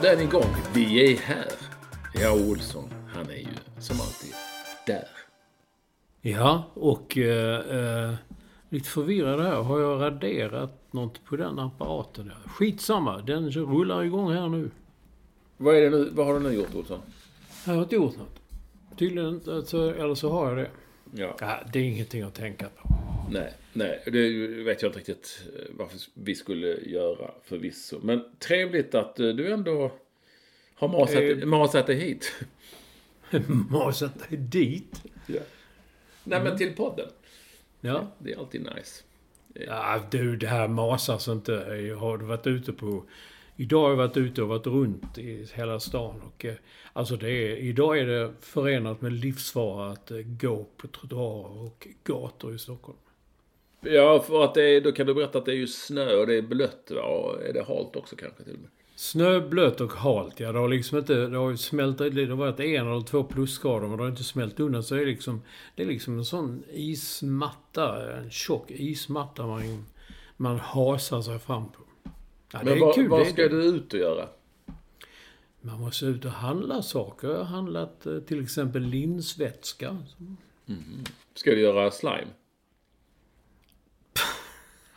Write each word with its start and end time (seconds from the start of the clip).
Podden 0.00 0.20
igång. 0.20 0.54
Vi 0.74 1.12
är 1.12 1.16
här. 1.16 1.52
Ja, 2.14 2.32
Olsson, 2.32 2.84
han 3.14 3.30
är 3.30 3.34
ju 3.34 3.46
som 3.78 4.00
alltid 4.00 4.32
där. 4.86 5.08
Ja, 6.20 6.64
och 6.74 7.18
eh, 7.18 7.60
eh, 7.60 8.14
lite 8.68 8.88
förvirrad 8.88 9.40
här. 9.40 9.62
Har 9.62 9.80
jag 9.80 10.00
raderat 10.00 10.70
något 10.90 11.24
på 11.24 11.36
den 11.36 11.58
apparaten? 11.58 12.32
Skitsamma, 12.46 13.18
den 13.18 13.50
rullar 13.50 14.04
igång 14.04 14.32
här 14.32 14.48
nu. 14.48 14.70
Vad, 15.56 15.76
är 15.76 15.80
det 15.80 15.90
nu, 15.90 16.10
vad 16.12 16.26
har 16.26 16.34
du 16.34 16.40
nu 16.40 16.52
gjort, 16.52 16.74
Olsson? 16.74 17.00
Jag 17.66 17.74
har 17.74 17.82
inte 17.82 17.94
gjort 17.94 18.16
något. 18.16 18.40
Tydligen 18.98 19.28
inte, 19.28 19.54
alltså, 19.54 19.94
eller 19.94 20.14
så 20.14 20.30
har 20.30 20.48
jag 20.48 20.56
det. 20.56 20.70
Ja. 21.14 21.36
Ja, 21.40 21.58
det 21.72 21.78
är 21.78 21.82
ingenting 21.82 22.22
att 22.22 22.34
tänka 22.34 22.66
på. 22.82 22.87
Nej, 23.30 23.52
nej, 23.72 24.02
det 24.06 24.46
vet 24.64 24.82
jag 24.82 24.88
inte 24.88 24.98
riktigt 24.98 25.42
eh, 25.56 25.64
varför 25.70 25.98
vi 26.14 26.34
skulle 26.34 26.66
göra 26.66 27.30
förvisso. 27.44 28.00
Men 28.02 28.24
trevligt 28.38 28.94
att 28.94 29.20
eh, 29.20 29.28
du 29.28 29.52
ändå 29.52 29.92
har 30.74 30.88
masat, 30.88 31.22
Eh. 31.22 31.46
masat 31.46 31.86
dig 31.86 31.96
hit. 31.96 32.32
Masat 33.70 34.28
dig 34.28 34.38
dit. 34.38 35.02
Ja. 35.26 35.40
Nej, 36.24 36.42
men 36.42 36.58
till 36.58 36.72
podden. 36.76 37.08
Ja. 37.80 38.06
Det 38.18 38.32
är 38.32 38.38
alltid 38.38 38.60
nice. 38.60 39.02
ja, 39.54 40.02
du, 40.10 40.36
det 40.36 40.46
här 40.46 40.68
masas 40.68 41.28
inte. 41.28 41.52
Jag 41.88 41.96
har 41.96 42.18
varit 42.18 42.46
ute 42.46 42.72
på... 42.72 43.04
Idag 43.56 43.82
har 43.82 43.90
jag 43.90 43.96
varit 43.96 44.16
ute 44.16 44.42
och 44.42 44.48
varit 44.48 44.66
runt 44.66 45.18
i 45.18 45.46
hela 45.54 45.80
stan. 45.80 46.20
Och, 46.20 46.46
alltså 46.92 47.16
det 47.16 47.30
är, 47.30 47.56
idag 47.56 47.98
är 47.98 48.06
det 48.06 48.32
förenat 48.40 49.00
med 49.00 49.12
livsfara 49.12 49.92
att 49.92 50.10
gå 50.40 50.66
på 50.76 50.86
trottoarer 50.88 51.58
och 51.66 51.88
gator 52.04 52.54
i 52.54 52.58
Stockholm. 52.58 52.98
Ja, 53.80 54.20
för 54.20 54.44
att 54.44 54.54
det 54.54 54.62
är, 54.76 54.80
då 54.80 54.92
kan 54.92 55.06
du 55.06 55.14
berätta 55.14 55.38
att 55.38 55.44
det 55.44 55.52
är 55.52 55.56
ju 55.56 55.66
snö 55.66 56.14
och 56.14 56.26
det 56.26 56.34
är 56.34 56.42
blött 56.42 56.90
va? 56.94 57.02
Och 57.02 57.42
är 57.42 57.52
det 57.52 57.64
halt 57.64 57.96
också 57.96 58.16
kanske 58.16 58.44
till 58.44 58.54
och 58.54 58.60
med? 58.60 58.70
Snö, 58.96 59.40
blött 59.40 59.80
och 59.80 59.92
halt, 59.92 60.40
ja. 60.40 60.52
Det 60.52 60.58
har 60.58 60.68
liksom 60.68 60.98
inte... 60.98 61.14
Det 61.14 61.36
har 61.36 61.50
ju 61.50 61.56
smält... 61.56 61.98
Det 61.98 62.26
har 62.26 62.36
varit 62.36 62.60
en 62.60 62.86
eller 62.86 63.00
två 63.00 63.24
plusgrader, 63.24 63.88
men 63.88 63.96
det 63.96 64.02
har 64.02 64.10
inte 64.10 64.24
smält 64.24 64.60
undan. 64.60 64.82
Så 64.82 64.94
det 64.94 65.02
är 65.02 65.06
liksom... 65.06 65.42
Det 65.74 65.82
är 65.82 65.86
liksom 65.86 66.18
en 66.18 66.24
sån 66.24 66.64
ismatta. 66.72 68.16
En 68.16 68.30
tjock 68.30 68.70
ismatta 68.70 69.46
man, 69.46 69.84
man 70.36 70.58
hasar 70.58 71.22
sig 71.22 71.38
fram 71.38 71.68
på. 71.68 71.82
Ja, 72.52 72.60
Men 72.64 72.80
vad, 72.80 72.94
kul. 72.94 73.08
vad 73.08 73.26
ska 73.26 73.42
det. 73.42 73.48
du 73.48 73.62
ut 73.62 73.94
och 73.94 74.00
göra? 74.00 74.28
Man 75.60 75.80
måste 75.80 76.06
ut 76.06 76.24
och 76.24 76.30
handla 76.30 76.82
saker. 76.82 77.28
Jag 77.28 77.36
har 77.38 77.44
handlat 77.44 78.06
eh, 78.06 78.18
till 78.18 78.42
exempel 78.42 78.82
linsvätska. 78.82 79.96
Ska 81.34 81.50
du 81.50 81.60
göra 81.60 81.90
slime? 81.90 82.26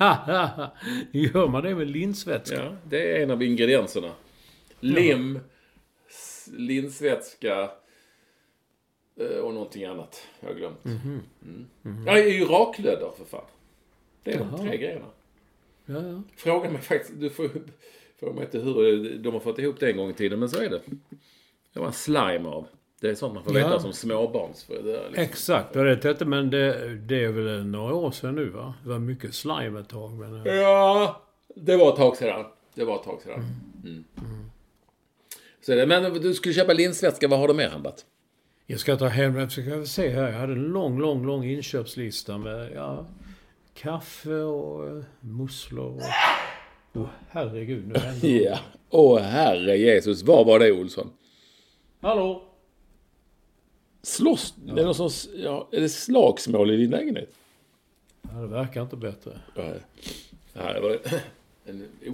Gör 1.11 1.47
man 1.47 1.63
det 1.63 1.75
med 1.75 1.88
linsvätska? 1.88 2.63
Ja, 2.63 2.75
det 2.89 3.17
är 3.17 3.23
en 3.23 3.31
av 3.31 3.44
ingredienserna. 3.44 4.11
Lim, 4.80 5.39
linsvätska 6.52 7.71
eh, 9.19 9.38
och 9.38 9.53
någonting 9.53 9.85
annat. 9.85 10.27
Jag 10.39 10.47
har 10.47 10.55
glömt. 10.55 10.85
Mm. 10.85 11.25
Ja, 12.05 12.13
det 12.13 12.23
är 12.23 12.39
ju 12.39 12.45
raklödder 12.45 13.11
för 13.17 13.25
fan. 13.25 13.45
Det 14.23 14.33
är 14.33 14.38
de 14.38 14.47
Jaha. 14.52 14.57
tre 14.57 14.77
grejerna. 14.77 15.05
Ja, 15.85 16.02
ja. 16.02 16.22
Fråga 16.35 16.69
mig 16.69 16.81
faktiskt, 16.81 17.19
du 17.19 17.29
får 17.29 17.49
fråga 18.19 18.33
mig 18.33 18.44
inte 18.45 18.59
hur 18.59 19.18
de 19.18 19.33
har 19.33 19.39
fått 19.39 19.59
ihop 19.59 19.79
det 19.79 19.91
en 19.91 19.97
gång 19.97 20.09
i 20.09 20.13
tiden, 20.13 20.39
men 20.39 20.50
så 20.50 20.62
är 20.62 20.69
det. 20.69 20.81
Det 21.73 21.79
var 21.79 21.88
en 21.88 21.94
slime 21.94 22.50
av. 22.50 22.68
Det 23.01 23.09
är 23.09 23.16
sånt 23.16 23.34
man 23.34 23.44
får 23.44 23.57
Ja. 23.59 23.67
veta 23.67 23.79
som 23.79 23.94
småbarns. 23.94 24.63
För 24.63 24.73
det 24.84 24.97
är 24.97 25.07
liksom. 25.07 25.23
Exakt, 25.23 25.75
och 25.75 25.84
det 25.85 26.06
inte, 26.09 26.25
men 26.25 26.50
det, 26.50 26.95
det 26.95 27.23
är 27.23 27.31
väl 27.31 27.66
några 27.66 27.94
år 27.95 28.12
sedan 28.12 28.35
nu 28.35 28.50
va? 28.50 28.73
Det 28.84 28.89
var 28.89 29.00
mycket 29.00 29.34
slime 29.35 29.79
ett 29.79 29.89
tag, 29.89 30.12
men... 30.12 30.47
eh, 30.47 30.53
Ja, 30.53 31.22
det 31.56 31.78
var 31.78 31.89
ett 31.89 31.95
tag 31.95 32.17
sedan. 32.17 32.45
Det 32.75 32.84
var 32.85 32.95
ett 32.95 33.03
tag 33.03 33.22
sedan. 33.22 33.45
Mm. 33.84 34.03
Så 35.66 35.72
är 35.72 35.75
det, 35.75 35.88
men 35.88 36.13
du 36.22 36.34
skulle 36.34 36.53
köpa 36.53 36.73
linsvätska, 36.73 37.28
vad 37.28 37.39
har 37.39 37.47
du 37.47 37.53
mer 37.53 37.69
handlat? 37.69 38.06
Jag 38.67 38.79
ska 38.79 38.95
ta 38.97 39.07
hem, 39.07 39.35
jag 39.38 39.51
ska 39.51 39.85
se 39.85 40.09
här, 40.09 40.31
jag 40.31 40.39
hade 40.39 40.53
en 40.53 40.63
lång, 40.63 41.00
lång, 41.00 41.25
lång 41.25 41.44
inköpslista 41.45 42.38
med, 42.38 42.72
ja, 42.75 43.06
kaffe 43.73 44.33
och 44.35 44.88
eh, 44.88 45.03
musslor 45.19 45.95
och... 45.95 46.01
Åh, 46.94 47.07
herregud, 47.29 47.88
nu 47.88 48.00
händer 48.00 48.22
det. 48.28 48.44
Ja. 48.44 48.57
Åh 48.89 49.19
herre 49.19 49.78
Jesus, 49.78 50.23
vad 50.23 50.45
var 50.45 50.59
det 50.59 50.72
Olsson? 50.72 51.09
Hallå? 52.01 52.44
Slåss? 54.03 54.53
Det 54.57 54.81
är, 54.81 54.85
någon 54.85 54.95
sorts, 54.95 55.29
ja, 55.35 55.67
är 55.72 55.81
det 55.81 55.89
slagsmål 55.89 56.72
i 56.72 56.78
din 56.78 56.89
lägenhet? 56.89 57.34
Ja, 58.22 58.39
det 58.39 58.47
verkar 58.47 58.81
inte 58.81 58.95
bättre. 58.95 59.39
Nej. 59.56 59.79
Nej, 60.53 60.73
det 60.73 60.79
var 60.79 60.97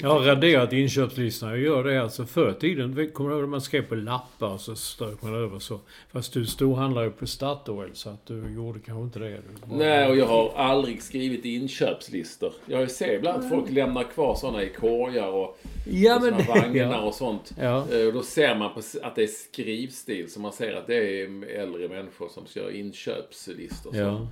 Jag 0.01 0.09
har 0.09 0.19
raderat 0.19 0.73
inköpslistan. 0.73 1.50
Jag 1.50 1.59
gör 1.59 1.84
det 1.84 2.01
alltså 2.01 2.25
förr 2.25 2.51
i 2.51 2.53
tiden. 2.53 3.12
Kommer 3.13 3.29
du 3.29 3.35
ihåg 3.35 3.44
när 3.44 3.50
man 3.50 3.62
skrev 3.62 3.81
på 3.81 3.95
lappar 3.95 4.47
och 4.53 4.62
så 4.62 4.75
strök 4.75 5.22
man 5.22 5.35
över 5.35 5.59
så. 5.59 5.79
Fast 6.12 6.34
du 6.34 6.45
storhandlar 6.45 7.03
ju 7.03 7.12
på 7.12 7.28
Statoil 7.28 7.90
så 7.94 8.09
att 8.09 8.25
du 8.25 8.53
gjorde 8.56 8.79
kanske 8.79 9.03
inte 9.03 9.19
det. 9.19 9.41
Bara- 9.66 9.78
Nej, 9.78 10.07
och 10.09 10.18
jag 10.18 10.25
har 10.25 10.51
aldrig 10.56 11.01
skrivit 11.03 11.45
inköpslistor. 11.45 12.53
Jag 12.66 12.91
ser 12.91 13.13
ibland 13.13 13.44
att 13.44 13.50
folk 13.50 13.69
lämnar 13.72 14.03
kvar 14.03 14.35
sådana 14.35 14.63
i 14.63 14.69
korgar 14.69 15.28
och 15.28 15.59
Ja 15.91 16.16
och 16.16 16.22
såna 16.24 16.38
det... 16.38 16.44
vagnar 16.44 16.91
Ja. 16.91 17.01
och 17.01 17.13
sånt. 17.16 17.51
Ja. 17.62 17.85
Eh, 17.91 18.07
Och 18.07 18.13
då 18.13 18.22
ser 18.24 18.56
man 18.56 18.74
på, 18.74 18.81
att 19.01 19.16
det 19.16 19.24
är 19.24 19.28
skrivstil, 19.28 20.31
så 20.31 20.39
man 20.39 20.51
ser 20.53 20.74
att 20.75 20.88
det 20.88 20.95
är 21.22 21.45
äldre 21.59 21.88
människor 21.89 22.29
som 22.29 22.44
kör 22.47 22.75
inköpslistor. 22.75 23.91
Så. 23.91 23.97
Ja. 23.97 24.28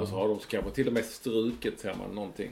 Och 0.00 0.08
så 0.08 0.14
har 0.14 0.28
de 0.28 0.38
kanske 0.50 0.70
till 0.70 0.86
och 0.86 0.92
med 0.92 1.04
strukit, 1.04 1.80
ser 1.80 1.94
man, 1.94 2.14
någonting. 2.14 2.50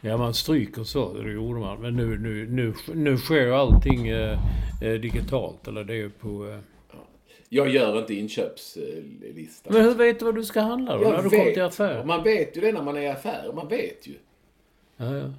Ja, 0.00 0.16
man 0.16 0.34
stryker 0.34 0.84
så. 0.84 1.12
Det 1.12 1.32
gjorde 1.32 1.60
man. 1.60 1.80
Men 1.80 1.96
nu, 1.96 2.18
nu, 2.18 2.46
nu, 2.50 2.74
nu 2.94 3.18
sker 3.18 3.50
allting 3.50 4.08
eh, 4.08 4.38
eh, 4.82 4.92
digitalt. 4.92 5.68
Eller 5.68 5.84
det 5.84 5.94
är 5.94 6.08
på... 6.08 6.48
Eh... 6.48 6.58
Jag 7.48 7.68
gör 7.68 7.98
inte 7.98 8.14
inköpslista. 8.14 9.70
Men 9.72 9.82
hur 9.82 9.94
vet 9.94 10.18
du 10.18 10.24
vad 10.24 10.34
du 10.34 10.44
ska 10.44 10.60
handla 10.60 10.96
då? 10.96 11.02
Jag 11.02 11.12
när 11.12 11.22
du 11.22 11.30
kommer 11.30 11.52
till 11.52 11.62
affär? 11.62 12.04
Man 12.04 12.22
vet 12.22 12.56
ju 12.56 12.60
det 12.60 12.72
när 12.72 12.82
man 12.82 12.96
är 12.96 13.00
i 13.00 13.08
affär. 13.08 13.52
Man 13.54 13.68
vet 13.68 14.06
ju. 14.06 14.14
Ja, 14.96 15.16
ja. 15.16 15.32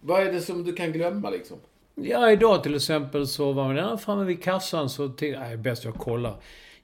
Vad 0.00 0.22
är 0.22 0.32
det 0.32 0.40
som 0.40 0.64
du 0.64 0.72
kan 0.72 0.92
glömma 0.92 1.30
liksom? 1.30 1.56
Ja, 1.94 2.30
idag 2.30 2.62
till 2.62 2.74
exempel 2.74 3.26
så 3.26 3.52
var 3.52 3.64
man 3.64 3.74
där 3.74 3.96
framme 3.96 4.24
vid 4.24 4.42
kassan 4.42 4.90
så 4.90 5.08
till, 5.08 5.38
nej, 5.38 5.56
bäst 5.56 5.84
jag 5.84 5.94
kollar. 5.94 6.34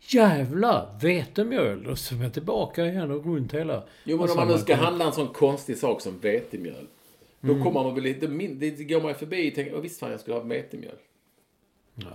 Jävlar! 0.00 0.98
Vetemjöl! 1.00 1.84
Då 1.84 1.90
är 1.90 2.22
jag 2.22 2.34
tillbaka 2.34 2.84
igen 2.84 3.10
och 3.10 3.26
runt 3.26 3.54
hela... 3.54 3.82
Jo, 4.04 4.18
men 4.18 4.30
om 4.30 4.36
man 4.36 4.48
nu 4.48 4.58
ska 4.58 4.76
handla 4.76 5.04
en 5.04 5.12
sån 5.12 5.28
konstig 5.28 5.76
sak 5.76 6.00
som 6.00 6.18
vetemjöl. 6.18 6.86
Då 7.40 7.52
Mm. 7.52 7.64
kommer 7.64 7.82
man 7.82 7.94
väl 7.94 8.04
lite 8.04 8.28
min- 8.28 8.58
Det 8.58 8.70
går 8.84 9.00
man 9.00 9.08
ju 9.10 9.14
förbi 9.14 9.50
och 9.50 9.54
tänker, 9.54 9.74
"Åh, 9.74 9.80
visst 9.80 10.00
fan 10.00 10.10
jag 10.10 10.20
skulle 10.20 10.36
ha 10.36 10.42
vetemjöl. 10.42 10.96
Nej. 11.94 12.06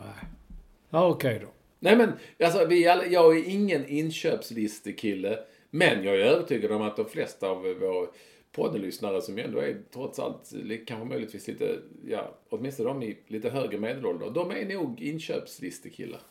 Ja, 0.89 1.07
okej 1.09 1.39
då. 1.41 1.47
Nej 1.79 1.97
men, 1.97 2.11
alltså 2.43 2.65
vi 2.65 2.87
alla, 2.87 3.05
jag 3.05 3.37
är 3.37 3.49
ingen 3.49 3.85
inköpslistekille. 3.87 5.39
Men 5.69 6.03
jag 6.03 6.15
är 6.15 6.19
övertygad 6.25 6.71
om 6.71 6.81
att 6.81 6.97
de 6.97 7.05
flesta 7.05 7.49
av 7.49 7.61
våra 7.61 8.07
poddlyssnare 8.51 9.21
som 9.21 9.37
ändå 9.37 9.59
är 9.59 9.77
trots 9.93 10.19
allt 10.19 10.51
kanske 10.87 11.07
möjligtvis 11.09 11.47
lite, 11.47 11.79
ja, 12.07 12.35
åtminstone 12.49 12.89
de 12.89 13.03
i 13.03 13.17
lite 13.27 13.49
högre 13.49 13.77
medelålder. 13.79 14.29
De 14.29 14.51
är 14.51 14.65
nog 14.73 15.01
inköpslistekillar. 15.01 16.21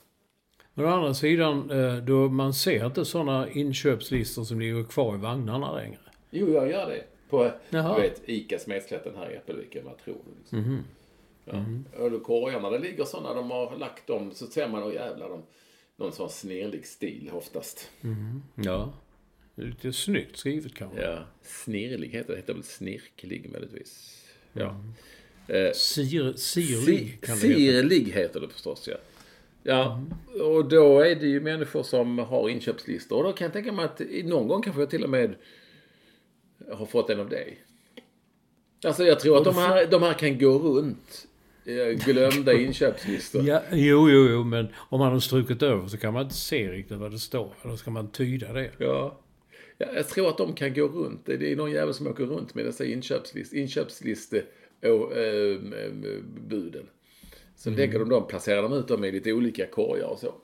Men 0.75 0.87
å 0.87 0.89
andra 0.89 1.15
sidan, 1.15 1.71
eh, 1.71 1.97
då 1.97 2.29
man 2.29 2.55
ser 2.55 2.87
inte 2.87 3.05
sådana 3.05 3.51
inköpslistor 3.51 4.45
som 4.45 4.61
ligger 4.61 4.85
kvar 4.85 5.15
i 5.15 5.19
vagnarna 5.19 5.77
längre. 5.77 5.99
Jo, 6.31 6.53
jag 6.53 6.71
gör 6.71 6.87
det. 6.91 7.05
På, 7.31 7.51
Jaha. 7.71 8.01
vet, 8.01 8.23
ICA 8.29 8.59
Smedslätten 8.59 9.17
här 9.17 9.31
i 9.31 9.37
Äppelviken, 9.37 9.85
vad 9.85 9.99
tror 9.99 10.17
du? 10.25 10.39
Liksom. 10.39 10.85
Ja. 11.45 11.65
Och 11.99 12.11
då 12.11 12.21
korgarna, 12.21 12.71
det 12.71 12.79
ligger 12.79 13.05
sådana, 13.05 13.35
de 13.35 13.51
har 13.51 13.77
lagt 13.77 14.07
dem, 14.07 14.31
så 14.35 14.47
ser 14.47 14.69
man, 14.69 14.83
åh 14.83 14.95
jävlar, 14.95 15.29
de, 15.29 15.43
någon 15.97 16.13
sån 16.13 16.31
snirlig 16.31 16.87
stil 16.87 17.31
oftast. 17.33 17.91
Ja. 18.55 18.93
Det 19.55 19.63
är 19.63 19.67
Lite 19.67 19.93
snyggt 19.93 20.37
skrivet 20.37 20.75
kanske. 20.75 21.03
Ja, 21.03 21.19
snirlig 21.43 22.09
heter 22.09 22.33
det. 22.33 22.37
heter 22.37 22.55
väl 22.55 22.63
snirklig 22.63 23.51
möjligtvis. 23.53 24.25
Ja. 24.53 24.85
Eh, 25.49 25.73
Sir, 25.73 26.33
si, 26.33 26.63
sirlig 26.63 27.21
kan 27.21 27.39
det 27.39 27.47
heta. 27.47 27.59
sirlig 27.59 28.13
heter 28.13 28.41
det 28.41 28.49
förstås, 28.49 28.89
ja. 28.89 28.97
Ja, 29.63 30.03
och 30.43 30.69
då 30.69 31.01
är 31.01 31.15
det 31.15 31.27
ju 31.27 31.41
människor 31.41 31.83
som 31.83 32.19
har 32.19 32.49
inköpslistor. 32.49 33.17
Och 33.17 33.25
då 33.25 33.33
kan 33.33 33.45
jag 33.45 33.53
tänka 33.53 33.73
mig 33.73 33.85
att 33.85 34.01
någon 34.25 34.49
gång 34.49 34.63
kanske 34.63 34.83
jag 34.83 34.91
till 34.91 35.05
och 35.05 35.11
med 35.11 35.35
har 36.73 36.87
fått 36.87 37.11
en 37.11 37.21
av 37.21 37.29
dig. 37.29 37.59
Alltså 38.85 39.05
jag 39.05 39.21
tror 39.21 39.39
att 39.39 39.45
de 39.45 39.55
här, 39.55 39.87
de 39.87 40.03
här 40.03 40.15
kan 40.15 40.39
gå 40.39 40.59
runt 40.59 41.29
eh, 41.65 42.05
glömda 42.07 42.53
inköpslistor. 42.53 43.43
Ja, 43.43 43.63
jo, 43.73 44.11
jo, 44.11 44.29
jo, 44.31 44.45
men 44.45 44.69
om 44.77 44.99
man 44.99 45.13
har 45.13 45.21
strukit 45.21 45.63
över 45.63 45.89
så 45.89 45.99
kan 45.99 46.13
man 46.13 46.23
inte 46.23 46.35
se 46.35 46.69
riktigt 46.69 46.99
vad 46.99 47.11
det 47.11 47.19
står. 47.19 47.55
Eller 47.65 47.77
ska 47.77 47.91
man 47.91 48.11
tyda 48.11 48.53
det? 48.53 48.71
Ja. 48.79 49.21
ja. 49.79 49.87
Jag 49.95 50.09
tror 50.09 50.29
att 50.29 50.39
de 50.39 50.53
kan 50.53 50.75
gå 50.75 50.89
runt. 50.89 51.27
Det 51.27 51.53
är 51.53 51.57
någon 51.57 51.71
jävel 51.71 51.95
som 51.95 52.07
åker 52.07 52.25
runt 52.25 52.55
med 52.55 52.65
dessa 52.65 52.85
inköpslist, 52.85 53.53
inköpsliste 53.53 54.43
och, 54.83 55.17
eh, 55.17 55.59
buden. 56.49 56.87
Så 57.57 57.71
lägger 57.71 57.99
de 57.99 58.09
dem, 58.09 58.27
placerar 58.27 58.63
de 58.63 58.73
ut 58.73 58.89
dem 58.89 59.05
i 59.05 59.13
lite 59.13 59.33
olika 59.33 59.67
korgar 59.67 60.07
och 60.07 60.19
så. 60.19 60.35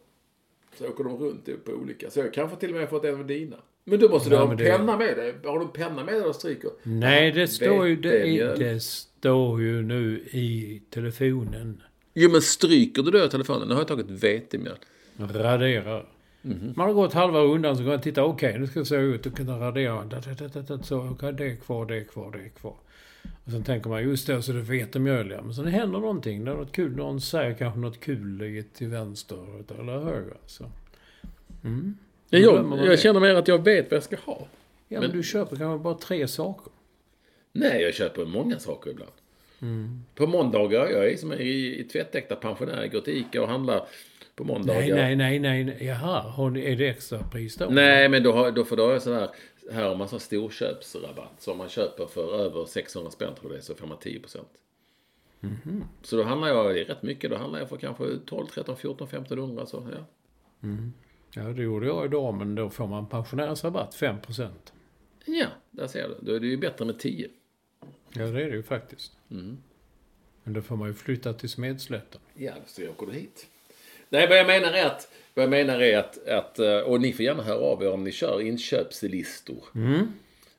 Så 0.78 0.88
åker 0.88 1.04
de 1.04 1.16
runt 1.16 1.64
på 1.64 1.72
olika. 1.72 2.10
Så 2.10 2.20
jag 2.20 2.34
kanske 2.34 2.56
till 2.56 2.70
och 2.70 2.76
med 2.76 2.90
fått 2.90 3.04
en 3.04 3.20
av 3.20 3.26
dina. 3.26 3.56
Men 3.88 3.98
då 4.00 4.08
måste 4.08 4.30
du 4.30 4.36
ha 4.36 4.50
en 4.50 4.56
penna 4.56 4.96
med 4.96 5.16
dig. 5.16 5.34
Har 5.44 5.58
du 5.58 5.64
en 5.64 5.70
penna 5.70 6.04
med 6.04 6.14
dig 6.14 6.22
och 6.22 6.34
stryker? 6.34 6.70
Nej, 6.82 7.32
det 7.32 7.48
står 7.48 7.86
ju, 7.86 7.96
det, 7.96 8.28
är, 8.38 8.56
det 8.56 8.80
står 8.82 9.62
ju 9.62 9.82
nu 9.82 10.18
i 10.30 10.82
telefonen. 10.90 11.82
Jo, 12.14 12.30
men 12.30 12.42
stryker 12.42 13.02
du 13.02 13.10
då 13.10 13.28
telefonen? 13.28 13.68
Nu 13.68 13.74
har 13.74 13.80
jag 13.80 13.88
tagit 13.88 14.10
vetemjöl. 14.10 14.76
Raderar. 15.18 16.06
Man 16.74 16.86
har 16.86 16.92
gått 16.92 17.12
halva 17.12 17.40
rundan 17.40 17.76
så 17.76 17.82
kan 17.82 17.88
man 17.90 18.00
titta, 18.00 18.24
okej 18.24 18.58
nu 18.58 18.66
ska 18.66 18.80
jag 18.80 18.86
se 18.86 18.96
ut 18.96 19.26
och 19.26 19.38
radera. 19.40 20.04
Da, 20.04 20.20
da, 20.38 20.48
da, 20.48 20.60
da, 20.76 20.82
Så 20.82 20.98
okej, 21.08 21.32
det 21.32 21.44
är 21.44 21.56
kvar, 21.56 21.86
det 21.86 21.96
är 21.96 22.04
kvar, 22.04 22.30
det 22.32 22.38
är 22.38 22.48
kvar. 22.48 22.74
Och 23.44 23.50
sen 23.50 23.64
tänker 23.64 23.90
man, 23.90 24.02
just 24.02 24.26
det, 24.26 24.42
så 24.42 24.52
det 24.52 24.58
är 24.58 24.62
vetemjöl 24.62 25.30
ja. 25.30 25.42
Men 25.42 25.54
sen 25.54 25.66
händer 25.66 25.98
någonting. 26.00 26.44
Det 26.44 26.50
är 26.50 26.54
något 26.56 26.72
kul. 26.72 26.96
Någon 26.96 27.20
säger 27.20 27.54
kanske 27.54 27.80
något 27.80 28.00
kul 28.00 28.42
i- 28.42 28.62
till 28.74 28.88
vänster 28.88 29.38
eller 29.80 29.98
höger. 29.98 30.36
Så. 30.46 30.64
Mm. 31.64 31.94
Jag, 32.31 32.43
jag, 32.43 32.87
jag 32.87 32.99
känner 32.99 33.20
mer 33.20 33.34
att 33.34 33.49
jag 33.49 33.64
vet 33.64 33.90
vad 33.90 33.96
jag 33.96 34.02
ska 34.02 34.17
ha. 34.17 34.38
Ja, 34.88 35.00
men, 35.00 35.11
Men- 35.11 35.17
du 35.17 35.23
köper 35.23 35.56
kanske 35.56 35.84
bara 35.84 35.94
tre 35.94 36.28
saker. 36.28 36.73
Nej, 37.52 37.82
jag 37.82 37.94
köper 37.94 38.25
många 38.25 38.58
saker 38.58 38.90
ibland. 38.90 39.12
På 40.14 40.26
måndagar, 40.26 40.88
jag 40.90 41.12
är 41.12 41.17
som 41.17 41.32
en 41.32 41.40
i, 41.40 41.76
i 41.81 41.84
tvättäkta 41.93 42.37
pensionär. 42.37 42.81
Jag 42.81 42.93
går 42.93 43.00
till 43.00 43.17
Ica 43.17 43.43
och 43.43 43.49
handlar 43.49 43.87
på 44.37 44.44
måndagar. 44.44 44.81
Nej, 44.81 44.90
nej, 44.90 45.17
nej, 45.17 45.38
nej. 45.38 45.64
nej. 45.64 45.87
Jaha, 45.87 46.20
har 46.20 46.50
ni, 46.50 46.73
är 46.73 46.76
det 46.76 46.88
extra 46.88 47.19
pris 47.19 47.56
då? 47.56 47.67
Nej, 47.70 48.08
men 48.08 48.23
då, 48.23 48.32
har, 48.32 48.50
då 48.50 48.64
får 48.64 48.76
då 48.76 48.84
har 48.87 48.93
jag 48.93 49.02
sån 49.02 49.12
här, 49.12 49.28
har 49.73 49.96
man 49.96 50.08
sån 50.08 50.20
storköpsrabatt. 50.20 51.34
Så 51.38 51.52
om 51.52 51.58
man 51.58 51.69
köper 51.69 52.06
för 52.06 52.40
över 52.40 52.64
600 52.67 53.11
spänn 53.11 53.34
tror 53.34 53.52
jag 53.52 53.52
det 53.52 53.61
är, 53.61 53.62
så 53.62 53.75
får 53.75 53.87
man 53.87 53.99
10 53.99 54.20
procent. 54.20 54.49
Så 56.02 56.17
då 56.17 56.23
handlar 56.23 56.49
jag, 56.49 56.75
det 56.75 56.81
är 56.81 56.84
rätt 56.84 57.02
mycket, 57.02 57.31
då 57.31 57.37
handlar 57.37 57.58
jag 57.58 57.69
för 57.69 57.76
kanske 57.76 58.05
12, 58.26 58.46
13, 58.46 58.76
14, 58.76 59.08
15 59.08 59.38
hundra 59.38 59.67
så 59.67 59.88
ja. 59.93 59.99
Ja, 61.36 61.42
det 61.42 61.62
gjorde 61.62 61.86
jag 61.86 62.04
idag, 62.04 62.34
men 62.34 62.54
då 62.54 62.70
får 62.70 62.86
man 62.86 63.06
pensionärsrabatt, 63.08 63.94
5 63.94 64.20
procent. 64.20 64.72
Ja, 65.24 65.46
där 65.70 65.86
ser 65.86 66.08
du. 66.08 66.14
Då 66.20 66.32
är 66.36 66.40
det 66.40 66.46
ju 66.46 66.56
bättre 66.56 66.84
med 66.84 66.98
10. 66.98 67.28
Ja, 68.12 68.22
det 68.26 68.42
är 68.42 68.50
det 68.50 68.56
ju 68.56 68.62
faktiskt. 68.62 69.12
Men 70.42 70.52
då 70.52 70.62
får 70.62 70.76
man 70.76 70.88
ju 70.88 70.94
flytta 70.94 71.32
till 71.32 71.48
Smedslätten. 71.48 72.20
Ja, 72.34 72.52
så 72.66 72.82
jag 72.82 72.90
åker 72.90 73.12
hit. 73.12 73.46
Nej, 74.08 74.28
vad 74.28 74.38
jag 74.38 74.46
menar 74.46 74.72
är 74.72 74.86
att, 74.86 75.08
vad 75.34 75.42
jag 75.42 75.50
menar 75.50 75.80
är 75.80 75.98
att, 75.98 76.28
att, 76.28 76.58
eh, 76.58 76.78
och 76.78 77.00
ni 77.00 77.12
får 77.12 77.24
gärna 77.24 77.42
höra 77.42 77.58
av 77.60 77.82
er 77.82 77.90
om 77.92 78.04
ni 78.04 78.12
kör 78.12 78.40
inköpslistor. 78.40 79.64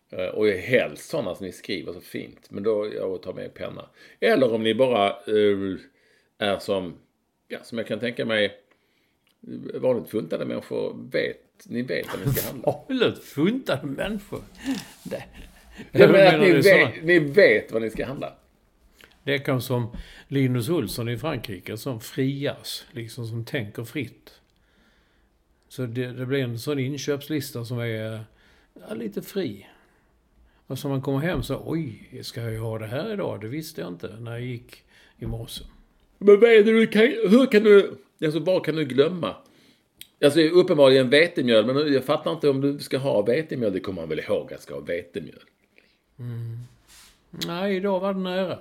Eh, 0.10 0.26
Och 0.26 0.48
helst 0.48 1.10
sådana 1.10 1.36
som 1.36 1.46
ni 1.46 1.52
skriver 1.52 1.94
så 1.94 2.02
fint. 2.02 2.52
Men 2.52 2.64
då, 2.64 2.94
jag 2.94 3.22
tar 3.22 3.34
med 3.34 3.54
penna. 3.54 3.86
Eller 4.20 4.54
om 4.54 4.64
ni 4.64 4.76
bara 4.76 5.10
eh, 5.10 5.78
är 6.38 6.60
som, 6.60 6.94
ja, 7.48 7.60
som 7.64 7.78
jag 7.78 7.88
kan 7.88 8.00
tänka 8.00 8.26
mig, 8.26 8.52
vanligt 9.74 10.10
funtade 10.10 10.46
människor 10.46 11.10
vet, 11.12 11.66
ni 11.66 11.82
vet 11.82 12.08
vad 12.12 12.28
ni 12.28 12.34
ska 12.34 12.48
handla. 12.48 12.72
Vanligt 12.90 13.24
funtade 13.24 13.88
människor. 13.88 14.42
Det, 15.04 15.24
Jag 15.92 16.12
menar 16.12 16.34
att 16.34 16.42
ni 16.42 16.52
vet, 16.52 17.04
ni 17.04 17.20
vet 17.20 17.72
vad 17.72 17.82
ni 17.82 17.90
ska 17.90 18.06
handla. 18.06 18.34
Det 19.24 19.40
kanske 19.40 19.68
som 19.68 19.98
Linus 20.28 20.70
Olsson 20.70 21.10
i 21.10 21.18
Frankrike 21.18 21.78
som 21.78 22.02
frias, 22.02 22.86
liksom 22.92 23.28
som 23.28 23.46
tänker 23.46 23.84
fritt. 23.84 24.34
Så 25.68 25.86
det, 25.86 26.08
det 26.08 26.26
blir 26.26 26.44
en 26.44 26.60
sån 26.60 26.80
inköpslista 26.80 27.66
som 27.66 27.80
är 27.80 28.24
ja, 28.88 28.94
lite 28.94 29.22
fri. 29.22 29.68
Och 30.68 30.80
så 30.80 30.90
man 30.90 31.02
kommer 31.02 31.20
hem 31.20 31.44
så, 31.44 31.62
oj, 31.66 32.10
ska 32.24 32.42
jag 32.42 32.62
ha 32.62 32.80
det 32.80 32.88
här 32.88 33.14
idag? 33.14 33.42
Det 33.42 33.48
visste 33.48 33.82
jag 33.82 33.88
inte 33.88 34.16
när 34.20 34.32
jag 34.32 34.42
gick 34.42 34.84
i 35.18 35.26
morse. 35.26 35.64
Men 36.18 36.40
vad 36.40 36.50
är 36.50 36.64
det 36.64 36.72
du 36.72 36.88
kan, 36.88 37.02
hur 37.02 37.52
kan 37.52 37.64
du, 37.64 37.98
alltså 38.26 38.40
vad 38.40 38.66
kan 38.66 38.76
du 38.76 38.86
glömma? 38.86 39.36
Alltså 40.24 40.42
uppenbarligen 40.42 41.10
vetemjöl, 41.10 41.66
men 41.66 41.94
jag 41.94 42.04
fattar 42.06 42.32
inte 42.32 42.50
om 42.50 42.62
du 42.62 42.80
ska 42.80 42.98
ha 42.98 43.22
vetemjöl, 43.22 43.74
det 43.74 43.80
kommer 43.80 44.02
man 44.02 44.10
väl 44.10 44.20
ihåg 44.20 44.54
att 44.54 44.62
ska 44.62 44.74
ha 44.74 44.82
vetemjöl. 44.82 45.42
Nej, 47.48 47.76
idag 47.76 48.00
var 48.00 48.14
det 48.14 48.20
nära. 48.20 48.60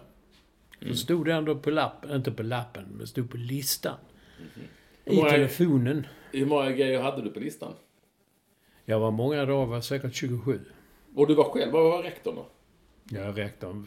Då 0.80 0.94
stod 0.94 1.26
det 1.26 1.32
ändå 1.32 1.54
på 1.54 1.70
lappen, 1.70 2.16
inte 2.16 2.30
på 2.32 2.42
lappen, 2.42 2.84
men 2.96 3.06
stod 3.06 3.30
på 3.30 3.36
listan. 3.36 3.96
I 5.04 5.16
många- 5.16 5.30
telefonen. 5.30 6.06
Hur 6.32 6.46
många 6.46 6.70
grejer 6.70 7.00
hade 7.02 7.22
du 7.22 7.30
på 7.30 7.40
listan? 7.40 7.72
Jag 8.84 9.00
var 9.00 9.10
många 9.10 9.44
dagar, 9.44 9.66
var 9.66 9.80
säkert 9.80 10.14
27. 10.14 10.60
Och 11.14 11.26
du 11.26 11.34
var 11.34 11.44
själv, 11.44 11.72
vad 11.72 11.82
var 11.84 12.02
rektorn 12.02 12.34
då? 12.34 12.46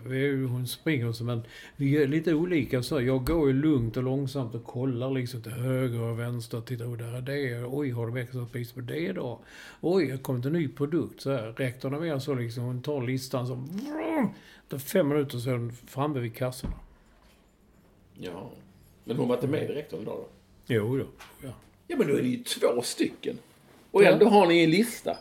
Är 0.06 0.14
ju- 0.14 0.46
Hon 0.48 0.68
springer 0.68 1.12
så 1.12 1.24
men 1.24 1.42
vi 1.76 1.98
är 2.04 2.08
lite 2.08 2.34
olika 2.34 2.84
så. 2.84 3.02
Jag 3.02 3.26
går 3.26 3.48
ju 3.48 3.54
lugnt 3.54 3.98
och 3.98 4.04
långsamt 4.04 4.56
och 4.56 4.64
kollar 4.64 5.12
liksom 5.12 5.42
till 5.42 5.52
höger 5.52 6.02
och 6.02 6.20
vänster. 6.20 6.62
Tittar, 6.62 6.86
oh, 6.86 6.98
där 6.98 7.14
är 7.18 7.22
det. 7.22 7.66
Oj, 7.66 7.90
har 7.92 8.08
de 8.08 8.18
extra 8.18 8.46
pris 8.46 8.72
på 8.72 8.82
det 8.82 9.12
då? 9.14 9.40
Oj, 9.82 10.10
har 10.12 10.18
kommit 10.18 10.46
en 10.46 10.54
ny 10.54 10.68
produkt. 10.68 11.22
Så 11.22 11.32
här. 11.32 11.52
Rektorn 11.58 11.94
är 11.94 12.00
mer 12.00 12.20
så 12.20 12.34
liksom, 12.34 12.64
hon 12.64 12.82
tar 12.82 13.02
listan 13.02 13.48
så... 13.48 13.64
Efter 14.64 14.78
fem 14.78 15.08
minuter 15.08 15.38
så 15.38 15.50
är 15.50 15.54
hon 15.54 15.72
framme 15.72 16.20
vid 16.20 16.36
kassorna. 16.36 16.74
Ja. 18.20 18.52
Men 19.04 19.18
hon 19.18 19.28
var 19.28 19.36
inte 19.36 19.48
med 19.48 19.70
rektorn 19.70 20.02
idag 20.02 20.18
då? 20.18 20.28
Jo 20.68 20.98
då. 20.98 21.06
Ja. 21.44 21.54
Ja, 21.88 21.98
men 21.98 22.08
då 22.08 22.14
är 22.14 22.22
det 22.22 22.28
ju 22.28 22.44
två 22.44 22.82
stycken. 22.82 23.38
Och 23.92 24.04
Ja. 24.04 24.08
ändå 24.12 24.30
har 24.30 24.48
ni 24.48 24.64
en 24.64 24.70
lista. 24.70 25.18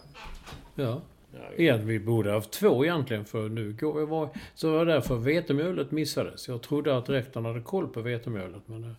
ja. 0.74 1.00
Igen, 1.56 1.86
vi 1.86 2.00
borde 2.00 2.32
haft 2.32 2.50
två 2.50 2.84
egentligen 2.84 3.24
för 3.24 3.48
nu 3.48 3.72
går 3.80 4.00
jag 4.00 4.06
var, 4.06 4.28
Så 4.54 4.72
var 4.72 4.86
det 4.86 4.92
därför 4.92 5.16
vetemjölet 5.16 5.90
missades. 5.90 6.48
Jag 6.48 6.62
trodde 6.62 6.96
att 6.96 7.08
rektorn 7.08 7.44
hade 7.44 7.60
koll 7.60 7.88
på 7.88 8.00
vetemjölet 8.00 8.62
men 8.66 8.82
det, 8.82 8.94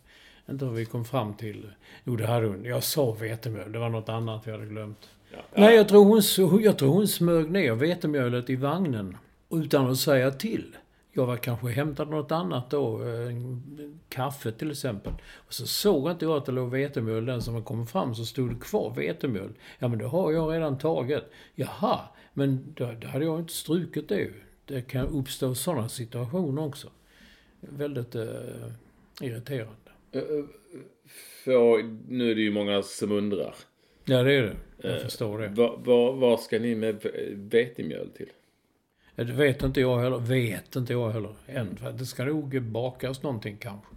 inte 0.51 0.65
vad 0.65 0.73
vi 0.73 0.85
kom 0.85 1.05
fram 1.05 1.33
till. 1.33 1.71
Jo, 2.03 2.15
det 2.15 2.27
hade 2.27 2.47
hon. 2.47 2.65
Jag 2.65 2.83
sa 2.83 3.11
vetemjöl. 3.11 3.71
Det 3.71 3.79
var 3.79 3.89
något 3.89 4.09
annat 4.09 4.45
jag 4.45 4.53
hade 4.53 4.65
glömt. 4.65 5.09
ja. 5.31 5.37
Nej, 5.55 5.75
jag 5.75 5.87
tror, 5.87 6.05
hon, 6.05 6.61
jag 6.63 6.77
tror 6.77 6.89
hon 6.89 7.07
smög 7.07 7.51
ner 7.51 7.73
vetemjölet 7.73 8.49
i 8.49 8.55
vagnen 8.55 9.17
utan 9.49 9.91
att 9.91 9.97
säga 9.97 10.31
till. 10.31 10.75
Jag 11.11 11.25
var 11.25 11.37
kanske 11.37 11.67
hämtade 11.67 12.11
något 12.11 12.31
annat 12.31 12.69
då, 12.69 13.03
eh, 13.03 13.27
en 13.27 13.99
kaffe 14.09 14.51
till 14.51 14.71
exempel. 14.71 15.13
Och 15.35 15.53
så 15.53 15.67
såg 15.67 16.11
inte 16.11 16.25
jag 16.25 16.37
att 16.37 16.45
det 16.45 16.51
låg 16.51 16.69
vetemjöl. 16.71 17.25
Den 17.25 17.41
som 17.41 17.63
kom 17.63 17.87
fram 17.87 18.15
så 18.15 18.25
stod 18.25 18.49
det 18.49 18.59
kvar 18.59 18.93
vetemjöl. 18.95 19.49
Ja, 19.79 19.87
men 19.87 19.99
det 19.99 20.05
har 20.05 20.31
jag 20.31 20.53
redan 20.53 20.77
tagit. 20.77 21.23
Jaha, 21.55 21.99
men 22.39 22.73
då, 22.75 22.91
då 23.01 23.07
hade 23.07 23.25
jag 23.25 23.39
inte 23.39 23.53
strukit 23.53 24.09
det. 24.09 24.29
Det 24.65 24.81
kan 24.81 25.07
uppstå 25.07 25.55
sådana 25.55 25.89
situationer 25.89 26.65
också. 26.65 26.87
Väldigt 27.59 28.15
eh, 28.15 28.23
irriterande. 29.21 29.73
Eh, 30.11 30.21
eh, 30.21 30.45
För 31.43 31.83
nu 32.11 32.31
är 32.31 32.35
det 32.35 32.41
ju 32.41 32.51
många 32.51 32.81
som 32.83 33.11
undrar. 33.11 33.55
Ja, 34.05 34.23
det 34.23 34.33
är 34.33 34.41
det. 34.41 34.55
Jag 34.81 34.91
Eh, 34.95 35.01
förstår 35.03 35.39
det. 35.39 35.47
Vad 35.47 35.79
vad- 35.85 36.15
vad 36.17 36.39
ska 36.39 36.59
ni 36.59 36.75
med 36.75 36.95
v- 37.03 37.29
vetemjöl 37.35 38.09
till? 38.09 38.29
Det 39.15 39.23
vet 39.23 39.63
inte 39.63 39.81
jag 39.81 39.97
heller. 39.99 40.17
Vet 40.19 40.75
inte 40.75 40.93
jag 40.93 41.09
heller. 41.09 41.35
Än. 41.47 41.77
Det 41.97 42.05
ska 42.05 42.25
nog 42.25 42.61
bakas 42.61 43.23
någonting 43.23 43.57
kanske. 43.57 43.87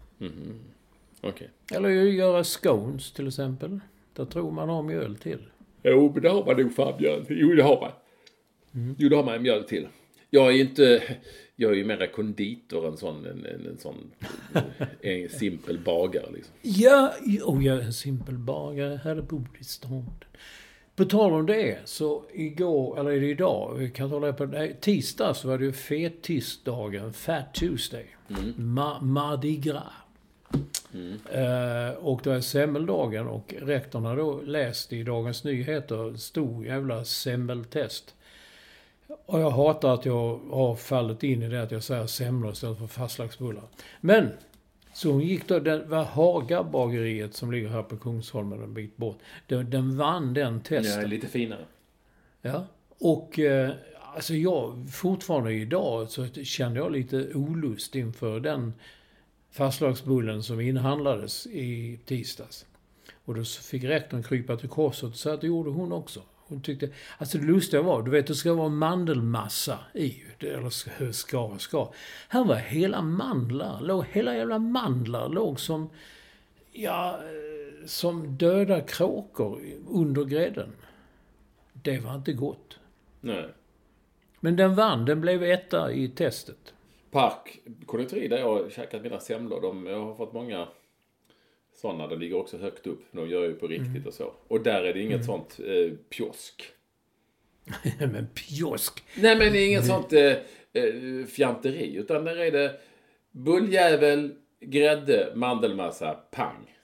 Okej. 1.20 1.50
Eller 1.74 1.88
göra 1.90 2.44
scones 2.44 3.12
till 3.12 3.28
exempel. 3.28 3.80
Där 4.14 4.24
tror 4.24 4.50
man 4.50 4.68
har 4.68 4.82
mjöl 4.82 5.16
till. 5.16 5.42
Jo, 5.82 6.10
men 6.14 6.22
det 6.22 6.28
har 6.28 6.46
man 6.46 6.56
nog 6.56 6.74
fan. 6.74 6.94
Jo, 7.28 7.54
det 7.54 7.62
har 7.62 7.80
man. 7.80 7.90
Mm. 8.74 8.94
Jo, 8.98 9.08
det 9.08 9.16
har 9.16 9.24
man 9.24 9.42
mjöl 9.42 9.64
till. 9.64 9.88
Jag 10.30 10.46
är 10.48 10.52
ju 10.52 10.60
inte... 10.60 11.02
Jag 11.56 11.72
är 11.72 11.76
ju 11.76 11.84
mera 11.84 12.06
konditor 12.06 12.88
än 12.88 12.96
sån, 12.96 13.26
en, 13.26 13.46
en, 13.46 13.66
en 13.66 13.78
sån 13.78 14.10
en 15.00 15.28
simpel 15.28 15.78
bagare 15.78 16.26
liksom. 16.32 16.54
Ja, 16.62 17.12
och 17.44 17.62
jag 17.62 17.76
är 17.76 17.82
en 17.82 17.92
simpel 17.92 18.38
bagare 18.38 19.00
här 19.04 19.24
i 19.60 19.64
staden. 19.64 20.24
På 20.96 21.04
tal 21.04 21.32
om 21.32 21.46
det, 21.46 21.78
så 21.84 22.24
igår, 22.32 23.00
eller 23.00 23.10
är 23.10 23.20
det 23.20 23.26
idag, 23.26 23.74
vi 23.78 23.90
kan 23.90 24.10
hålla 24.10 24.32
på, 24.32 24.46
nej, 24.46 24.76
tisdag 24.80 25.34
så 25.34 25.48
var 25.48 25.58
det 25.58 25.64
ju 25.64 25.72
fettisdagen, 25.72 27.12
Fat 27.12 27.54
Tuesday. 27.54 28.06
Ma, 28.56 29.00
Mardi 29.00 29.56
Gras. 29.56 29.92
Eh, 31.32 31.98
och 31.98 32.20
det 32.24 32.32
är 32.32 32.40
semmeldagen 32.40 33.26
och 33.26 33.54
rektorn 33.58 34.04
har 34.04 34.16
då 34.16 34.40
läst 34.40 34.92
i 34.92 35.02
Dagens 35.02 35.44
Nyheter, 35.44 36.16
stor 36.16 36.66
jävla 36.66 37.04
semmeltest. 37.04 38.14
Och 39.26 39.40
jag 39.40 39.50
hatar 39.50 39.94
att 39.94 40.04
jag 40.04 40.40
har 40.50 40.76
fallit 40.76 41.22
in 41.22 41.42
i 41.42 41.48
det 41.48 41.62
att 41.62 41.70
jag 41.70 41.82
säger 41.82 42.06
semlor 42.06 42.52
istället 42.52 42.78
för 42.78 42.86
fastlagsbullar. 42.86 43.64
Men 44.00 44.30
så 44.94 45.10
hon 45.12 45.20
gick 45.20 45.48
då, 45.48 45.58
det 45.58 45.78
var 45.78 46.04
Hagabageriet 46.04 47.34
som 47.34 47.52
ligger 47.52 47.68
här 47.68 47.82
på 47.82 47.96
Kungsholmen 47.96 48.62
en 48.62 48.74
bit 48.74 48.96
bort. 48.96 49.18
Den, 49.46 49.70
den 49.70 49.96
vann 49.96 50.34
den 50.34 50.60
testen. 50.60 51.10
lite 51.10 51.26
finare. 51.26 51.64
Ja. 52.42 52.66
Och 52.98 53.38
eh, 53.38 53.70
alltså 54.14 54.34
jag, 54.34 54.90
fortfarande 54.92 55.52
idag 55.52 56.10
så 56.10 56.26
kände 56.26 56.78
jag 56.78 56.92
lite 56.92 57.34
olust 57.34 57.94
inför 57.94 58.40
den 58.40 58.72
fastlagsbullen 59.50 60.42
som 60.42 60.60
inhandlades 60.60 61.46
i 61.46 61.98
tisdags. 62.04 62.66
Och 63.24 63.34
då 63.34 63.44
fick 63.44 63.84
rektorn 63.84 64.22
krypa 64.22 64.56
till 64.56 64.68
korset 64.68 65.04
och 65.04 65.16
säga 65.16 65.34
att 65.34 65.40
det 65.40 65.46
gjorde 65.46 65.70
hon 65.70 65.92
också. 65.92 66.22
Hon 66.52 66.62
tyckte, 66.62 66.88
alltså 67.18 67.38
det 67.38 67.44
lustiga 67.46 67.82
var, 67.82 68.02
du 68.02 68.10
vet 68.10 68.26
det 68.26 68.34
ska 68.34 68.54
vara 68.54 68.68
mandelmassa 68.68 69.78
i, 69.94 70.22
det- 70.38 70.48
eller 70.50 70.70
ska, 70.70 71.12
ska, 71.12 71.56
ska. 71.58 71.92
Här 72.28 72.44
var 72.44 72.54
hela 72.56 73.02
mandlar, 73.02 73.80
låg, 73.80 74.04
hela 74.12 74.36
jävla 74.36 74.58
mandlar 74.58 75.28
låg 75.28 75.60
som, 75.60 75.90
ja, 76.72 77.14
eh, 77.14 77.86
som 77.86 78.36
döda 78.36 78.80
kråkor 78.80 79.60
under 79.88 80.24
grädden. 80.24 80.72
Det 81.72 81.98
var 81.98 82.14
inte 82.14 82.32
gott. 82.32 82.78
Nej. 83.20 83.48
Men 84.40 84.56
den 84.56 84.74
vann, 84.74 85.04
den 85.04 85.20
blev 85.20 85.42
etta 85.42 85.92
i 85.92 86.08
testet. 86.08 86.74
Park, 87.10 87.60
konditori 87.86 88.28
där 88.28 88.38
jag 88.38 88.48
har 88.48 88.70
käkat 88.70 89.02
mina 89.02 89.20
semlor, 89.20 89.60
de, 89.60 89.86
jag 89.86 90.04
har 90.04 90.14
fått 90.14 90.32
många 90.32 90.68
Sådana, 91.82 92.06
de 92.06 92.20
ligger 92.20 92.36
också 92.36 92.58
högt 92.58 92.86
upp. 92.86 93.00
De 93.12 93.28
gör 93.28 93.42
ju 93.42 93.54
på 93.54 93.66
riktigt 93.66 94.06
och 94.06 94.14
så. 94.14 94.32
Och 94.48 94.62
där 94.62 94.84
är 94.84 94.94
det 94.94 95.02
inget 95.02 95.24
sånt 95.24 95.60
eh, 95.66 95.96
pjosk. 96.10 96.64
men 97.98 98.26
pjosk! 98.26 99.04
Nej 99.16 99.38
men 99.38 99.52
det 99.52 99.58
är 99.58 99.68
inget 99.68 99.86
sånt 99.86 100.12
eh, 100.12 100.32
eh, 100.72 101.26
fjanteri. 101.26 101.94
Utan 101.96 102.24
där 102.24 102.36
är 102.36 102.52
det 102.52 102.80
bulljävel, 103.30 104.34
grädde, 104.60 105.32
mandelmassa, 105.34 106.14
pang. 106.30 106.76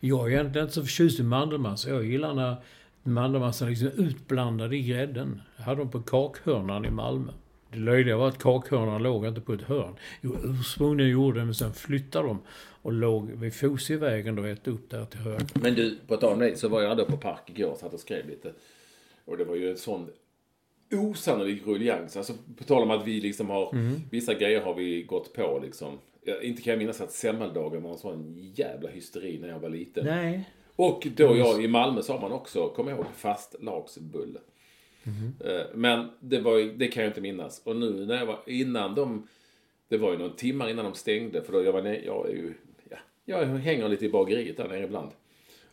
Jag 0.00 0.26
är 0.26 0.30
egentligen 0.32 0.64
inte 0.66 0.74
så 0.74 0.82
förtjust 0.82 1.20
i 1.20 1.22
mandelmassa. 1.22 1.90
Jag 1.90 2.04
gillar 2.04 2.34
när 2.34 2.56
mandelmassan 3.02 3.68
liksom 3.68 3.88
utblandad 3.88 4.74
i 4.74 4.82
grädden. 4.82 5.42
Jag 5.56 5.64
hade 5.64 5.80
dem 5.80 5.90
på 5.90 6.02
kakhörnan 6.02 6.84
i 6.84 6.90
Malmö. 6.90 7.32
Det 7.72 7.78
löjliga 7.78 8.16
var 8.16 8.28
att 8.28 8.38
kakhörnan 8.38 9.02
låg 9.02 9.26
inte 9.26 9.40
på 9.40 9.52
ett 9.52 9.62
hörn. 9.62 9.96
Jo, 10.20 10.36
ursprungligen 10.44 11.12
gjorde 11.12 11.38
det, 11.38 11.44
men 11.44 11.54
sen 11.54 11.72
flyttade 11.72 12.28
de 12.28 12.38
och 12.82 12.92
låg 12.92 13.30
vid 13.30 13.54
Fosievägen 13.54 14.38
och 14.38 14.48
ett 14.48 14.68
upp 14.68 14.90
där 14.90 15.04
till 15.04 15.20
höger. 15.20 15.46
Men 15.54 15.74
du, 15.74 15.98
på 16.06 16.16
tal 16.16 16.32
om 16.32 16.38
det 16.38 16.56
så 16.56 16.68
var 16.68 16.82
jag 16.82 16.90
ändå 16.90 17.04
på 17.04 17.16
park 17.16 17.42
igår 17.46 17.70
och 17.70 17.76
satt 17.76 17.94
och 17.94 18.00
skrev 18.00 18.28
lite. 18.28 18.52
Och 19.24 19.36
det 19.36 19.44
var 19.44 19.54
ju 19.54 19.70
en 19.70 19.76
sån 19.76 20.10
osannolik 20.92 21.66
ruljangs. 21.66 22.16
Alltså 22.16 22.32
på 22.58 22.64
tal 22.64 22.82
om 22.82 22.90
att 22.90 23.06
vi 23.06 23.20
liksom 23.20 23.50
har, 23.50 23.74
vissa 24.10 24.34
grejer 24.34 24.60
har 24.60 24.74
vi 24.74 25.02
gått 25.02 25.32
på 25.32 25.60
liksom. 25.62 25.98
Jag, 26.24 26.42
inte 26.42 26.62
kan 26.62 26.70
jag 26.70 26.78
minnas 26.78 27.00
att 27.00 27.12
semmeldagen 27.12 27.82
var 27.82 27.90
en 27.90 27.98
sån 27.98 28.34
jävla 28.54 28.88
hysteri 28.88 29.38
när 29.38 29.48
jag 29.48 29.58
var 29.58 29.68
liten. 29.68 30.06
Nej. 30.06 30.50
Och 30.76 31.06
då 31.16 31.36
jag 31.36 31.64
i 31.64 31.68
Malmö 31.68 32.00
har 32.08 32.20
man 32.20 32.32
också, 32.32 32.72
jag 32.76 32.88
ihåg, 32.90 33.06
fastlagsbulle. 33.16 34.38
Eh, 35.44 35.66
Men 35.74 36.08
det, 36.20 36.40
var, 36.40 36.56
ju- 36.58 36.72
det 36.76 36.88
kan 36.88 37.02
jag 37.02 37.10
inte 37.10 37.20
minnas. 37.20 37.62
Och 37.64 37.76
nu 37.76 38.06
när 38.06 38.18
jag 38.18 38.26
var 38.26 38.38
innan 38.46 38.94
de, 38.94 39.28
det 39.88 39.98
var 39.98 40.12
ju 40.12 40.18
någon 40.18 40.36
timmar 40.36 40.68
innan 40.70 40.84
de 40.84 40.94
stängde. 40.94 41.42
För 41.42 41.52
då 41.52 41.62
jag 41.62 41.72
var 41.72 41.82
jag 41.82 42.28
är 42.28 42.32
ju, 42.34 42.54
ja, 42.88 42.96
jag 43.24 43.44
hänger 43.46 43.88
lite 43.88 44.06
i 44.06 44.08
bageriet 44.10 44.56
där 44.56 44.68
nere 44.68 44.84
ibland. 44.84 45.10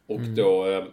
Och 0.05 0.19
då 0.35 0.65
eh, 0.67 0.85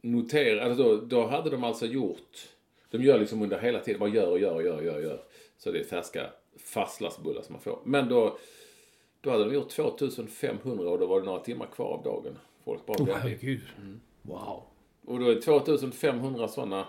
noterar, 0.00 0.60
alltså 0.70 0.82
då, 0.82 0.96
då 0.96 1.26
hade 1.26 1.50
de 1.50 1.64
alltså 1.64 1.86
gjort, 1.86 2.48
de 2.90 3.02
gör 3.02 3.18
liksom 3.18 3.42
under 3.42 3.58
hela 3.58 3.80
tiden, 3.80 4.00
bara 4.00 4.10
gör 4.10 4.30
och 4.30 4.38
gör 4.40 4.54
och 4.54 4.62
gör 4.62 4.76
och 4.76 4.84
gör, 4.84 5.00
gör. 5.00 5.22
Så 5.58 5.72
det 5.72 5.78
är 5.80 5.84
färska 5.84 6.26
fastlagsbullar 6.56 7.42
som 7.42 7.52
man 7.52 7.62
får. 7.62 7.78
Men 7.84 8.08
då, 8.08 8.38
då 9.20 9.30
hade 9.30 9.44
de 9.44 9.54
gjort 9.54 9.68
2500 9.70 10.90
och 10.90 10.98
då 10.98 11.06
var 11.06 11.20
det 11.20 11.26
några 11.26 11.40
timmar 11.40 11.66
kvar 11.66 11.86
av 11.86 12.02
dagen. 12.04 12.38
Folk 12.64 12.86
bara 12.86 13.04
blev- 13.04 13.16
herregud. 13.16 13.60
Wow. 14.22 14.62
och 15.06 15.18
då 15.18 15.30
är 15.30 15.40
2500 15.40 16.48
sådana. 16.48 16.86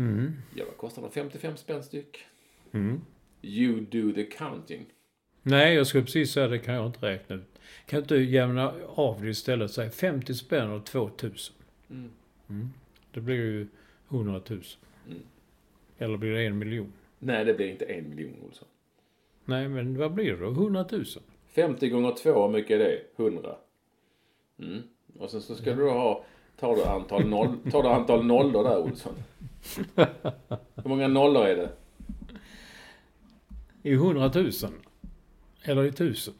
Mm. 0.00 0.32
Ja, 0.54 0.64
vad 0.66 0.76
kostar 0.76 1.02
de? 1.02 1.10
55 1.10 1.56
spänn 1.56 1.82
styck. 1.82 2.24
Mm. 2.72 3.00
You 3.42 3.80
do 3.80 4.12
the 4.12 4.24
counting. 4.24 4.86
Nej, 5.42 5.74
jag 5.74 5.86
skulle 5.86 6.04
precis 6.04 6.32
säga 6.32 6.48
det 6.48 6.58
kan 6.58 6.74
jag 6.74 6.86
inte 6.86 7.06
räkna 7.06 7.36
ut. 7.36 7.58
Kan 7.86 7.98
inte 7.98 8.14
du 8.14 8.24
jämna 8.24 8.72
av 8.86 9.22
det 9.22 9.28
istället 9.28 9.64
och 9.64 9.74
säga 9.74 9.90
50 9.90 10.34
spänn 10.34 10.70
och 10.70 10.86
2000? 10.86 11.54
Mm. 11.90 12.10
Mm. 12.48 12.70
Det 13.12 13.20
blir 13.20 13.36
ju 13.36 13.66
100 14.08 14.40
000. 14.48 14.62
Mm. 15.06 15.22
Eller 15.98 16.16
blir 16.16 16.30
det 16.32 16.46
en 16.46 16.58
miljon? 16.58 16.92
Nej, 17.18 17.44
det 17.44 17.54
blir 17.54 17.70
inte 17.70 17.84
en 17.84 18.08
miljon 18.08 18.34
Olsson. 18.46 18.68
Nej, 19.44 19.68
men 19.68 19.98
vad 19.98 20.12
blir 20.14 20.32
det 20.32 20.40
då? 20.40 20.50
100 20.50 20.86
000? 20.92 21.04
50 21.48 21.88
gånger 21.88 22.12
2, 22.12 22.46
hur 22.46 22.52
mycket 22.52 22.70
är 22.70 22.78
det? 22.78 23.02
100. 23.16 23.56
Mm. 24.58 24.82
Och 25.18 25.30
sen 25.30 25.40
så 25.40 25.54
ska 25.54 25.74
du 25.74 25.82
då 25.82 25.90
ha, 25.90 26.24
tar 26.60 26.76
du 26.76 26.84
antal, 26.84 27.28
noll, 27.28 27.70
tar 27.70 27.82
du 27.82 27.88
antal 27.88 28.26
nollor 28.26 28.64
där 28.64 28.78
Olsson. 28.78 29.14
Hur 30.74 30.88
många 30.88 31.08
nollor 31.08 31.46
är 31.46 31.56
det? 31.56 31.68
I 33.82 33.92
100 33.92 34.30
000? 34.34 34.50
Eller 35.62 35.84
i 35.84 35.88
1000? 35.88 36.34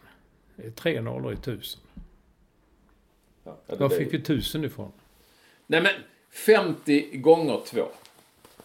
Det 0.56 0.66
är 0.66 0.70
tre 0.70 1.00
nollor 1.00 1.32
i 1.32 1.34
1000. 1.34 1.80
Ja, 3.44 3.56
det 3.66 3.76
Var 3.76 3.88
fick 3.88 4.12
vi 4.12 4.16
1000 4.18 4.64
ifrån? 4.64 4.92
Nej 5.66 5.82
men, 5.82 5.92
50 6.30 7.16
gånger 7.18 7.60
2. 7.66 7.80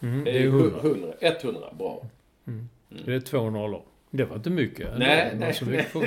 Mm, 0.00 0.24
Det 0.24 0.30
är 0.30 0.40
är 0.42 0.46
100. 0.46 0.80
100. 0.80 1.12
100, 1.20 1.72
bra. 1.78 2.06
Det 2.88 3.14
är 3.14 3.20
två 3.20 3.50
nollor. 3.50 3.82
Det 4.10 4.24
var 4.24 4.36
inte 4.36 4.50
mycket. 4.50 4.88
Nej, 4.98 5.34
nej, 5.38 5.54
nej, 5.60 5.84
så- 5.90 6.00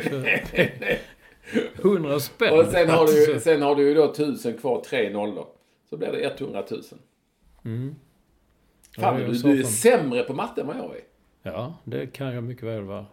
100 1.75 2.19
spänn. 2.19 2.59
Och 2.59 2.65
sen 2.65 2.89
har, 2.89 3.05
du, 3.07 3.33
Alltså. 3.33 3.39
sen 3.39 3.61
har 3.61 3.75
du 3.75 3.83
ju 3.87 3.93
då 3.93 4.11
1000 4.11 4.57
kvar, 4.57 4.81
tre 4.81 5.09
nollor. 5.09 5.47
Så 5.89 5.97
blir 5.97 6.11
det 6.11 6.41
100 6.41 6.63
000. 6.71 6.81
Mm. 7.65 7.95
Fan, 8.95 9.19
du, 9.19 9.33
du 9.33 9.59
är 9.59 9.63
sämre 9.63 10.23
på 10.23 10.33
matte 10.33 10.61
än 10.61 10.67
vad 10.67 10.77
jag 10.77 10.95
är. 10.95 11.01
Ja, 11.43 11.73
det 11.83 12.07
kan 12.07 12.33
jag 12.33 12.43
mycket 12.43 12.63
väl 12.63 12.81
vara. 12.81 13.05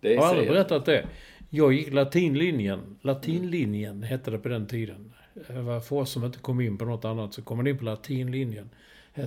Det 0.00 0.12
Jag 0.12 0.22
har 0.22 0.28
aldrig 0.28 0.48
berättat 0.48 0.84
det. 0.84 1.06
Jag 1.50 1.72
gick 1.72 1.92
latinlinjen. 1.92 2.98
Latinlinjen 3.02 4.02
hette 4.02 4.30
det 4.30 4.38
på 4.38 4.48
den 4.48 4.66
tiden. 4.66 5.12
Det 5.46 5.62
var 5.62 5.80
för 5.80 5.96
oss 5.96 6.10
som 6.10 6.24
inte 6.24 6.38
kom 6.38 6.60
in 6.60 6.78
på 6.78 6.84
något 6.84 7.04
annat 7.04 7.34
så 7.34 7.42
kom 7.42 7.56
man 7.56 7.66
in 7.66 7.78
på 7.78 7.84
latinlinjen. 7.84 8.70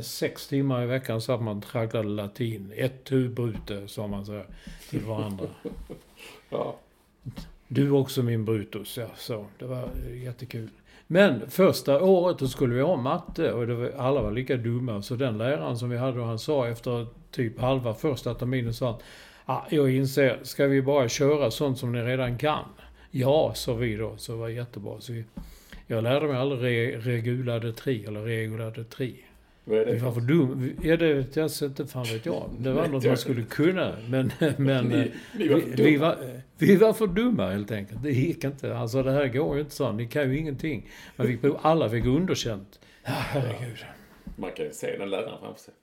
Sex 0.02 0.48
timmar 0.48 0.84
i 0.84 0.86
veckan 0.86 1.22
så 1.22 1.34
att 1.34 1.42
man 1.42 1.62
tragglade 1.62 2.08
latin. 2.08 2.74
Ett 2.76 3.04
tu 3.04 3.30
brute, 3.30 3.88
sa 3.88 4.08
man 4.08 4.26
så 4.26 4.32
här, 4.32 4.46
till 4.90 5.02
varandra. 5.02 5.46
Ja. 6.50 6.76
Du 7.68 7.92
också 7.92 8.24
min 8.24 8.46
Brutus, 8.46 8.98
ja. 8.98 9.08
Så, 9.18 9.46
det 9.60 9.66
var 9.66 9.90
jättekul. 10.14 10.70
Men 11.12 11.50
första 11.50 12.04
året 12.04 12.40
då 12.40 12.48
skulle 12.48 12.76
vi 12.76 12.82
ha 12.82 12.96
matte 12.96 13.52
och 13.52 13.68
det 13.68 13.74
var, 13.74 13.92
alla 13.98 14.22
var 14.22 14.32
lika 14.32 14.58
dumma. 14.58 15.02
Så 15.02 15.16
den 15.16 15.38
läraren 15.38 15.78
som 15.78 15.90
vi 15.90 15.98
hade, 15.98 16.20
och 16.20 16.26
han 16.26 16.40
sa 16.40 16.68
efter 16.68 17.08
typ 17.32 17.60
halva 17.60 17.94
första 17.94 18.34
terminen 18.34 18.74
sa 18.74 18.86
han, 18.86 19.00
ah, 19.46 19.62
jag 19.70 19.92
inser, 19.92 20.40
ska 20.44 20.68
vi 20.68 20.82
bara 20.82 21.10
köra 21.10 21.52
sånt 21.52 21.78
som 21.78 21.92
ni 21.92 22.02
redan 22.02 22.38
kan? 22.38 22.64
Ja, 23.12 23.54
sa 23.56 23.74
vi 23.74 23.96
då, 23.96 24.18
så 24.18 24.32
det 24.32 24.38
var 24.38 24.50
jättebra. 24.50 24.96
Så 25.00 25.14
vi, 25.14 25.24
jag 25.88 26.04
lärde 26.04 26.28
mig 26.28 26.38
aldrig 26.38 26.62
re, 26.62 27.00
regulade 27.00 27.74
tri, 27.74 28.06
eller 28.06 28.22
regulade 28.22 28.84
tri. 28.84 29.26
Vad 29.72 29.80
är 29.80 29.86
Vi 29.86 29.92
det? 29.92 29.98
var 30.06 30.12
för 30.12 30.22
dum. 30.22 30.74
Ja, 30.84 30.98
det 30.98 31.14
vet 31.14 31.36
jag 31.36 31.50
inte, 31.64 31.86
fan 31.88 32.04
vet 32.04 32.26
jag. 32.26 32.50
Det 32.60 32.72
var 32.72 32.82
Nej, 32.82 32.92
något 32.92 33.06
man 33.06 33.18
skulle 33.18 33.44
kunna. 33.44 33.96
Men, 34.10 34.32
men 34.58 34.92
eh, 34.92 34.98
Ni, 34.98 35.12
ni 35.38 35.48
var 35.48 35.56
vi, 35.76 35.84
vi, 35.84 35.98
var, 35.98 36.18
vi 36.58 36.76
var 36.76 36.94
för 36.94 37.08
dumma 37.08 37.50
helt 37.52 37.72
enkelt. 37.72 38.04
Det 38.04 38.12
gick 38.12 38.44
inte. 38.44 38.78
Alltså 38.78 39.04
det 39.04 39.12
här 39.12 39.28
går 39.28 39.56
ju 39.56 39.62
inte 39.62 39.76
så. 39.76 39.92
Ni 39.92 40.08
kan 40.08 40.32
ju 40.32 40.38
ingenting. 40.38 40.90
Man 41.16 41.28
fick, 41.28 41.40
alla 41.62 41.90
fick 41.90 42.06
underkänt. 42.06 42.80
Ja, 43.04 43.12
herregud. 43.12 43.78
Man 44.36 44.52
kan 44.52 44.66
ju 44.66 44.72
se 44.72 44.98
den 44.98 45.10
läraren 45.10 45.40
framför 45.42 45.60
sig. 45.62 45.74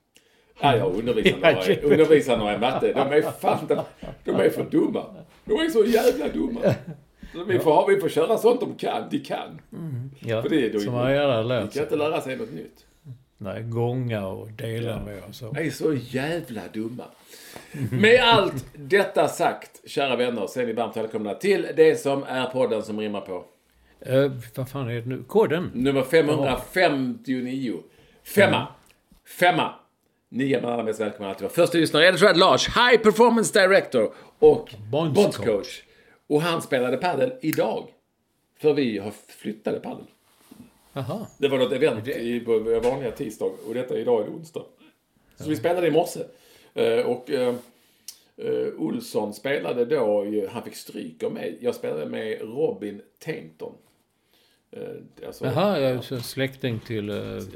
Ja, 0.61 0.77
jag 0.77 0.95
undervisar 0.95 2.33
Ja, 2.33 2.39
några, 2.39 2.55
i 2.55 2.59
matte. 2.59 2.93
De 2.93 3.01
är 3.17 3.23
fan, 3.23 3.59
de, 3.69 3.79
de 4.25 4.31
är 4.31 4.51
för 4.51 4.65
dumma. 4.71 5.05
De 5.45 5.53
är 5.53 5.69
så 5.69 5.85
jävla 5.85 6.29
dumma. 6.29 6.61
Så 7.33 7.45
vi, 7.45 7.59
får, 7.59 7.71
ha- 7.71 7.87
vi 7.87 7.97
får 8.01 8.09
köra 8.09 8.39
sånt 8.39 8.61
de 8.61 8.75
kan. 8.75 9.09
De 9.11 9.19
kan. 9.19 9.61
Ja, 10.21 10.43
För 10.43 10.49
det 10.49 10.67
är 10.67 10.73
då 10.73 10.81
som 10.81 10.93
man 10.93 11.07
redan 11.07 11.31
De 11.37 11.49
lärt 11.49 11.75
kan 11.75 11.83
inte 11.83 11.97
lära 11.97 12.21
sig 12.21 12.37
något 12.37 12.53
nytt. 12.53 12.87
Nej, 13.41 13.63
gånga 13.63 14.27
och 14.27 14.51
dela 14.51 15.01
med 15.05 15.23
och 15.29 15.35
så. 15.35 15.53
De 15.53 15.67
är 15.67 15.71
så 15.71 15.95
jävla 15.95 16.63
dumma. 16.73 17.05
Med 17.93 18.21
allt 18.25 18.67
detta 18.75 19.29
sagt, 19.29 19.89
kära 19.89 20.17
vänner, 20.17 20.47
så 20.47 20.61
är 20.61 20.67
ni 20.67 20.73
varmt 20.73 20.97
välkomna 20.97 21.35
till 21.35 21.67
det 21.77 22.01
som 22.01 22.23
är 22.23 22.47
podden 22.47 22.83
som 22.83 23.01
rimmar 23.01 23.21
på. 23.21 23.45
Eh, 24.01 24.33
vad 24.55 24.69
fan 24.69 24.89
är 24.89 24.95
det 24.95 25.07
nu? 25.07 25.23
Koden? 25.23 25.71
Nummer 25.75 26.03
559. 26.03 27.75
Femma. 28.25 28.67
Femma. 29.41 29.75
Ni 30.29 30.53
är 30.53 30.63
alla 30.63 30.83
mest 30.83 31.01
välkomna 31.01 31.31
att 31.31 31.41
vara 31.41 31.53
första 31.53 31.79
lyssnare. 31.79 32.07
Är 32.07 32.35
Lars, 32.35 32.69
High 32.69 33.03
Performance 33.03 33.61
Director 33.61 34.13
och 34.39 34.75
Bondscoach. 34.91 35.37
Bondscoach. 35.37 35.83
Och 36.27 36.43
han 36.43 36.63
spelade 36.63 36.97
padel 36.97 37.33
idag. 37.43 37.89
För 38.61 38.75
vi 38.75 38.99
har 38.99 39.13
flyttade 39.29 39.81
padel. 39.81 40.05
Jaha. 40.93 41.27
Det 41.39 41.49
var 41.49 41.59
något 41.59 41.73
event 41.73 42.09
i, 42.09 42.41
på 42.41 42.59
vanliga 42.59 43.11
tisdag 43.13 43.45
och 43.69 43.75
detta 43.75 43.99
idag 43.99 44.21
är 44.21 44.25
det 44.25 44.31
onsdag. 44.31 44.65
Så 45.37 45.49
vi 45.49 45.57
spelade 45.57 45.87
i 45.87 45.91
morse. 45.91 46.21
Eh, 46.75 47.07
och 47.07 47.31
eh, 47.31 47.55
Olsson 48.79 49.35
spelade 49.35 49.85
då, 49.85 50.27
han 50.51 50.63
fick 50.63 50.77
stryk 50.77 51.23
av 51.23 51.33
mig. 51.33 51.59
Jag 51.61 51.75
spelade 51.75 52.07
med 52.07 52.41
Robin 52.41 53.03
Tainton. 53.25 53.75
Eh, 54.71 55.27
alltså, 55.27 55.45
Jaha, 55.45 55.81
jag 55.81 55.91
är 55.91 56.21
släkting 56.21 56.81
till... 56.81 57.05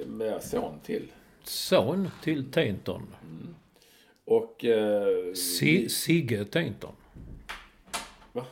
Med 0.07 0.43
son 0.43 0.75
till. 0.85 1.09
son 1.45 2.11
till 2.23 2.51
Tainton. 2.51 3.03
Och... 4.25 4.65
Eh, 4.65 5.35
Si, 5.35 5.89
Sigge 5.89 6.45
Tainton. 6.45 6.93
va? 8.33 8.47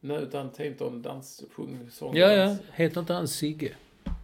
Nej, 0.00 0.22
utan 0.22 0.50
Tainton 0.52 1.02
dans, 1.02 1.42
sjung, 1.52 1.78
sång. 1.92 2.16
Ja, 2.16 2.32
ja. 2.32 2.46
dans. 2.46 2.60
Heter 2.72 3.00
inte 3.00 3.12
han 3.12 3.28
Sigge? 3.28 3.74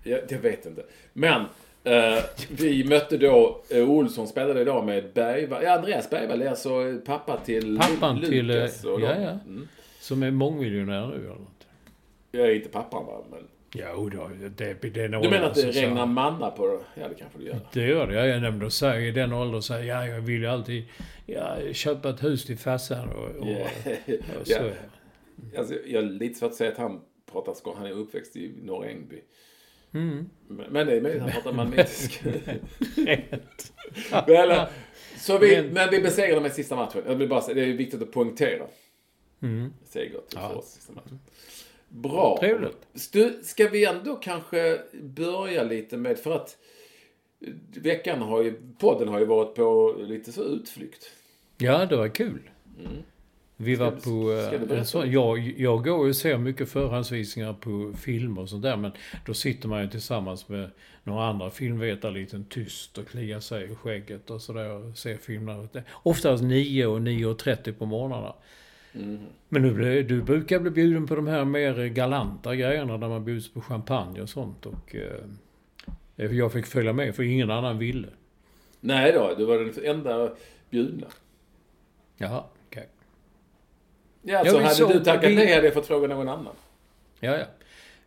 Ja, 0.05 0.19
jag 0.29 0.39
vet 0.39 0.67
inte. 0.67 0.85
Men 1.13 1.41
eh, 1.85 2.25
vi 2.51 2.85
mötte 2.85 3.17
då, 3.17 3.63
eh, 3.71 3.91
Olsson 3.91 4.29
spelade 4.29 4.61
idag 4.61 4.87
med 4.87 5.13
Bergvall, 5.15 5.63
ja 5.65 5.73
Andreas 5.79 6.11
Bergvall 6.11 6.43
alltså 6.49 6.99
pappa 7.07 7.37
till 7.37 7.79
Pappan 7.79 8.19
Lu- 8.21 8.27
till, 8.27 8.51
eh, 8.51 8.57
Lukas 8.57 8.85
och 8.85 9.01
ja, 9.01 9.15
ja. 9.21 9.39
Mm. 9.47 9.69
Som 10.01 10.23
är 10.23 10.31
mångmiljonär 10.31 11.07
nu 11.07 11.15
eller 11.15 11.29
något. 11.29 11.67
Jag 12.33 12.47
är 12.47 12.55
inte 12.55 12.69
pappan 12.69 13.07
va, 13.07 13.25
men... 13.31 13.49
Jo 13.77 14.09
då, 14.09 14.31
det, 14.41 14.49
det 14.83 15.01
är 15.01 15.09
Du 15.09 15.31
menar 15.31 15.47
att 15.47 15.55
det 15.55 15.61
så- 15.61 15.73
så- 15.73 15.81
regnar 15.81 16.07
manna 16.07 16.51
på 16.51 16.67
det? 16.67 17.01
Ja, 17.01 17.09
det 17.09 17.15
kanske 17.15 17.39
du 17.39 17.45
gör. 17.45 17.59
Det 17.73 17.87
gör 17.87 18.07
det. 18.07 18.27
Jag 18.27 18.43
nämnde 18.43 18.69
här, 18.83 18.99
i 18.99 19.11
den 19.11 19.33
åldern 19.33 19.63
så 19.63 19.75
här, 19.75 19.83
ja, 19.83 20.07
jag 20.07 20.21
vill 20.21 20.41
ju 20.41 20.47
alltid 20.47 20.85
ja, 21.27 21.57
köpa 21.73 22.11
ett 22.11 22.25
hus 22.25 22.45
till 22.45 22.59
farsan 22.59 23.09
och, 23.09 23.25
och, 23.25 23.61
och 24.41 24.47
så. 24.47 24.53
Ja. 24.53 24.71
Alltså, 25.59 25.75
jag 25.87 26.05
är 26.05 26.09
lite 26.09 26.39
svårt 26.39 26.51
att 26.51 26.57
säga 26.57 26.73
att 26.73 26.79
han 26.79 27.01
pratar 27.33 27.53
skånska. 27.55 27.71
Han 27.81 27.87
är 27.87 27.93
uppväxt 27.93 28.37
i 28.37 28.53
Norra 28.63 28.89
Ängby. 28.89 29.21
Mm. 29.95 30.31
Men 30.49 30.87
det 30.87 30.93
är 30.97 31.21
han 31.21 31.31
pratar 31.31 31.53
malmöitiska. 31.57 32.31
men, 34.27 34.51
eh, 34.51 34.63
så 35.19 35.39
vi, 35.39 35.57
Men- 35.63 35.75
men 35.75 35.91
vi 35.91 36.01
besegrade 36.01 36.35
dem 36.35 36.47
i 36.47 36.51
sista 36.51 36.77
matchen. 36.77 37.03
Jag 37.07 37.15
vill 37.15 37.29
bara 37.29 37.41
säga, 37.43 37.55
det 37.55 37.61
är 37.61 37.73
viktigt 37.73 38.03
att 38.03 38.13
poängtera. 38.13 38.67
Mm. 39.43 39.73
Seger 39.85 40.11
till 40.29 40.39
Ja. 40.43 40.49
oss 40.55 40.67
sista 40.71 40.93
matchen. 40.93 41.21
Bra. 41.89 42.37
Trevligt. 42.41 42.87
Ska 43.43 43.69
vi 43.69 43.85
ändå 43.85 44.17
kanske 44.17 44.81
börja 45.03 45.63
lite 45.63 45.97
med, 45.97 46.19
för 46.19 46.33
att 46.37 46.57
eh, 47.47 47.53
veckan 47.83 48.23
har 48.23 48.43
ju, 48.43 48.55
podden 48.79 49.09
har 49.09 49.19
ju 49.19 49.25
varit 49.25 49.55
på 49.55 49.97
lite 49.99 50.33
så 50.33 50.43
utflykt. 50.45 51.11
Ja, 51.59 51.87
det 51.87 51.97
var 51.97 52.09
kul. 52.09 52.51
Vi 53.57 53.75
var. 53.75 53.91
Ska 53.91 53.97
du- 53.97 54.01
på... 54.01 54.83
ska 54.87 54.99
du 55.03 55.09
eh, 55.09 55.13
jag, 55.15 55.39
jag 55.59 55.85
går 55.85 56.09
och 56.09 56.17
ser 56.17 56.39
mycket 56.39 56.69
förhandsvisningar 56.69 57.53
på 57.53 57.93
filmer 57.99 58.41
och 58.43 58.49
sånt 58.49 58.63
där. 58.63 58.77
Men 58.77 58.93
då 59.27 59.35
sitter 59.35 59.69
man 59.69 59.83
ju 59.83 59.89
tillsammans 59.89 60.49
med 60.49 60.71
några 61.05 61.25
andra 61.27 61.51
filmvetare 61.51 62.13
lite 62.13 62.45
tyst 62.51 62.99
och 62.99 63.09
kliar 63.09 63.41
sig 63.41 63.73
i 63.73 63.75
skägget 63.75 64.31
och 64.31 64.43
sådär 64.43 64.71
och 64.71 64.99
ser 64.99 65.17
filmerna. 65.17 65.69
Oftast 65.93 66.43
9 66.45 66.87
och 66.87 67.01
9.30 67.01 67.73
på 67.73 67.87
morgnarna. 67.87 68.35
Mm. 68.95 69.19
Men 69.49 69.63
nu, 69.63 69.75
blir- 69.75 70.03
du 70.03 70.23
brukar 70.23 70.59
bli 70.61 70.71
bjuden 70.71 71.07
på 71.07 71.15
de 71.15 71.27
här 71.27 71.45
mer 71.45 71.87
galanta 71.87 72.55
grejerna 72.57 72.99
där 72.99 73.09
man 73.09 73.25
bjuds 73.25 73.53
på 73.53 73.61
champagne 73.61 74.21
och 74.23 74.29
sånt. 74.29 74.67
Och 74.67 74.97
eh, 76.17 76.31
jag 76.37 76.53
fick 76.53 76.67
följa 76.67 76.93
med 76.93 77.15
för 77.15 77.23
ingen 77.23 77.51
annan 77.51 77.79
ville. 77.79 78.09
Nej 78.81 79.13
då, 79.13 79.35
du 79.39 79.45
var 79.45 79.59
den 79.59 79.85
enda 79.97 80.31
bjudna. 80.71 81.07
Jaha. 82.17 82.45
Ja, 84.27 84.39
alltså 84.39 84.57
vi 84.59 84.63
hade 84.63 84.75
såg- 84.75 84.93
du 84.93 85.01
tackat 85.05 85.31
vi- 85.31 85.35
nej 85.35 85.53
hade 85.55 85.67
jag 85.67 85.75
fått 85.75 85.87
fråga 85.87 86.09
någon 86.09 86.29
annan. 86.29 86.55
Ja, 87.21 87.37
ja. 87.39 87.45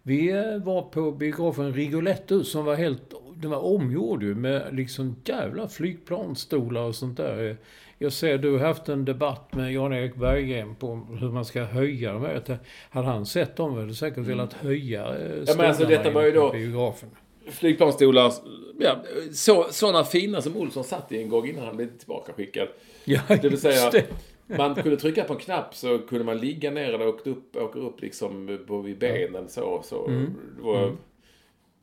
Vi 0.03 0.29
eh, 0.31 0.57
var 0.63 0.81
på 0.81 1.12
biografen 1.12 1.74
Rigoletto 1.74 2.43
som 2.43 2.65
var 2.65 2.75
helt... 2.75 3.01
Den 3.36 3.51
var 3.51 3.65
omgjord 3.65 4.24
ju 4.24 4.36
med 4.36 4.63
liksom 4.71 5.15
jävla 5.25 5.67
flygplansstolar 5.67 6.81
och 6.81 6.95
sånt 6.95 7.17
där. 7.17 7.57
Jag 7.97 8.13
ser 8.13 8.38
du 8.38 8.51
har 8.51 8.59
haft 8.59 8.89
en 8.89 9.05
debatt 9.05 9.53
med 9.55 9.74
Jan-Erik 9.74 10.15
Berggren 10.15 10.75
på 10.75 11.07
hur 11.19 11.29
man 11.29 11.45
ska 11.45 11.63
höja. 11.63 12.13
Jag 12.13 12.45
tänkte, 12.45 12.57
Hade 12.89 13.07
han 13.07 13.25
sett 13.25 13.55
dem 13.55 13.74
hade 13.74 13.93
säkert 13.93 14.24
velat 14.24 14.53
höja 14.53 15.05
eh, 15.05 15.15
Mm. 15.31 15.43
men 15.57 15.65
alltså, 15.65 15.86
detta 15.86 16.12
var 16.12 16.24
ju 16.24 16.31
då- 16.31 16.51
Biografen. 16.51 17.09
Flygplansstolar, 17.51 18.31
ja, 18.79 19.03
så, 19.33 19.67
sådana 19.71 20.03
fina 20.03 20.41
som 20.41 20.57
Olsson 20.57 20.83
satt 20.83 21.12
i 21.12 21.21
en 21.21 21.29
gång 21.29 21.47
innan 21.47 21.65
han 21.65 21.75
blev 21.77 21.97
tillbaka 21.97 22.33
skickad. 22.33 22.67
Ja, 23.05 23.19
Det 23.27 23.50
vill 23.50 23.62
säga, 23.62 23.89
det. 23.89 24.05
Man 24.48 24.75
kunde 24.75 24.98
trycka 24.98 25.24
på 25.24 25.34
en 25.34 25.39
knapp 25.39 25.75
så 25.75 26.00
kunde 26.00 26.25
man 26.25 26.38
ligga 26.38 26.72
ner 26.72 26.94
eller 26.94 27.08
åka 27.08 27.30
upp, 27.30 27.56
åka 27.56 27.80
upp 27.80 28.01
liksom 28.01 28.60
på 28.68 28.82
vid 28.82 28.98
benen 28.98 29.50
så. 29.50 29.82
så 29.84 30.08
Mm. 30.08 30.34
det 30.58 30.62
var, 30.63 30.96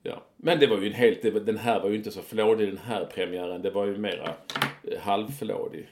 ja. 0.02 0.22
Men 0.36 0.58
det 0.60 0.66
var 0.66 0.78
ju 0.78 0.86
en 0.86 0.92
helt, 0.92 1.22
det 1.22 1.30
den 1.40 1.58
här 1.58 1.80
var 1.80 1.88
ju 1.90 1.96
inte 1.96 2.10
så 2.10 2.22
flådig 2.22 2.68
den 2.68 2.78
här 2.84 3.04
premiären. 3.04 3.62
Det 3.62 3.70
var 3.70 3.86
ju 3.86 3.98
mera 3.98 4.28
eh, 4.82 5.00
halvflådig. 5.00 5.88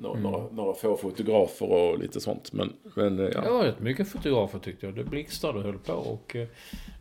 Några, 0.00 0.18
Mm. 0.18 0.30
några, 0.32 0.50
några 0.52 0.74
få 0.74 0.96
fotografer 0.96 1.66
och 1.72 1.98
lite 1.98 2.20
sånt. 2.20 2.52
Men, 2.52 2.72
men 2.94 3.18
eh, 3.18 3.24
Det 3.24 3.32
ja. 3.44 3.52
var 3.52 3.64
rätt 3.64 3.80
mycket 3.80 4.08
fotografer 4.08 4.58
tyckte 4.58 4.86
jag. 4.86 4.94
Det 4.94 5.04
blixtrade 5.04 5.58
och 5.58 5.64
höll 5.64 5.78
på 5.78 5.92
och 5.92 6.36
eh, 6.36 6.46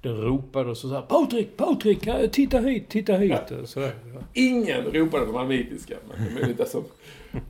det 0.01 0.09
ropade 0.09 0.69
och 0.69 0.77
så 0.77 0.89
sa 0.89 1.01
Patrik, 1.01 1.57
Patrik, 1.57 2.07
titta 2.31 2.59
hit, 2.59 2.89
titta 2.89 3.13
hit. 3.13 3.33
Sådär. 3.65 3.91
Ingen 4.33 4.83
ropade 4.83 5.25
på 5.25 5.31
malmöitiska. 5.31 5.95
Men 6.35 6.55
det 6.57 6.63
är 6.63 6.65
som, 6.65 6.83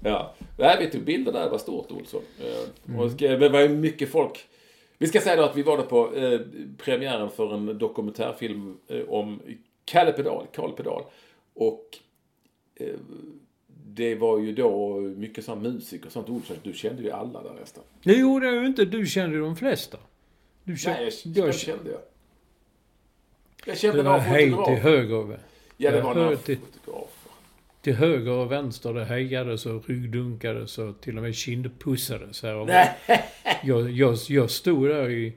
ja. 0.03 0.35
Nej, 0.57 0.77
vi 0.79 0.91
tog 0.91 1.01
bilder 1.01 1.31
där. 1.31 1.43
Det 1.43 1.49
var 1.49 1.57
stort 1.57 1.91
Olsson. 1.91 2.21
Och 2.97 3.11
det 3.11 3.49
var 3.49 3.59
ju 3.59 3.69
mycket 3.69 4.09
folk. 4.09 4.47
Vi 4.97 5.07
ska 5.07 5.21
säga 5.21 5.35
då 5.35 5.43
att 5.43 5.57
vi 5.57 5.63
var 5.63 5.77
där 5.77 5.83
på 5.83 6.15
eh, 6.15 6.39
premiären 6.77 7.29
för 7.29 7.53
en 7.53 7.77
dokumentärfilm 7.77 8.77
eh, 8.87 9.01
om 9.07 9.41
Kalle 9.85 10.11
Pedal, 10.11 10.47
Karl 10.53 10.71
Pedal. 10.71 11.03
Och 11.53 11.97
eh, 12.75 12.95
det 13.67 14.15
var 14.15 14.39
ju 14.39 14.53
då 14.53 14.99
mycket 14.99 15.45
sån 15.45 15.61
musik 15.61 16.05
och 16.05 16.11
sånt. 16.11 16.29
Olsson, 16.29 16.57
du 16.63 16.73
kände 16.73 17.03
ju 17.03 17.11
alla 17.11 17.43
där 17.43 17.53
nästan. 17.59 17.83
Det 18.03 18.13
gjorde 18.13 18.45
jag 18.45 18.55
ju 18.55 18.65
inte. 18.65 18.85
Du 18.85 19.05
kände 19.05 19.39
de 19.39 19.55
flesta. 19.55 19.97
Du 20.63 20.77
kände, 20.77 20.99
Nej, 20.99 21.11
jag, 21.23 21.47
jag 21.47 21.55
kände 21.55 21.91
jag. 21.91 22.01
Jag 23.65 23.77
kände 23.77 23.97
det 23.97 24.09
var 24.09 24.19
hej 24.19 24.45
till 24.65 24.75
höger 24.75 25.39
Ja, 25.77 25.91
det 25.91 26.01
var 26.01 26.15
några 26.15 26.27
hörde 26.27 26.57
till- 27.87 27.95
höger 27.95 28.31
och 28.31 28.51
vänster. 28.51 28.93
Det 28.93 29.05
hejades 29.05 29.65
och 29.65 29.89
ryggdunkades 29.89 30.77
och 30.77 31.01
till 31.01 31.17
och 31.17 31.23
med 31.23 31.35
kindpussades. 31.35 32.43
Här 32.43 32.55
och 32.55 32.69
jag, 33.63 33.91
jag, 33.91 34.17
jag 34.27 34.49
stod 34.49 34.89
där 34.89 35.09
i, 35.09 35.33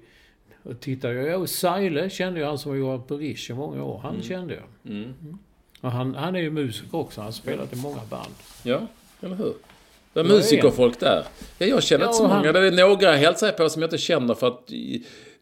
och 0.62 0.80
tittade. 0.80 1.14
Ja, 1.14 1.36
och 1.36 1.48
Saile 1.50 2.10
kände 2.10 2.40
jag, 2.40 2.46
han 2.46 2.58
som 2.58 2.70
har 2.70 2.78
jobbat 2.78 3.08
på 3.08 3.16
Rish 3.16 3.50
i 3.50 3.54
många 3.54 3.84
år. 3.84 3.98
Han 4.02 4.22
kände 4.22 4.54
jag. 4.54 4.92
Mm. 4.92 5.14
Och 5.80 5.90
han, 5.92 6.14
han 6.14 6.36
är 6.36 6.40
ju 6.40 6.50
musiker 6.50 6.96
också. 6.98 7.20
Han 7.20 7.26
har 7.26 7.32
spelat 7.32 7.72
i 7.72 7.76
många 7.76 8.00
band. 8.10 8.34
Ja, 8.62 8.80
eller 9.20 9.36
hur? 9.36 9.52
Det 10.12 10.20
är 10.20 10.24
musikerfolk 10.24 11.00
där. 11.00 11.24
Ja, 11.58 11.66
jag 11.66 11.82
känner 11.82 12.04
Ja, 12.04 12.08
inte 12.08 12.16
så 12.16 12.22
och 12.24 12.28
många. 12.28 12.42
han- 12.52 12.54
Det 12.54 12.66
är 12.82 12.88
några 12.88 13.02
jag 13.02 13.18
hälsar 13.18 13.52
på 13.52 13.68
som 13.68 13.82
jag 13.82 13.86
inte 13.86 13.98
känner 13.98 14.34
för 14.34 14.46
att 14.48 14.70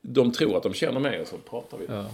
de 0.01 0.33
tror 0.33 0.57
att 0.57 0.63
de 0.63 0.75
känner 0.75 1.01
mig 1.01 1.21
och 1.21 1.27
så 1.27 1.37
pratar 1.37 1.79
vi. 1.79 1.85
Ja. 1.89 2.07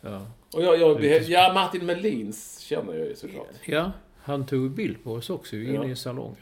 Ja. 0.00 0.26
Och 0.54 0.62
jag, 0.64 0.80
jag, 0.80 1.22
ja, 1.22 1.50
Martin 1.54 1.86
Melins 1.86 2.58
känner 2.60 2.94
jag 2.94 3.06
ju 3.06 3.16
såklart. 3.16 3.46
ja, 3.66 3.92
han 4.28 4.46
tog 4.46 4.70
bild 4.70 5.04
på 5.04 5.12
oss 5.12 5.30
också 5.30 5.56
inne 5.56 5.72
Ja. 5.74 5.84
i 5.88 5.96
salongen. 5.96 6.36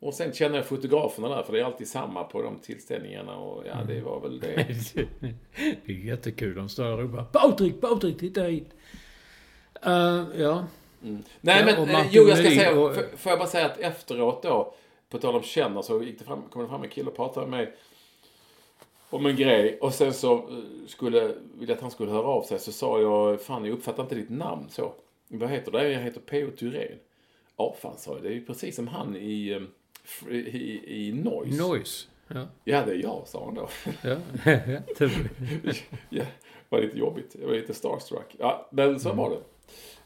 Och 0.00 0.14
sen 0.14 0.32
känner 0.32 0.56
jag 0.56 0.66
fotograferna 0.66 1.28
där, 1.28 1.42
för 1.42 1.52
det 1.52 1.60
är 1.60 1.64
alltid 1.64 1.88
samma 1.88 2.24
på 2.24 2.42
de 2.42 2.58
tillställningarna 2.58 3.36
och 3.36 3.66
ja, 3.66 3.74
det 3.86 4.00
var 4.00 4.20
väl 4.20 4.40
det. 4.40 4.66
det 5.86 5.92
är 5.92 6.04
jättekul. 6.06 6.54
De 6.54 6.68
står 6.68 6.84
där 6.84 6.92
och 6.92 6.98
ropar 6.98 7.24
Patrik, 7.24 7.80
Patrik, 7.80 8.18
titta 8.18 8.42
hit. 8.42 8.70
Uh, 9.86 10.24
ja. 10.40 10.66
Mm. 11.02 11.22
Nej, 11.40 11.64
Ja, 11.68 11.84
men 11.84 11.88
eh, 11.90 12.06
jo, 12.10 12.22
jag 12.28 12.38
ska 12.38 12.48
säga, 12.48 12.80
och- 12.80 12.94
för, 12.94 13.16
får 13.16 13.30
jag 13.30 13.38
bara 13.38 13.48
säga 13.48 13.66
att 13.66 13.78
efteråt 13.78 14.42
då, 14.42 14.74
på 15.10 15.18
tal 15.18 15.34
om 15.34 15.42
känner, 15.42 15.82
så 15.82 16.02
gick 16.02 16.18
det 16.18 16.24
fram, 16.24 16.42
kom 16.50 16.62
det 16.62 16.68
fram 16.68 16.82
en 16.82 16.88
kille 16.88 17.10
och 17.10 17.16
pratade 17.16 17.46
med 17.46 17.58
mig 17.58 17.74
om 19.10 19.26
en 19.26 19.36
grej 19.36 19.78
och 19.80 19.94
sen 19.94 20.12
så 20.12 20.34
eh, 20.34 20.42
skulle, 20.86 21.34
ville 21.58 21.72
att 21.72 21.80
han 21.80 21.90
skulle 21.90 22.10
höra 22.10 22.26
av 22.26 22.42
sig 22.42 22.58
så 22.58 22.72
sa 22.72 23.00
jag, 23.00 23.40
fan 23.42 23.64
jag 23.64 23.72
uppfattar 23.72 24.02
inte 24.02 24.14
ditt 24.14 24.30
namn 24.30 24.66
så. 24.68 24.92
Vad 25.28 25.50
heter 25.50 25.72
det? 25.72 25.88
Jag 25.92 26.00
heter 26.00 26.20
P.O. 26.20 26.50
Thyrén. 26.58 26.98
Ja, 27.60 27.74
fan 27.80 27.98
sa 27.98 28.14
jag, 28.14 28.22
det 28.22 28.28
är 28.28 28.32
ju 28.32 28.44
precis 28.44 28.76
som 28.76 28.88
han 28.88 29.16
i, 29.16 29.50
eh, 29.50 29.62
f- 30.04 30.26
i, 30.30 30.82
i 30.86 31.12
Noise. 31.12 31.62
Noise. 31.62 32.06
Ja. 32.28 32.46
Ja, 32.64 32.84
det 32.86 32.92
är 32.92 32.96
jag, 33.02 33.22
sa 33.26 33.44
han 33.44 33.54
då. 33.54 33.68
Ja. 34.02 34.16
Det- 34.98 35.10
ja, 36.08 36.24
det 36.24 36.26
var 36.68 36.80
lite 36.80 36.98
jobbigt. 36.98 37.36
Jag 37.40 37.46
var 37.48 37.54
lite 37.54 37.74
starstruck. 37.74 38.36
Ja, 38.38 38.68
men 38.72 39.00
så 39.00 39.12
var 39.12 39.30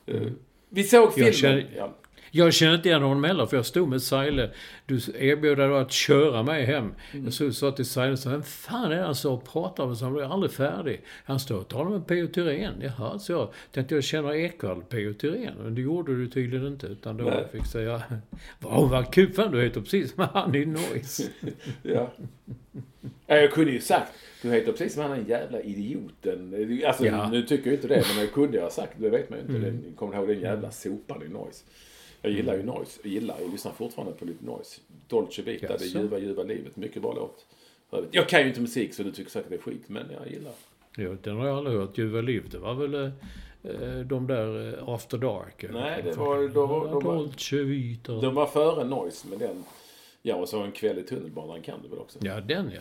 det. 0.04 0.12
Eh, 0.16 0.28
Vi 0.68 0.84
såg 0.84 1.12
filmen. 1.14 1.32
känner- 1.32 1.70
Ja. 1.76 1.94
Jag 2.36 2.54
känner 2.54 2.74
inte 2.74 2.88
igen 2.88 3.02
honom 3.02 3.24
heller, 3.24 3.46
för 3.46 3.56
jag 3.56 3.66
stod 3.66 3.88
med 3.88 4.02
Saile. 4.02 4.50
Du 4.86 5.00
erbjöd 5.18 5.58
dig 5.58 5.68
då 5.68 5.74
att 5.74 5.92
köra 5.92 6.42
mig 6.42 6.64
hem. 6.64 6.94
Mm. 7.12 7.24
Jag 7.24 7.32
så 7.34 7.52
sa 7.52 7.70
till 7.72 7.84
Saile, 7.84 8.16
så, 8.16 8.30
vem 8.30 8.42
fan 8.42 8.92
är 8.92 8.96
det 8.96 9.02
han 9.02 9.14
står 9.14 9.32
och 9.32 9.44
pratar 9.52 9.86
med? 9.86 9.96
Så 9.96 10.04
han 10.04 10.14
blir 10.14 10.32
aldrig 10.32 10.52
färdig. 10.52 11.00
Han 11.24 11.40
står 11.40 11.56
och 11.58 11.68
talar 11.68 11.90
med 11.90 12.06
P.O. 12.06 12.26
Thyrén. 12.26 12.72
Jaha, 12.82 13.18
så 13.18 13.32
jag 13.32 13.48
tänkte 13.72 13.94
jag 13.94 14.04
känner 14.04 14.34
Ekwall 14.34 14.82
P.O. 14.82 15.12
Thyrén. 15.14 15.54
Men 15.62 15.74
det 15.74 15.80
gjorde 15.80 16.16
du 16.16 16.28
tydligen 16.28 16.66
inte. 16.66 16.86
Utan 16.86 17.16
då 17.16 17.24
Nej. 17.24 17.44
fick 17.52 17.60
jag 17.60 17.66
säga, 17.72 18.02
wow 18.58 18.90
vad 18.90 19.12
kul, 19.14 19.32
fan 19.32 19.52
du 19.52 19.62
heter 19.62 19.80
precis 19.80 20.14
som 20.14 20.26
han 20.32 20.54
i 20.54 20.66
Noise. 20.66 21.22
Ja. 21.82 22.12
Ja, 23.26 23.36
Jag 23.36 23.52
kunde 23.52 23.72
ju 23.72 23.80
sagt, 23.80 24.12
du 24.42 24.50
heter 24.50 24.72
precis 24.72 24.94
som 24.94 25.02
han 25.02 25.10
den 25.10 25.26
jävla 25.28 25.60
idioten. 25.60 26.54
Alltså, 26.86 27.06
Ja. 27.06 27.28
nu 27.30 27.42
tycker 27.42 27.66
jag 27.66 27.74
inte 27.74 27.88
det, 27.88 28.04
men 28.14 28.24
jag 28.24 28.32
kunde 28.32 28.56
jag 28.56 28.64
ha 28.64 28.70
sagt, 28.70 28.92
det 28.96 29.10
vet 29.10 29.30
man 29.30 29.38
ju 29.38 29.44
inte. 29.56 29.68
Mm. 29.68 29.94
Kommer 29.96 30.12
du 30.12 30.18
ihåg 30.18 30.28
den 30.28 30.40
jävla 30.40 30.70
sopan 30.70 31.22
i 31.22 31.28
Noise? 31.28 31.64
Jag 32.24 32.32
gillar 32.32 32.54
ju 32.56 32.62
Noise. 32.62 33.00
Jag 33.02 33.12
gillar 33.12 33.36
och 33.44 33.50
lyssnar 33.50 33.72
fortfarande 33.72 34.12
på 34.14 34.24
lite 34.24 34.44
Noise. 34.44 34.80
Dolce 35.08 35.42
Vita, 35.42 35.66
det 35.66 35.72
Jaså? 35.84 35.98
ljuva, 35.98 36.18
ljuva 36.18 36.42
livet. 36.42 36.76
Mycket 36.76 37.02
bra 37.02 37.12
låt. 37.14 37.46
Jag 38.10 38.28
kan 38.28 38.40
ju 38.40 38.48
inte 38.48 38.60
musik 38.60 38.94
så 38.94 39.02
du 39.02 39.12
tycker 39.12 39.30
säkert 39.30 39.48
det 39.50 39.56
är 39.56 39.60
skit, 39.60 39.82
men 39.86 40.06
jag 40.18 40.32
gillar. 40.32 40.52
Jo, 40.96 41.16
den 41.22 41.36
har 41.36 41.46
jag 41.46 41.56
aldrig 41.58 41.78
hört. 41.78 41.98
Ljuva 41.98 42.20
liv, 42.20 42.48
det 42.50 42.58
var 42.58 42.74
väl 42.74 42.94
eh, 42.94 43.10
eh, 43.62 43.98
de 43.98 44.26
där 44.26 44.78
eh, 44.78 44.88
After 44.88 45.18
Dark? 45.18 45.64
Nej, 45.72 46.02
det 46.02 46.12
var- 46.16 46.38
det 46.38 46.48
då 46.48 46.66
var- 46.66 46.88
då 46.92 47.00
var- 47.00 47.16
Dolce 47.16 47.56
Vita. 47.56 48.12
De 48.12 48.34
var 48.34 48.46
före 48.46 48.84
Noise 48.84 49.28
med 49.28 49.38
den. 49.38 49.64
Ja, 50.22 50.34
och 50.36 50.48
så 50.48 50.60
en 50.62 50.72
kväll 50.72 50.98
i 50.98 51.02
tunnelbanan 51.02 51.62
kan 51.62 51.82
du 51.82 51.88
väl 51.88 51.98
också? 51.98 52.18
Ja, 52.22 52.40
den 52.40 52.70
ja. 52.74 52.80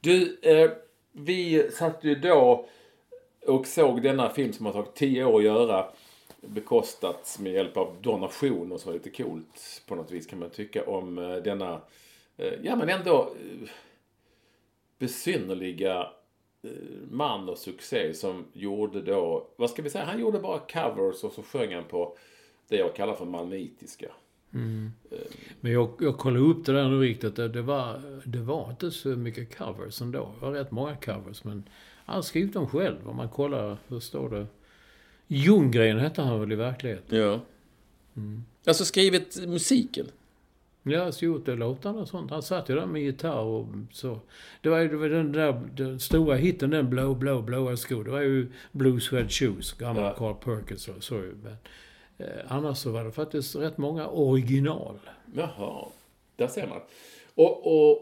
Du, 0.00 0.38
eh, 0.42 0.70
vi 1.12 1.70
satt 1.72 2.04
ju 2.04 2.14
då 2.14 2.66
och 3.46 3.66
såg 3.66 4.02
denna 4.02 4.28
film 4.30 4.52
som 4.52 4.66
har 4.66 4.72
tagit 4.72 4.94
tio 4.94 5.24
år 5.24 5.38
att 5.38 5.44
göra. 5.44 5.86
Bekostats 6.42 7.38
med 7.38 7.52
hjälp 7.52 7.76
av 7.76 7.96
donationer 8.02 8.76
som 8.76 8.92
var 8.92 8.98
lite 8.98 9.22
coolt 9.22 9.82
på 9.86 9.94
något 9.94 10.10
vis 10.10 10.26
kan 10.26 10.38
man 10.38 10.50
tycka 10.50 10.84
om 10.84 11.18
eh, 11.18 11.36
denna, 11.36 11.80
eh, 12.36 12.52
ja 12.62 12.76
men 12.76 12.88
ändå 12.88 13.20
eh, 13.20 13.68
besynnerliga 14.98 16.06
man 17.10 17.48
och 17.48 17.58
succé 17.58 18.14
som 18.14 18.44
gjorde 18.52 19.00
då, 19.00 19.48
vad 19.56 19.70
ska 19.70 19.82
vi 19.82 19.90
säga, 19.90 20.04
han 20.04 20.20
gjorde 20.20 20.38
bara 20.38 20.58
covers 20.58 21.24
och 21.24 21.32
så 21.32 21.42
sjöng 21.42 21.74
han 21.74 21.84
på 21.84 22.16
det 22.68 22.76
jag 22.76 22.94
kallar 22.94 23.14
för 23.14 23.24
malmöitiska. 23.24 24.06
Mm. 24.54 24.92
Men 25.60 25.72
jag, 25.72 25.90
jag 26.00 26.18
kollade 26.18 26.44
upp 26.44 26.66
det 26.66 26.72
där 26.72 26.88
nu 26.88 27.00
riktigt. 27.00 27.36
Det, 27.36 27.48
det, 27.48 27.62
var, 27.62 28.20
det 28.24 28.38
var 28.38 28.70
inte 28.70 28.90
så 28.90 29.08
mycket 29.08 29.56
covers 29.58 30.00
ändå. 30.00 30.32
Det 30.40 30.46
var 30.46 30.52
rätt 30.52 30.70
många 30.70 30.96
covers. 30.96 31.44
Men 31.44 31.68
han 32.04 32.22
skrivit 32.22 32.52
dem 32.52 32.68
själv. 32.68 33.08
Om 33.08 33.16
man 33.16 33.28
kollar, 33.28 33.78
hur 33.88 34.00
står 34.00 34.30
det? 34.30 34.46
Ljunggren 35.32 35.98
hette 35.98 36.22
han 36.22 36.40
väl 36.40 36.52
i 36.52 36.54
verkligheten? 36.54 37.18
Ja. 37.18 37.40
Mm. 38.16 38.44
Alltså 38.66 38.84
skrivit 38.84 39.46
musiken? 39.46 40.06
Ja, 40.82 41.12
gjort 41.20 41.48
låtarna 41.48 42.00
och 42.00 42.08
sånt. 42.08 42.30
Han 42.30 42.42
satt 42.42 42.68
ju 42.68 42.74
där 42.74 42.86
med 42.86 43.02
gitarr 43.02 43.40
och 43.40 43.66
så. 43.92 44.20
Det 44.60 44.68
var 44.68 44.78
ju 44.78 45.08
den 45.08 45.32
där 45.32 45.62
den 45.76 46.00
stora 46.00 46.36
hitten, 46.36 46.70
den 46.70 46.90
Blow, 46.90 47.18
Blow, 47.18 47.44
Blow 47.44 47.76
skor. 47.76 48.04
Det 48.04 48.10
var 48.10 48.20
ju 48.20 48.52
Blue 48.72 49.00
Sweat 49.00 49.32
Shoes, 49.32 49.72
gammal 49.72 50.02
ja. 50.02 50.14
Carl 50.14 50.34
Perkins 50.34 50.88
och 50.88 51.04
så. 51.04 51.14
Men, 51.14 51.56
eh, 52.18 52.26
annars 52.48 52.78
så 52.78 52.90
var 52.90 53.04
det 53.04 53.12
faktiskt 53.12 53.56
rätt 53.56 53.78
många 53.78 54.08
original. 54.08 54.98
Jaha, 55.34 55.86
där 56.36 56.46
ser 56.46 56.66
man. 56.66 56.80
Och, 57.34 57.90
och 57.90 57.98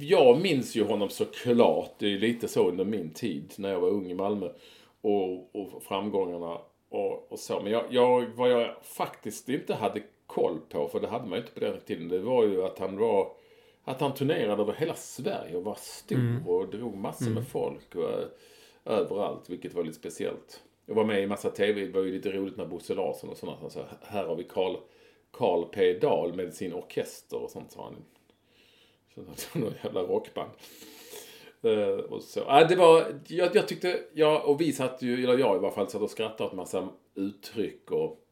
jag 0.00 0.40
minns 0.40 0.76
ju 0.76 0.84
honom 0.84 1.08
såklart. 1.08 1.94
Det 1.98 2.14
är 2.14 2.18
lite 2.18 2.48
så 2.48 2.68
under 2.68 2.84
min 2.84 3.10
tid 3.10 3.52
när 3.56 3.70
jag 3.70 3.80
var 3.80 3.88
ung 3.88 4.10
i 4.10 4.14
Malmö. 4.14 4.48
Och, 5.00 5.56
och 5.56 5.82
framgångarna 5.82 6.60
och, 6.88 7.32
och 7.32 7.38
så. 7.38 7.60
Men 7.60 7.72
jag, 7.72 7.84
jag, 7.90 8.26
vad 8.36 8.50
jag 8.50 8.74
faktiskt 8.82 9.48
inte 9.48 9.74
hade 9.74 10.02
koll 10.26 10.58
på, 10.68 10.88
för 10.88 11.00
det 11.00 11.08
hade 11.08 11.26
man 11.26 11.38
ju 11.38 11.44
inte 11.44 11.54
på 11.54 11.60
den 11.60 11.80
tiden, 11.80 12.08
det 12.08 12.18
var 12.18 12.44
ju 12.44 12.64
att 12.64 12.78
han 12.78 12.98
var 12.98 13.32
att 13.84 14.00
han 14.00 14.14
turnerade 14.14 14.62
över 14.62 14.72
hela 14.72 14.94
Sverige 14.94 15.56
och 15.56 15.64
var 15.64 15.74
stor 15.74 16.16
mm. 16.16 16.48
och 16.48 16.70
drog 16.70 16.96
massor 16.96 17.26
mm. 17.26 17.34
med 17.34 17.48
folk 17.48 17.94
och, 17.94 18.02
uh, 18.02 18.26
överallt, 18.84 19.50
vilket 19.50 19.74
var 19.74 19.84
lite 19.84 19.98
speciellt. 19.98 20.62
Jag 20.86 20.94
var 20.94 21.04
med 21.04 21.22
i 21.22 21.26
massa 21.26 21.50
tv, 21.50 21.86
det 21.86 21.92
var 21.92 22.02
ju 22.02 22.12
lite 22.12 22.30
roligt 22.32 22.56
när 22.56 22.66
Bosse 22.66 22.94
Larsson 22.94 23.30
och 23.30 23.36
sådana, 23.36 23.58
så 23.58 23.64
alltså, 23.64 23.86
här 24.02 24.26
har 24.26 24.36
vi 24.36 24.44
Carl, 24.44 24.76
Carl 25.30 25.64
P 25.64 25.98
Dahl 25.98 26.34
med 26.34 26.54
sin 26.54 26.74
orkester 26.74 27.42
och 27.42 27.50
sånt, 27.50 27.72
sa 27.72 27.84
han. 27.84 27.96
Så, 29.36 29.58
någon 29.58 29.74
jävla 29.84 30.02
rockband. 30.02 30.50
Uh, 31.64 31.88
och 31.88 32.22
så. 32.22 32.40
Uh, 32.40 32.68
det 32.68 32.76
var, 32.76 33.20
jag, 33.26 33.56
jag 33.56 33.68
tyckte, 33.68 34.00
jag, 34.12 34.48
och 34.48 34.60
vi 34.60 34.72
satt 34.72 35.02
ju, 35.02 35.24
eller 35.24 35.38
jag 35.38 35.56
i 35.56 35.58
alla 35.58 35.70
fall, 35.70 35.88
satt 35.88 36.02
och 36.02 36.10
skrattade 36.10 36.50
åt 36.50 36.56
massa 36.56 36.88
uttryck 37.14 37.90
och 37.90 38.26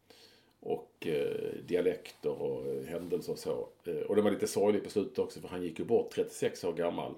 och 0.61 1.07
eh, 1.07 1.55
dialekter 1.67 2.43
och 2.43 2.67
eh, 2.67 2.85
händelser 2.85 3.33
och 3.33 3.39
så. 3.39 3.69
Och 4.09 4.17
det 4.17 4.23
var 4.23 4.31
lite 4.31 4.47
sorgligt 4.47 4.85
på 4.85 4.91
slutet 4.91 5.19
också 5.19 5.41
för 5.41 5.49
han 5.49 5.63
gick 5.63 5.79
ju 5.79 5.85
bort 5.85 6.11
36 6.11 6.65
år 6.65 6.73
gammal, 6.73 7.15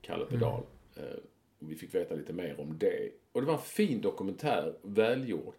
Kalle 0.00 0.24
Pedal. 0.24 0.62
Mm. 0.96 1.10
Vi 1.58 1.76
fick 1.76 1.94
veta 1.94 2.14
lite 2.14 2.32
mer 2.32 2.60
om 2.60 2.78
det. 2.78 3.10
Och 3.32 3.40
det 3.40 3.46
var 3.46 3.54
en 3.54 3.60
fin 3.60 4.00
dokumentär, 4.00 4.74
välgjord. 4.82 5.54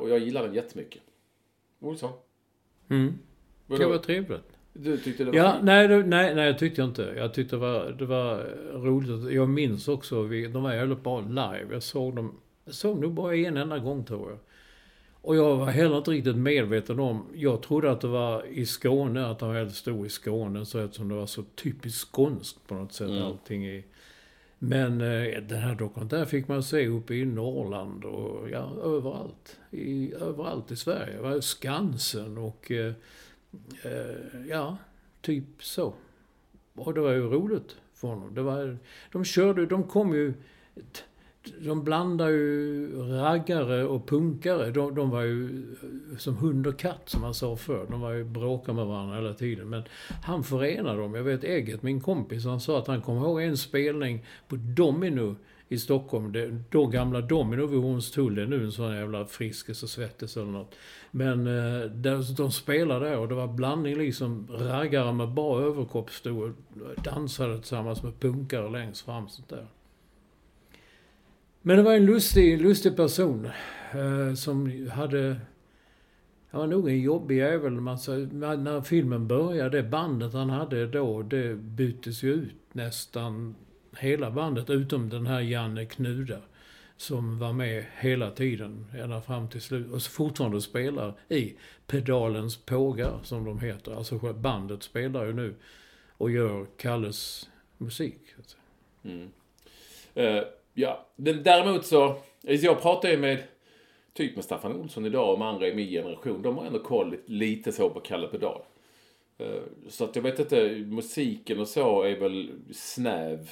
Och 0.00 0.10
jag 0.10 0.18
gillar 0.18 0.42
den 0.42 0.54
jättemycket. 0.54 1.02
Olsson? 1.80 2.12
Mm. 2.90 3.18
Det 3.66 3.86
var 3.86 3.98
trevligt. 3.98 4.55
Du 4.78 4.96
tyckte 4.96 5.24
det 5.24 5.30
var 5.30 5.38
ja, 5.38 5.58
nej, 5.62 5.88
det, 5.88 5.96
nej, 5.96 6.34
nej, 6.34 6.46
jag 6.46 6.58
tyckte 6.58 6.82
inte. 6.82 7.14
Jag 7.16 7.34
tyckte 7.34 7.56
det 7.56 7.60
var, 7.60 7.96
det 7.98 8.06
var 8.06 8.46
roligt. 8.72 9.32
Jag 9.32 9.48
minns 9.48 9.88
också, 9.88 10.22
vi, 10.22 10.46
de 10.46 10.62
var 10.62 10.74
jävligt 10.74 11.02
bra 11.02 11.20
live. 11.20 11.66
Jag 11.72 11.82
såg 11.82 12.16
dem, 12.16 12.34
jag 12.64 12.74
såg 12.74 12.98
nog 12.98 13.12
bara 13.12 13.36
en 13.36 13.56
enda 13.56 13.78
gång 13.78 14.04
tror 14.04 14.30
jag. 14.30 14.38
Och 15.26 15.36
jag 15.36 15.56
var 15.56 15.66
heller 15.66 15.98
inte 15.98 16.10
riktigt 16.10 16.36
medveten 16.36 17.00
om, 17.00 17.26
jag 17.34 17.62
trodde 17.62 17.90
att 17.90 18.00
det 18.00 18.08
var 18.08 18.46
i 18.46 18.66
Skåne, 18.66 19.26
att 19.26 19.38
de 19.38 19.70
stod 19.70 20.06
i 20.06 20.08
Skåne, 20.08 20.66
så 20.66 20.78
eftersom 20.78 21.08
det 21.08 21.14
var 21.14 21.26
så 21.26 21.42
typiskt 21.42 22.08
skånskt 22.08 22.68
på 22.68 22.74
något 22.74 22.92
sätt 22.92 23.08
mm. 23.08 23.22
allting 23.22 23.66
i... 23.66 23.84
Men 24.58 25.00
eh, 25.00 25.42
den 25.42 25.58
här 25.58 25.74
dokumentären 25.74 26.26
fick 26.26 26.48
man 26.48 26.62
se 26.62 26.86
uppe 26.86 27.14
i 27.14 27.24
Norrland 27.24 28.04
och 28.04 28.50
ja, 28.50 28.70
överallt. 28.84 29.58
I, 29.70 30.12
överallt 30.14 30.70
i 30.70 30.76
Sverige. 30.76 31.42
Skansen 31.42 32.38
och 32.38 32.70
eh, 32.70 32.92
Eh, 33.82 34.46
ja, 34.48 34.76
typ 35.20 35.44
så. 35.58 35.94
Och 36.74 36.94
det 36.94 37.00
var 37.00 37.12
ju 37.12 37.30
roligt 37.30 37.76
för 37.94 38.08
honom. 38.08 38.34
Det 38.34 38.42
var, 38.42 38.78
de 39.12 39.24
körde, 39.24 39.66
de 39.66 39.84
kom 39.84 40.14
ju 40.14 40.34
de 41.60 41.84
blandade 41.84 42.30
ju 42.32 42.88
raggare 43.02 43.84
och 43.84 44.08
punkare. 44.08 44.70
De, 44.70 44.94
de, 44.94 45.10
var 45.10 45.22
ju 45.22 45.66
eh, 46.12 46.18
som 46.18 46.36
hund 46.36 46.66
och 46.66 46.78
katt 46.78 47.08
som 47.08 47.20
man 47.20 47.34
sa 47.34 47.56
förr. 47.56 47.86
De 47.90 48.00
var 48.00 48.12
ju 48.12 48.24
bråkade 48.24 48.76
med 48.76 48.86
varandra 48.86 49.16
hela 49.16 49.34
tiden. 49.34 49.68
Men 49.68 49.82
han 50.22 50.44
förenade 50.44 51.00
dem. 51.00 51.14
Jag 51.14 51.22
vet 51.22 51.44
Eget, 51.44 51.82
min 51.82 52.00
kompis, 52.00 52.44
han 52.44 52.60
sa 52.60 52.78
att 52.78 52.86
han 52.86 53.02
kom 53.02 53.16
ihåg 53.16 53.42
en 53.42 53.56
spelning 53.56 54.24
på 54.48 54.56
Domino 54.56 55.36
i 55.68 55.78
Stockholm. 55.78 56.32
Det, 56.32 56.62
då 56.70 56.86
gamla 56.86 57.20
Domino 57.20 57.66
vid 57.66 57.80
Hornstull. 57.80 58.34
Det 58.34 58.42
är 58.42 58.46
nu 58.46 58.64
en 58.64 58.72
sån 58.72 58.94
jävla 58.94 59.26
Friskis 59.26 59.82
och 59.82 59.88
Svettis 59.88 60.36
eller 60.36 60.46
något. 60.46 60.74
Men 61.16 61.46
eh, 61.46 61.90
där, 61.90 62.36
de 62.36 62.52
spelade 62.52 63.08
där 63.08 63.18
och 63.18 63.28
det 63.28 63.34
var 63.34 63.46
blandning 63.48 63.98
liksom 63.98 64.48
raggare 64.50 65.12
med 65.12 65.28
bra 65.28 65.60
överkropp 65.60 66.10
stod 66.10 66.42
och 66.42 66.50
dansade 67.04 67.58
tillsammans 67.58 68.02
med 68.02 68.20
punkare 68.20 68.70
längst 68.70 69.04
fram. 69.04 69.28
Sånt 69.28 69.48
där. 69.48 69.66
Men 71.62 71.76
det 71.76 71.82
var 71.82 71.94
en 71.94 72.06
lustig, 72.06 72.60
lustig 72.62 72.96
person 72.96 73.48
eh, 73.92 74.34
som 74.34 74.88
hade... 74.90 75.36
Han 76.50 76.60
var 76.60 76.66
nog 76.66 76.88
en 76.88 77.00
jobbig 77.00 77.36
jävel. 77.36 77.88
Alltså, 77.88 78.12
när 78.12 78.80
filmen 78.80 79.26
började, 79.26 79.82
det 79.82 79.88
bandet 79.88 80.32
han 80.32 80.50
hade 80.50 80.86
då, 80.86 81.22
det 81.22 81.54
byttes 81.54 82.22
ju 82.22 82.32
ut 82.32 82.56
nästan 82.72 83.54
hela 83.98 84.30
bandet, 84.30 84.70
utom 84.70 85.08
den 85.08 85.26
här 85.26 85.40
Janne 85.40 85.84
Knuda. 85.84 86.38
Som 86.96 87.38
var 87.38 87.52
med 87.52 87.84
hela 87.98 88.30
tiden, 88.30 88.86
ända 88.98 89.20
fram 89.20 89.48
till 89.48 89.60
slut. 89.60 89.92
Och 89.92 90.02
fortfarande 90.02 90.60
spelar 90.60 91.14
i 91.28 91.56
Pedalens 91.86 92.56
pågar, 92.56 93.20
som 93.22 93.44
de 93.44 93.60
heter. 93.60 93.92
Alltså 93.92 94.32
bandet 94.32 94.82
spelar 94.82 95.26
ju 95.26 95.32
nu 95.32 95.54
och 96.10 96.30
gör 96.30 96.66
Kalles 96.76 97.50
musik. 97.78 98.20
Mm. 99.04 99.30
Uh, 100.16 100.44
Ja, 100.78 101.06
men 101.16 101.42
däremot 101.42 101.86
så, 101.86 102.04
alltså 102.48 102.66
jag 102.66 102.82
pratar 102.82 103.08
ju 103.08 103.18
med 103.18 103.42
typ 104.12 104.34
med 104.34 104.44
Staffan 104.44 104.72
Olsson 104.72 105.06
idag 105.06 105.32
och 105.32 105.38
med 105.38 105.48
andra 105.48 105.68
i 105.68 105.74
min 105.74 105.90
generation. 105.90 106.42
De 106.42 106.58
har 106.58 106.66
ändå 106.66 106.78
koll 106.78 107.16
lite 107.26 107.72
så 107.72 107.90
på 107.90 108.00
Kalle 108.00 108.26
Pedal. 108.26 108.62
Uh, 109.40 109.62
så 109.88 110.04
att 110.04 110.16
jag 110.16 110.22
vet 110.22 110.38
inte, 110.38 110.84
musiken 110.86 111.60
och 111.60 111.68
så 111.68 112.02
är 112.02 112.20
väl 112.20 112.52
snäv. 112.72 113.50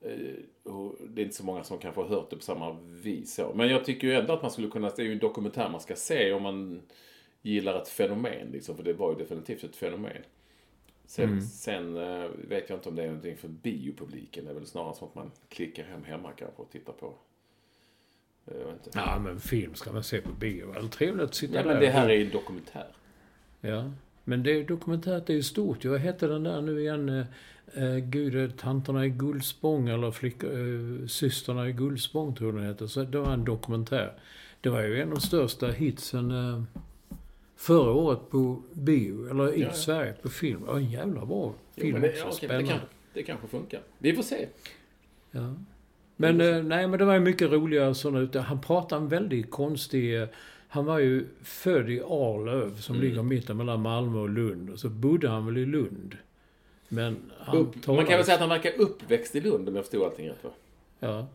Eh, 0.00 0.12
det 1.08 1.22
är 1.22 1.24
inte 1.24 1.36
så 1.36 1.44
många 1.44 1.64
som 1.64 1.78
kanske 1.78 2.00
har 2.00 2.08
hört 2.08 2.30
det 2.30 2.36
på 2.36 2.42
samma 2.42 2.76
vis 2.80 3.34
så. 3.34 3.52
Men 3.54 3.68
jag 3.68 3.84
tycker 3.84 4.06
ju 4.06 4.14
ändå 4.14 4.32
att 4.32 4.42
man 4.42 4.50
skulle 4.50 4.68
kunna, 4.68 4.90
det 4.90 5.02
är 5.02 5.06
ju 5.06 5.12
en 5.12 5.18
dokumentär 5.18 5.68
man 5.68 5.80
ska 5.80 5.96
se 5.96 6.32
om 6.32 6.42
man 6.42 6.82
gillar 7.42 7.82
ett 7.82 7.88
fenomen 7.88 8.48
liksom. 8.52 8.76
För 8.76 8.82
det 8.82 8.92
var 8.92 9.12
ju 9.12 9.18
definitivt 9.18 9.64
ett 9.64 9.76
fenomen. 9.76 10.22
Sen, 11.06 11.24
mm. 11.24 11.40
sen 11.40 11.96
uh, 11.96 12.30
vet 12.48 12.70
jag 12.70 12.78
inte 12.78 12.88
om 12.88 12.96
det 12.96 13.02
är 13.02 13.06
någonting 13.06 13.36
för 13.36 13.48
biopubliken. 13.48 14.44
Det 14.44 14.50
är 14.50 14.54
väl 14.54 14.66
snarare 14.66 14.94
som 14.94 15.08
att 15.08 15.14
man 15.14 15.30
klickar 15.48 15.84
hem 15.84 16.04
hemma 16.04 16.32
kanske 16.32 16.62
och 16.62 16.70
tittar 16.70 16.92
på. 16.92 17.14
Jag 18.44 18.72
inte. 18.72 18.90
Ja, 18.94 19.18
men 19.18 19.40
film 19.40 19.74
ska 19.74 19.92
man 19.92 20.04
se 20.04 20.20
på 20.20 20.32
bio. 20.32 20.72
Det 20.72 20.78
är 20.78 20.88
trevligt 20.88 21.24
att 21.24 21.34
sitta 21.34 21.54
ja, 21.54 21.62
där. 21.62 21.68
men 21.68 21.80
det 21.80 21.90
här 21.90 22.08
är 22.08 22.14
ju 22.14 22.30
dokumentär. 22.30 22.86
Ja. 23.60 23.90
Men 24.30 24.42
det, 24.42 24.62
dokumentärt 24.62 25.30
är 25.30 25.34
ju 25.34 25.42
stort. 25.42 25.84
Jag 25.84 25.98
hette 25.98 26.26
den 26.26 26.42
där 26.42 26.60
nu 26.60 26.80
igen. 26.80 27.08
Eh, 27.08 27.24
eh 27.74 27.96
Gud, 27.96 28.58
tanterna 28.58 29.06
i 29.06 29.08
Guldspång 29.08 29.88
eller 29.88 30.10
flick, 30.10 30.42
eh, 30.42 31.06
systrarna 31.06 31.68
i 31.68 31.72
Guldspång 31.72 32.34
tror 32.34 32.50
jag 32.50 32.60
den 32.60 32.68
heter. 32.68 32.86
Så 32.86 33.02
det 33.04 33.18
var 33.18 33.32
en 33.32 33.44
dokumentär. 33.44 34.12
Det 34.60 34.68
var 34.68 34.82
ju 34.82 35.00
en 35.00 35.08
av 35.08 35.14
de 35.14 35.20
största 35.20 35.66
hitsen 35.66 36.30
eh, 36.30 36.62
förra 37.56 37.92
året 37.92 38.30
på 38.30 38.62
bio, 38.72 39.30
eller 39.30 39.54
i 39.54 39.60
ja, 39.60 39.66
ja. 39.66 39.72
Sverige 39.72 40.12
på 40.12 40.28
film. 40.28 40.62
Ja, 40.66 40.76
en 40.76 40.90
jävla 40.90 41.26
bra 41.26 41.54
film 41.74 41.96
jo, 41.96 42.02
det, 42.02 42.08
också. 42.08 42.24
Ja, 42.26 42.32
Spännande. 42.32 42.62
Det, 42.62 42.68
kan, 42.68 42.80
det 43.14 43.22
kanske 43.22 43.46
funkar. 43.46 43.80
Vi 43.98 44.12
får 44.12 44.22
se. 44.22 44.46
Ja. 45.30 45.54
Men, 46.16 46.40
eh, 46.40 46.62
nej, 46.62 46.86
men 46.86 46.98
det 46.98 47.04
var 47.04 47.14
ju 47.14 47.20
mycket 47.20 47.50
roliga 47.50 47.94
sådana 47.94 48.40
Han 48.40 48.60
pratade 48.60 49.02
en 49.02 49.08
väldigt 49.08 49.50
konstig... 49.50 50.28
Han 50.72 50.84
var 50.84 50.98
ju 50.98 51.26
född 51.42 51.90
i 51.90 52.00
Arlöv 52.00 52.76
som 52.76 52.94
mm. 52.94 53.08
ligger 53.08 53.22
mitten 53.22 53.56
mellan 53.56 53.82
Malmö 53.82 54.18
och 54.18 54.30
Lund. 54.30 54.70
Och 54.70 54.78
så 54.78 54.88
bodde 54.88 55.28
han 55.28 55.46
väl 55.46 55.58
i 55.58 55.66
Lund. 55.66 56.16
Men 56.88 57.16
han 57.38 57.56
Upp, 57.56 57.86
Man 57.86 58.06
kan 58.06 58.16
väl 58.16 58.24
säga 58.24 58.34
att 58.34 58.40
han 58.40 58.48
verkar 58.48 58.80
uppväxt 58.80 59.36
i 59.36 59.40
Lund 59.40 59.68
om 59.68 59.76
jag 59.76 59.84
förstod 59.84 60.04
allting 60.04 60.28
rätt 60.28 60.44
va? 60.44 60.50
Ja. 61.00 61.26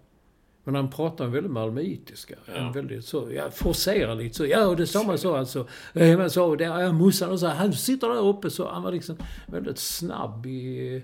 Men 0.64 0.76
han 0.76 0.90
pratar 0.90 1.28
väldigt 1.28 1.52
malmöitiska. 1.52 2.36
Ja. 2.46 2.54
En 2.54 2.72
väldigt 2.72 3.06
så, 3.06 3.32
ja, 3.32 3.52
forcerar 3.52 4.16
lite 4.16 4.36
så. 4.36 4.46
Ja, 4.46 4.68
och 4.68 4.76
det 4.76 4.88
sa 4.88 5.04
man 5.04 5.18
så 5.18 5.36
alltså. 5.36 5.68
Man 5.94 6.30
sa, 6.30 6.56
där 6.56 6.80
är 6.80 6.92
morsan 6.92 7.32
och 7.32 7.40
så. 7.40 7.48
Han 7.48 7.74
sitter 7.74 8.10
där 8.10 8.28
uppe 8.28 8.50
så. 8.50 8.68
Han 8.68 8.84
var 8.84 8.92
liksom 8.92 9.18
väldigt 9.48 9.78
snabb 9.78 10.46
i... 10.46 11.04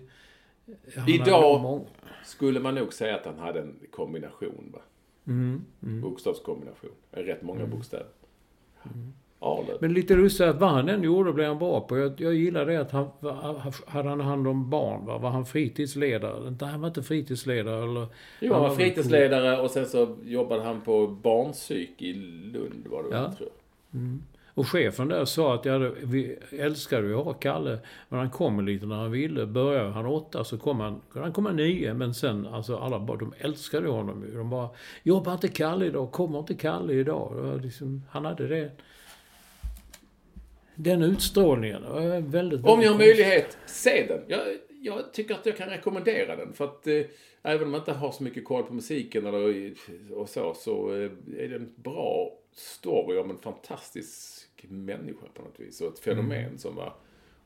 Idag 1.08 1.86
skulle 2.26 2.60
man 2.60 2.76
nog 2.76 2.94
säga 2.94 3.16
att 3.16 3.26
han 3.26 3.40
hade 3.40 3.60
en 3.60 3.76
kombination 3.92 4.70
va? 4.74 4.80
Mm, 5.28 5.62
mm. 5.84 6.02
Bokstavskombination. 6.02 6.92
Rätt 7.12 7.42
många 7.42 7.60
mm. 7.60 7.72
bokstäver. 7.72 8.08
Mm. 8.86 9.14
Men 9.80 9.94
lite 9.94 10.16
lustigt 10.16 10.48
att 10.48 10.60
vad 10.60 10.70
han 10.70 10.90
än 10.90 11.04
gjorde 11.04 11.34
blev 11.34 11.48
han 11.48 11.60
bra 11.60 11.82
på. 11.82 11.98
Jag, 11.98 12.22
jag 12.22 12.34
gillar 12.34 12.66
det 12.66 12.78
att 12.78 12.92
han 12.92 13.08
hade 13.86 14.10
han 14.10 14.22
hand 14.22 14.48
om 14.48 14.70
barn. 14.70 15.06
Va? 15.06 15.18
Var 15.18 15.30
han 15.30 15.46
fritidsledare? 15.46 16.56
Han 16.62 16.82
var 16.82 16.88
inte 16.88 17.04
fritidsledare 17.04 17.84
eller... 17.84 18.08
Jo, 18.40 18.54
han 18.54 18.62
var 18.62 18.76
fritidsledare 18.76 19.62
och 19.62 19.72
sen 19.72 19.86
så 19.86 20.18
jobbade 20.24 20.64
han 20.64 20.82
på 20.82 21.08
barnpsyk 21.08 22.02
i 22.02 22.14
Lund 22.54 22.88
var 22.88 23.04
det 23.04 23.10
ja. 23.12 23.32
tror 23.38 23.50
jag. 23.50 24.02
Mm. 24.02 24.24
Och 24.54 24.68
chefen 24.68 25.08
där 25.08 25.26
sa 25.26 25.56
att 25.56 25.66
ja, 25.66 25.78
vi 26.04 26.38
älskade 26.52 27.08
ju 27.08 27.16
att 27.16 27.26
ha 27.26 27.34
Kalle, 27.34 27.80
men 28.10 28.20
han 28.20 28.30
kommer 28.30 28.64
lite 28.64 28.86
när 28.86 28.96
han 28.96 29.12
ville. 29.12 29.46
Börjar 29.46 29.90
han 29.90 30.06
åtta 30.06 30.44
så 30.44 30.58
kom 30.58 30.80
han, 30.80 31.02
han 31.14 31.34
kommer 31.34 31.52
nio, 31.54 31.94
men 31.94 32.14
sen, 32.14 32.48
alltså 32.48 32.78
alla 32.78 33.00
bara, 33.00 33.18
de 33.18 33.34
älskade 33.40 33.90
honom 33.90 34.24
ju. 34.28 34.38
De 34.38 34.50
bara, 34.50 34.70
jobbar 35.04 35.34
inte 35.34 35.48
Kalle 35.48 35.86
idag? 35.86 36.12
Kommer 36.12 36.40
inte 36.40 36.54
Kalle 36.54 36.94
idag? 36.94 37.60
Liksom, 37.64 38.04
han 38.10 38.26
hade 38.26 38.48
det. 38.48 38.72
Den 40.76 41.02
utstrålningen. 41.04 41.84
Väldigt, 41.94 42.34
väldigt 42.34 42.66
Om 42.66 42.80
ni 42.80 42.86
har 42.86 42.98
möjlighet, 42.98 43.58
se 43.66 44.06
den. 44.08 44.22
Jag, 44.28 44.40
jag 44.82 45.14
tycker 45.14 45.34
att 45.36 45.46
jag 45.46 45.58
kan 45.58 45.70
rekommendera 45.70 46.36
den. 46.36 46.54
För 46.54 46.66
att 46.66 46.88
eh, 46.88 47.02
även 47.44 47.64
om 47.64 47.72
man 47.72 47.80
inte 47.80 47.92
har 47.92 48.12
så 48.12 48.24
mycket 48.24 48.46
koll 48.46 48.64
på 48.64 48.74
musiken 48.74 49.26
eller, 49.26 49.50
i- 49.50 49.76
och 50.16 50.30
så, 50.30 50.54
så 50.54 50.90
eh, 50.94 51.12
är 51.38 51.48
det 51.48 51.56
en 51.56 51.74
bra 51.76 52.32
story 52.54 53.18
om 53.18 53.30
en 53.30 53.38
fantastisk 53.38 54.48
människa 54.68 55.26
på 55.34 55.42
något 55.42 55.60
vis. 55.60 55.82
Och 55.82 55.88
ett 55.94 56.00
fenomen 56.00 56.58
som 56.58 56.76
var 56.76 56.94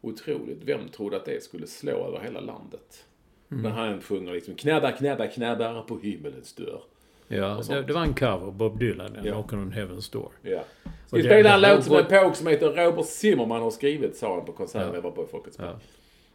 otroligt. 0.01 0.59
Vem 0.63 0.89
trodde 0.89 1.17
att 1.17 1.25
det 1.25 1.43
skulle 1.43 1.67
slå 1.67 1.91
över 2.07 2.19
hela 2.19 2.39
landet? 2.39 3.05
När 3.47 3.69
han 3.69 4.01
sjunger 4.01 4.33
liksom 4.33 4.55
knäbba, 4.55 4.91
knäbba, 4.91 5.27
knäbba 5.27 5.81
på 5.81 5.97
himmelens 5.97 6.53
dörr. 6.53 6.81
Ja, 7.27 7.61
det, 7.69 7.81
det 7.81 7.93
var 7.93 8.01
en 8.01 8.13
cover, 8.13 8.51
Bob 8.51 8.79
Dylan, 8.79 9.11
ja. 9.15 9.21
Ja. 9.25 9.33
Knockin' 9.33 9.61
on 9.61 9.73
Heaven's 9.73 10.13
Door. 10.13 10.31
Ja. 10.41 10.63
Vi 11.11 11.21
det- 11.21 11.27
spela 11.27 11.55
en 11.55 11.61
låt 11.61 11.83
som 11.83 11.93
är 11.95 11.97
gått- 12.03 12.09
på 12.29 12.33
som 12.35 12.47
heter 12.47 12.71
Robert 12.85 13.05
Zimmerman 13.05 13.61
har 13.61 13.71
skrivit, 13.71 14.15
sa 14.17 14.35
han 14.35 14.45
på 14.45 14.51
konserten 14.51 14.87
Ja. 14.89 14.95
jag 14.95 15.01
var 15.01 15.11
på 15.11 15.23
i 15.23 15.27
Folkets 15.27 15.57
Park. 15.57 15.75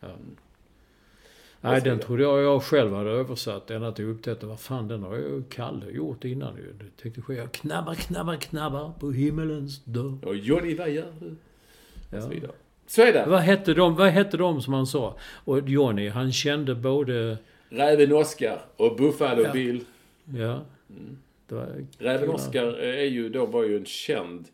Ja. 0.00 0.08
Ja. 0.08 0.14
Nej, 1.60 1.80
så 1.80 1.86
den 1.88 1.98
trodde 1.98 2.22
jag 2.22 2.42
jag 2.42 2.62
själv 2.62 2.94
hade 2.94 3.10
översatt 3.10 3.70
ända 3.70 3.92
till 3.92 4.04
jag 4.04 4.14
upptäckte 4.14 4.46
vad 4.46 4.60
fan 4.60 4.88
den 4.88 5.02
har 5.02 5.14
ju 5.16 5.42
Kalle 5.50 5.90
gjort 5.90 6.24
innan 6.24 6.56
ju. 6.56 6.72
Det 6.72 7.02
tänkte 7.02 7.22
ske. 7.22 7.34
Jag 7.34 7.52
knabbar, 7.52 7.94
knabbar, 7.94 8.36
knabbar 8.36 8.92
på 9.00 9.10
himmelens 9.10 9.84
dörr. 9.84 10.18
Och 10.24 10.36
Johnny, 10.36 10.74
vad 10.74 10.90
gör 10.90 11.12
du? 11.20 11.26
Och 12.16 12.22
så 12.22 12.28
Ja. 12.28 12.28
vidare. 12.28 12.52
Så 12.86 13.02
är 13.02 13.12
det. 13.12 13.24
Vad 13.28 13.40
hette 13.40 13.74
de, 13.74 13.96
vad 13.96 14.08
hette 14.08 14.36
de 14.36 14.62
som 14.62 14.72
han 14.74 14.86
sa? 14.86 15.16
Och 15.44 15.68
Johnny, 15.68 16.08
han 16.08 16.32
kände 16.32 16.74
Räven 17.68 18.12
Oskar 18.12 18.60
och 18.76 18.96
Buffalo 18.96 19.42
Ja. 19.42 19.52
Bill. 19.52 19.84
ja. 20.36 20.60
Var 21.48 21.84
Räven 21.98 22.20
kul. 22.26 22.34
Oskar 22.34 22.66
är 22.66 23.04
ju, 23.04 23.28
då 23.28 23.46
var 23.46 23.64
ju 23.64 23.76
en 23.76 23.84
känd... 23.86 24.44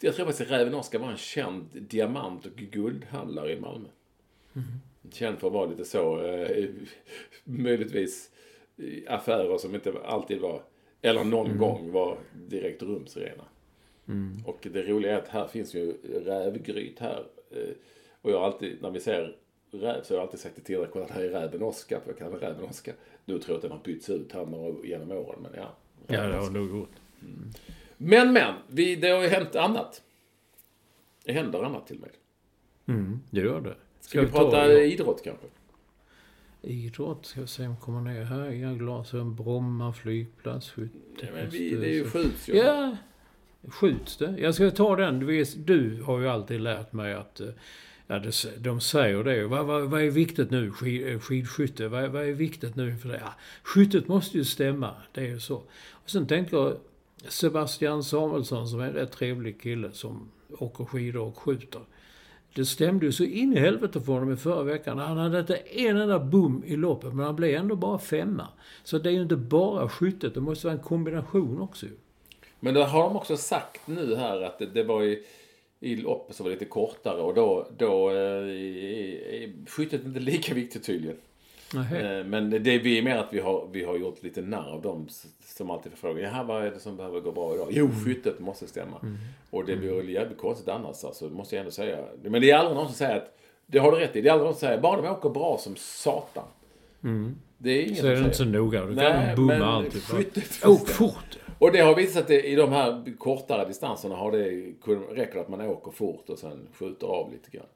Jag 0.00 0.14
tror 0.14 0.26
faktiskt 0.26 0.50
att 0.50 0.58
Räven 0.60 0.74
Oskar 0.74 0.98
var 0.98 1.10
en 1.10 1.16
känd 1.16 1.64
diamant 1.72 2.46
och 2.46 2.52
guldhandlare 2.56 3.52
i 3.52 3.60
Malmö. 3.60 3.88
Känd 5.12 5.38
för 5.38 5.46
att 5.46 5.52
vara 5.52 5.66
lite 5.66 5.84
så, 5.84 6.24
eh, 6.24 6.68
möjligtvis 7.44 8.30
affärer 9.08 9.58
som 9.58 9.74
inte 9.74 9.92
alltid 10.04 10.40
var, 10.40 10.62
eller 11.02 11.24
någon 11.24 11.58
gång 11.58 11.92
var 11.92 12.18
direkt 12.34 12.82
rumsrena. 12.82 13.44
Och 14.46 14.68
det 14.72 14.82
roliga 14.82 15.12
är 15.12 15.18
att 15.18 15.28
här 15.28 15.46
finns 15.46 15.74
ju 15.74 15.92
rävgryt 16.24 16.98
här. 16.98 17.26
Eh, 17.50 17.74
Och 18.22 18.30
jag 18.30 18.38
har 18.38 18.46
alltid, 18.46 18.82
när 18.82 18.90
vi 18.90 19.00
ser 19.00 19.36
räv 19.70 20.02
så 20.02 20.14
har 20.14 20.18
jag 20.18 20.22
alltid 20.22 20.40
sagt 20.40 20.54
till 20.54 20.64
Tilda, 20.64 20.86
kolla 20.86 21.06
här 21.06 21.22
är 21.22 21.28
räven 21.28 21.62
Oskar, 21.62 22.00
för 22.00 22.10
jag 22.10 22.18
kallar 22.18 22.38
räven 22.38 22.64
Oskar. 22.64 22.94
Nu 23.24 23.38
tror 23.38 23.50
jag 23.50 23.56
att 23.56 23.62
den 23.62 23.70
har 23.70 23.78
bytts 23.84 24.10
ut 24.10 24.32
här 24.32 24.86
genom 24.86 25.10
åren, 25.12 25.38
men 25.42 25.52
ja. 25.56 25.76
Ja, 26.06 26.26
det 26.26 26.36
har 26.36 26.50
nog 26.50 26.70
gjort. 26.70 26.90
Men, 27.96 28.32
men, 28.32 28.54
vi, 28.68 28.96
det 28.96 29.08
har 29.08 29.22
ju 29.22 29.28
hänt 29.28 29.56
annat. 29.56 30.02
Det 31.24 31.32
händer 31.32 31.62
annat 31.62 31.86
till 31.86 31.98
mig. 31.98 32.10
Mm, 32.86 33.20
det 33.30 33.40
gör 33.40 33.60
det. 33.60 33.74
Ska 34.00 34.20
vi 34.20 34.26
prata 34.26 34.50
ta 34.50 34.72
idrott 34.72 35.24
kanske? 35.24 35.46
idrott? 36.62 37.26
Ska 37.26 37.40
vi 37.40 37.46
se 37.46 37.62
om 37.66 37.70
jag 37.70 37.80
kommer 37.80 38.00
ner 38.12 38.24
här. 38.24 38.50
Inga 38.50 38.74
glasögon. 38.74 39.34
Bromma 39.36 39.92
flygplats. 39.92 40.70
Skjut. 40.70 40.90
Ja, 41.20 41.26
men 41.34 41.50
vi, 41.50 41.74
det 41.74 41.86
är 41.88 41.94
ju 41.94 42.04
skjuts 42.10 42.48
ju. 42.48 42.56
Ja, 42.56 42.96
skjuts 43.68 44.16
det? 44.16 44.34
Jag 44.38 44.54
ska 44.54 44.70
ta 44.70 44.96
den. 44.96 45.18
Du, 45.18 45.26
vet, 45.26 45.66
du 45.66 46.02
har 46.02 46.20
ju 46.20 46.28
alltid 46.28 46.60
lärt 46.60 46.92
mig 46.92 47.14
att... 47.14 47.40
eh, 47.40 47.48
Ja, 48.06 48.18
det, 48.18 48.32
de 48.58 48.80
säger 48.80 49.24
det. 49.24 49.46
Vad, 49.46 49.66
vad, 49.66 49.90
vad 49.90 50.02
är 50.02 50.10
viktigt 50.10 50.50
nu? 50.50 50.70
Skid, 50.70 51.08
eh, 51.08 51.18
skidskytte. 51.20 51.88
Vad, 51.88 52.10
vad 52.10 52.22
är 52.22 52.32
viktigt 52.32 52.76
nu 52.76 52.96
för 52.96 53.08
det? 53.08 53.20
Ja, 53.24 53.34
skyttet 53.62 54.08
måste 54.08 54.38
ju 54.38 54.44
stämma. 54.44 54.94
Det 55.12 55.20
är 55.20 55.26
ju 55.28 55.40
så. 55.40 55.56
Och 55.90 56.10
sen 56.10 56.26
tänker 56.26 56.56
jag 56.56 56.76
Sebastian 57.28 58.04
Samuelsson 58.04 58.68
som 58.68 58.80
är 58.80 58.84
en 58.86 58.92
rätt 58.92 59.12
trevlig 59.12 59.60
kille 59.60 59.90
som 59.92 60.28
åker 60.58 60.84
skidor 60.84 61.22
och 61.22 61.38
skjuter. 61.38 61.80
Det 62.54 62.64
stämde 62.64 63.06
ju 63.06 63.12
så 63.12 63.24
in 63.24 63.52
i 63.52 63.60
helvete 63.60 64.00
för 64.00 64.12
honom 64.12 64.32
i 64.32 64.36
förra 64.36 64.62
veckan. 64.62 64.98
Han 64.98 65.16
hade 65.16 65.40
inte 65.40 65.56
en 65.56 65.96
enda 65.96 66.18
bom 66.18 66.62
i 66.66 66.76
loppet, 66.76 67.14
men 67.14 67.26
han 67.26 67.36
blev 67.36 67.60
ändå 67.60 67.76
bara 67.76 67.98
femma. 67.98 68.48
Så 68.84 68.98
det 68.98 69.08
är 69.08 69.12
ju 69.12 69.22
inte 69.22 69.36
bara 69.36 69.88
skyttet, 69.88 70.34
det 70.34 70.40
måste 70.40 70.66
vara 70.66 70.76
en 70.76 70.82
kombination 70.82 71.60
också. 71.60 71.86
Men 72.60 72.74
det 72.74 72.84
har 72.84 73.02
de 73.02 73.16
också 73.16 73.36
sagt 73.36 73.86
nu 73.86 74.16
här 74.16 74.42
att 74.42 74.58
det, 74.58 74.66
det 74.66 74.82
var 74.82 75.02
i, 75.02 75.22
i 75.80 75.96
loppet 75.96 76.36
som 76.36 76.44
var 76.44 76.50
lite 76.50 76.64
kortare 76.64 77.22
och 77.22 77.34
då, 77.34 77.66
då 77.76 78.10
eh, 78.10 78.16
är 78.16 79.42
är 79.42 79.66
skyttet 79.66 80.04
inte 80.04 80.20
lika 80.20 80.54
viktigt 80.54 80.84
tydligen. 80.84 81.16
Nähä. 81.74 82.18
Eh, 82.20 82.24
Men 82.26 82.50
det 82.50 82.74
är 82.74 82.78
vi 82.78 83.02
mer 83.02 83.16
att 83.16 83.32
vi 83.32 83.40
har, 83.40 83.68
vi 83.72 83.84
har 83.84 83.96
gjort 83.96 84.22
lite 84.22 84.40
narr 84.42 84.70
av 84.72 84.82
dem 84.82 85.08
som 85.44 85.70
alltid 85.70 85.92
får 85.92 85.98
fråga, 85.98 86.20
jaha 86.22 86.42
vad 86.44 86.66
är 86.66 86.70
det 86.70 86.80
som 86.80 86.96
behöver 86.96 87.20
gå 87.20 87.32
bra 87.32 87.54
idag? 87.54 87.68
Jo, 87.70 87.90
skyttet 88.04 88.40
måste 88.40 88.66
stämma. 88.66 88.96
Och 89.50 89.64
det 89.64 89.76
blir 89.76 89.92
väl 89.92 90.08
jävligt 90.08 90.38
konstigt 90.38 90.68
annars 90.68 91.04
alltså, 91.04 91.28
måste 91.28 91.54
jag 91.54 91.60
ändå 91.60 91.70
säga. 91.72 91.98
Men 92.22 92.40
det 92.40 92.50
är 92.50 92.56
aldrig 92.56 92.76
någon 92.76 92.86
som 92.86 92.94
säger 92.94 93.16
att, 93.16 93.36
det 93.66 93.78
har 93.78 93.92
du 93.92 93.98
rätt 93.98 94.16
i, 94.16 94.20
det 94.20 94.28
är 94.28 94.32
aldrig 94.32 94.44
någon 94.46 94.54
som 94.54 94.60
säger, 94.60 94.80
bara 94.80 95.02
de 95.02 95.08
åker 95.08 95.30
bra 95.30 95.58
som 95.58 95.76
satan. 95.76 96.44
Det 97.58 97.70
är 97.70 97.82
ingen 97.82 97.96
Så 97.96 98.06
är 98.06 98.10
det 98.16 98.18
inte 98.18 98.36
så 98.36 98.44
noga. 98.44 98.84
Du 98.84 98.94
Nej, 98.94 99.26
kan 99.26 99.46
bomma 99.46 99.64
alltid. 99.64 100.02
skyttet 100.02 100.44
får 100.44 100.70
Åk 100.70 100.78
stämma. 100.88 101.10
fort! 101.10 101.38
Och 101.58 101.72
det 101.72 101.80
har 101.80 101.94
visat 101.94 102.26
sig 102.26 102.44
i 102.46 102.54
de 102.54 102.72
här 102.72 103.12
kortare 103.18 103.68
distanserna 103.68 104.14
har 104.16 104.32
det, 104.32 104.44
räcker 105.14 105.34
det 105.34 105.40
att 105.40 105.48
man 105.48 105.60
åker 105.60 105.90
fort 105.90 106.28
och 106.28 106.38
sen 106.38 106.68
skjuter 106.74 107.06
av 107.06 107.32
lite 107.32 107.50
grann. 107.56 107.66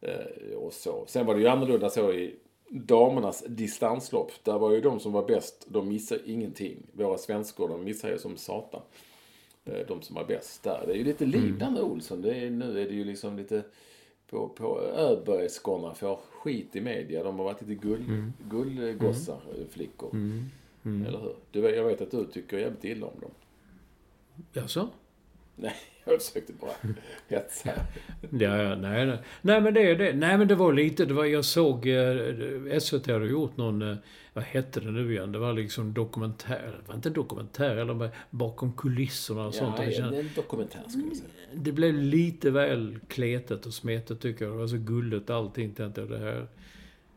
Eh, 0.00 0.56
och 0.56 0.72
så. 0.72 1.04
Sen 1.06 1.26
var 1.26 1.34
det 1.34 1.40
ju 1.40 1.48
annorlunda 1.48 1.90
så 1.90 2.12
i 2.12 2.34
damernas 2.68 3.44
distanslopp. 3.48 4.32
Där 4.42 4.58
var 4.58 4.72
ju 4.72 4.80
de 4.80 5.00
som 5.00 5.12
var 5.12 5.26
bäst, 5.26 5.66
de 5.68 5.88
missade 5.88 6.20
ingenting. 6.30 6.86
Våra 6.92 7.18
svenskor, 7.18 7.68
de 7.68 7.84
missade 7.84 8.12
ju 8.12 8.18
som 8.18 8.36
satan. 8.36 8.82
Eh, 9.64 9.86
de 9.88 10.02
som 10.02 10.16
var 10.16 10.24
bäst 10.24 10.62
där. 10.62 10.84
Det 10.86 10.92
är 10.92 10.96
ju 10.96 11.04
lite 11.04 11.26
liv 11.26 11.58
där 11.58 11.70
med 11.70 11.82
Olsson. 11.82 12.22
Det 12.22 12.34
är, 12.34 12.50
nu 12.50 12.82
är 12.82 12.88
det 12.88 12.94
ju 12.94 13.04
liksom 13.04 13.36
lite 13.36 13.64
på, 14.30 14.48
på 14.48 14.80
Öbergskorna 14.80 15.94
får 15.94 16.16
skit 16.16 16.76
i 16.76 16.80
media. 16.80 17.22
De 17.22 17.38
har 17.38 17.44
varit 17.44 17.60
lite 17.60 17.86
gull, 17.86 18.32
gullgossar, 18.50 19.40
eh, 19.58 19.66
flickor. 19.70 20.10
Eller 21.06 21.18
hur? 21.18 21.36
Du, 21.50 21.60
jag 21.60 21.84
vet 21.84 22.00
att 22.00 22.10
du 22.10 22.26
tycker 22.26 22.58
jävligt 22.58 22.84
illa 22.84 23.06
om 23.06 23.20
dem. 23.20 23.30
Jaså? 24.52 24.88
Nej, 25.56 25.74
jag 26.04 26.22
försökte 26.22 26.52
bara 26.52 26.70
hetsa. 27.28 27.70
Ja, 28.30 28.62
ja, 28.62 28.74
nej, 28.76 29.06
nej. 29.06 29.18
Nej, 29.42 29.60
men 29.60 29.74
det 29.74 29.94
det. 29.94 30.12
Nej, 30.12 30.38
men 30.38 30.48
det 30.48 30.54
var 30.54 30.72
lite, 30.72 31.04
det 31.04 31.14
var, 31.14 31.24
jag 31.24 31.44
såg, 31.44 31.86
eh, 31.86 32.78
SVT 32.80 33.06
hade 33.06 33.26
gjort 33.26 33.56
någon, 33.56 33.82
eh, 33.82 33.96
vad 34.32 34.44
hette 34.44 34.80
det 34.80 34.90
nu 34.90 35.12
igen? 35.12 35.32
Det 35.32 35.38
var 35.38 35.52
liksom 35.52 35.94
dokumentär, 35.94 36.74
det 36.82 36.88
var 36.88 36.94
inte 36.94 37.10
dokumentär, 37.10 37.76
eller 37.76 38.10
bakom 38.30 38.72
kulisserna 38.72 39.46
och 39.46 39.54
sånt. 39.54 39.74
Ja, 39.78 39.84
Det, 39.84 39.92
kändes- 39.92 40.20
en 40.20 40.30
dokumentär 40.36 40.82
skulle 40.88 41.04
jag 41.06 41.16
säga. 41.16 41.28
det 41.54 41.72
blev 41.72 41.94
lite 41.94 42.50
väl 42.50 42.98
kletet 43.08 43.66
och 43.66 43.74
smetet 43.74 44.20
tycker 44.20 44.44
jag. 44.44 44.54
Det 44.54 44.58
var 44.58 44.66
så 44.66 44.76
gulligt 44.78 45.30
allting, 45.30 45.74
tänkte 45.74 46.00
jag. 46.00 46.10
Det 46.10 46.18
här. 46.18 46.46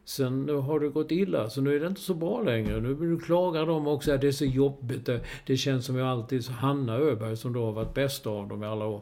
Sen 0.07 0.49
har 0.49 0.79
det 0.79 0.89
gått 0.89 1.11
illa, 1.11 1.49
så 1.49 1.61
nu 1.61 1.75
är 1.75 1.79
det 1.79 1.87
inte 1.87 2.01
så 2.01 2.13
bra 2.13 2.41
längre. 2.41 2.79
Nu, 2.79 3.19
klagar 3.19 3.65
de 3.65 3.87
också 3.87 4.13
att 4.13 4.21
det 4.21 4.27
är 4.27 4.31
så 4.31 4.45
jobbigt. 4.45 5.09
Det, 5.45 5.57
känns 5.57 5.85
som 5.85 5.95
jag 5.95 6.07
alltid, 6.07 6.47
Hanna 6.47 6.95
Öberg 6.95 7.37
som 7.37 7.53
då 7.53 7.65
har 7.65 7.71
varit 7.71 7.93
bäst 7.93 8.27
av 8.27 8.47
dem 8.47 8.63
i 8.63 8.65
alla 8.65 8.85
år. 8.85 9.01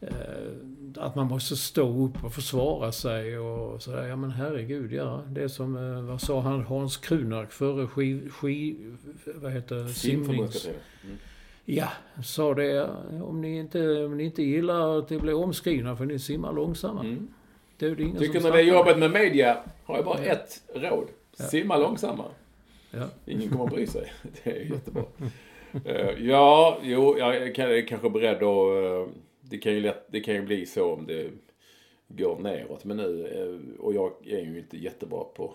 Eh, 0.00 0.10
att 0.96 1.14
man 1.14 1.26
måste 1.26 1.56
stå 1.56 2.04
upp 2.04 2.24
och 2.24 2.32
försvara 2.32 2.92
sig 2.92 3.38
och 3.38 3.82
sådär. 3.82 4.06
Ja 4.06 4.16
men 4.16 4.30
herregud, 4.30 4.92
ja. 4.92 5.22
Det 5.28 5.42
är 5.42 5.48
som, 5.48 5.76
eh, 5.76 6.02
vad 6.02 6.20
sa 6.20 6.40
han, 6.40 6.64
Hans 6.64 6.96
Krunark 6.96 7.52
före 7.52 7.86
ski, 7.86 8.28
ski 8.30 8.76
vad 9.34 9.52
heter 9.52 9.86
simnings... 9.86 10.66
Mm. 10.66 11.16
Ja, 11.64 11.88
sa 12.24 12.54
det. 12.54 12.90
Om 13.22 13.40
ni 13.40 13.58
inte, 13.58 14.04
om 14.04 14.16
ni 14.16 14.24
inte 14.24 14.42
gillar 14.42 14.98
att 14.98 15.08
det 15.08 15.18
blir 15.18 15.34
omskrivna 15.34 15.96
för 15.96 16.04
ni 16.04 16.18
simmar 16.18 16.52
långsammare. 16.52 17.06
Mm. 17.06 17.28
Det 17.80 17.86
är 17.86 18.00
ingen 18.00 18.16
Tycker 18.18 18.40
som 18.40 18.50
när 18.50 18.56
det 18.56 18.62
är 18.62 18.66
jobbet 18.66 18.98
med 18.98 19.10
media 19.10 19.58
har 19.84 19.96
jag 19.96 20.04
bara 20.04 20.18
ett 20.18 20.62
råd. 20.74 21.08
Simma 21.32 21.76
långsammare. 21.76 22.30
Ja. 22.90 23.08
Ingen 23.26 23.48
kommer 23.50 23.64
att 23.64 23.70
bry 23.70 23.86
sig. 23.86 24.12
Det 24.44 24.50
är 24.50 24.60
jättebra. 24.64 25.04
Eh, 25.84 26.10
ja, 26.26 26.78
jo, 26.82 27.18
jag 27.18 27.36
är 27.36 27.54
kan- 27.54 27.70
är 27.70 27.86
kanske 27.86 28.10
beredd 28.10 28.36
att... 28.36 28.84
eh, 28.84 29.14
det, 29.40 29.58
kan 29.58 29.72
ju 29.72 29.80
lätt, 29.80 30.04
det 30.06 30.20
kan 30.20 30.34
ju 30.34 30.42
bli 30.42 30.66
så 30.66 30.92
om 30.92 31.06
det 31.06 31.30
går 32.08 32.38
neråt. 32.38 32.84
Men 32.84 32.96
nu, 32.96 33.26
eh, 33.26 33.80
och 33.80 33.94
jag 33.94 34.12
är 34.26 34.40
ju 34.40 34.58
inte 34.58 34.76
jättebra 34.78 35.24
på 35.24 35.54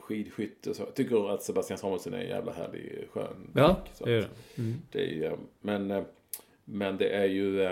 skidskytte 0.00 0.70
och 0.70 0.76
så. 0.76 0.82
Jag 0.82 0.94
tycker 0.94 1.30
att 1.34 1.42
Sebastian 1.42 1.78
Samuelsson 1.78 2.14
är 2.14 2.18
en 2.18 2.28
jävla 2.28 2.52
härlig, 2.52 3.08
skön 3.12 3.50
Ja, 3.54 3.76
så 3.94 4.04
det 4.04 4.12
är 4.12 4.16
det. 4.20 4.28
Mm. 4.62 4.74
Det 4.92 5.24
är, 5.24 5.36
men, 5.60 6.04
men 6.64 6.96
det 6.96 7.08
är 7.08 7.24
ju 7.24 7.62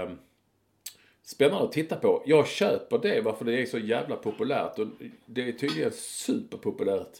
spännande 1.30 1.64
att 1.64 1.72
titta 1.72 1.96
på. 1.96 2.22
Jag 2.26 2.46
köper 2.48 2.98
det 2.98 3.20
varför 3.20 3.44
det 3.44 3.62
är 3.62 3.66
så 3.66 3.78
jävla 3.78 4.16
populärt. 4.16 4.78
Och 4.78 4.86
det 5.26 5.48
är 5.48 5.52
tydligen 5.52 5.92
superpopulärt 5.92 7.18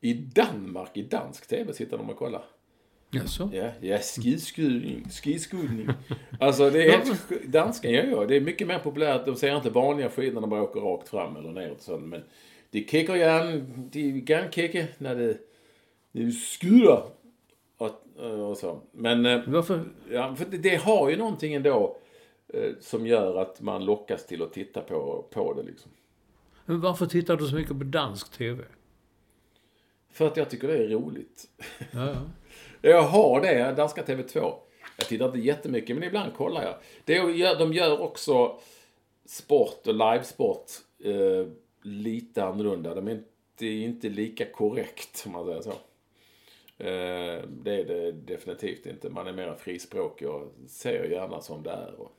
i 0.00 0.12
Danmark, 0.14 0.96
i 0.96 1.02
dansk 1.02 1.48
tv 1.48 1.72
sitter 1.72 1.98
de 1.98 2.10
och 2.10 2.16
kollar. 2.16 2.44
Jaså? 3.10 3.50
Ja, 3.52 3.68
ja 3.80 3.98
skidskudning. 3.98 5.88
Alltså 6.40 6.70
det 6.70 6.82
är 6.84 6.90
helt... 6.90 7.30
Danskan 7.46 7.92
gör 7.92 8.04
jag. 8.04 8.28
Det 8.28 8.36
är 8.36 8.40
mycket 8.40 8.66
mer 8.66 8.78
populärt. 8.78 9.26
De 9.26 9.36
säger 9.36 9.56
inte 9.56 9.70
vanliga 9.70 10.10
skidor 10.10 10.34
när 10.34 10.40
de 10.40 10.50
bara 10.50 10.62
åker 10.62 10.80
rakt 10.80 11.08
fram 11.08 11.36
eller 11.36 11.50
neråt. 11.50 11.82
Så, 11.82 11.98
men 11.98 12.22
de 12.70 12.86
kickar 12.86 13.16
gärna, 13.16 13.64
de 13.92 14.20
kan 14.20 14.52
kicka 14.52 14.84
när 14.98 15.14
det, 15.14 15.38
det 16.12 16.30
skudar. 16.32 17.02
Och, 17.78 18.20
och 18.50 18.56
så. 18.56 18.80
Men... 18.92 19.26
eh, 19.26 19.40
Varför? 19.46 19.84
Ja, 20.10 20.34
för 20.36 20.44
det, 20.44 20.58
det 20.58 20.76
har 20.76 21.10
ju 21.10 21.16
någonting 21.16 21.54
ändå 21.54 21.96
som 22.80 23.06
gör 23.06 23.36
att 23.36 23.60
man 23.60 23.84
lockas 23.84 24.26
till 24.26 24.42
att 24.42 24.52
titta 24.52 24.80
på, 24.80 25.24
på 25.30 25.52
det 25.52 25.62
liksom. 25.62 25.90
Men 26.64 26.80
varför 26.80 27.06
tittar 27.06 27.36
du 27.36 27.46
så 27.46 27.54
mycket 27.54 27.78
på 27.78 27.84
dansk 27.84 28.32
TV? 28.32 28.64
För 30.12 30.26
att 30.26 30.36
jag 30.36 30.50
tycker 30.50 30.68
det 30.68 30.76
är 30.76 30.88
roligt. 30.88 31.48
Ja, 31.92 32.06
ja. 32.06 32.16
Jag 32.90 33.02
har 33.02 33.40
det, 33.40 33.74
danska 33.76 34.02
TV2. 34.02 34.54
Jag 34.96 35.06
tittar 35.08 35.26
inte 35.26 35.38
jättemycket, 35.38 35.96
men 35.96 36.04
ibland 36.04 36.34
kollar 36.34 36.62
jag. 36.62 36.74
Det 37.04 37.14
gör, 37.14 37.58
de 37.58 37.72
gör 37.72 38.00
också 38.00 38.58
sport 39.24 39.86
och 39.86 39.94
livesport 39.94 40.70
eh, 41.04 41.46
lite 41.82 42.44
annorlunda. 42.44 42.94
De 42.94 43.08
är 43.08 43.12
inte, 43.12 43.66
inte 43.66 44.08
lika 44.08 44.44
korrekt, 44.44 45.22
om 45.26 45.32
man 45.32 45.46
säger 45.46 45.60
så. 45.60 45.70
Eh, 46.78 47.42
det 47.48 47.80
är 47.80 47.84
det 47.84 48.12
definitivt 48.12 48.86
inte. 48.86 49.10
Man 49.10 49.26
är 49.26 49.32
mer 49.32 49.54
frispråkig 49.54 50.28
och 50.28 50.52
ser 50.68 51.04
gärna 51.04 51.40
som 51.40 51.62
det 51.62 51.70
är. 51.70 52.00
Och, 52.00 52.12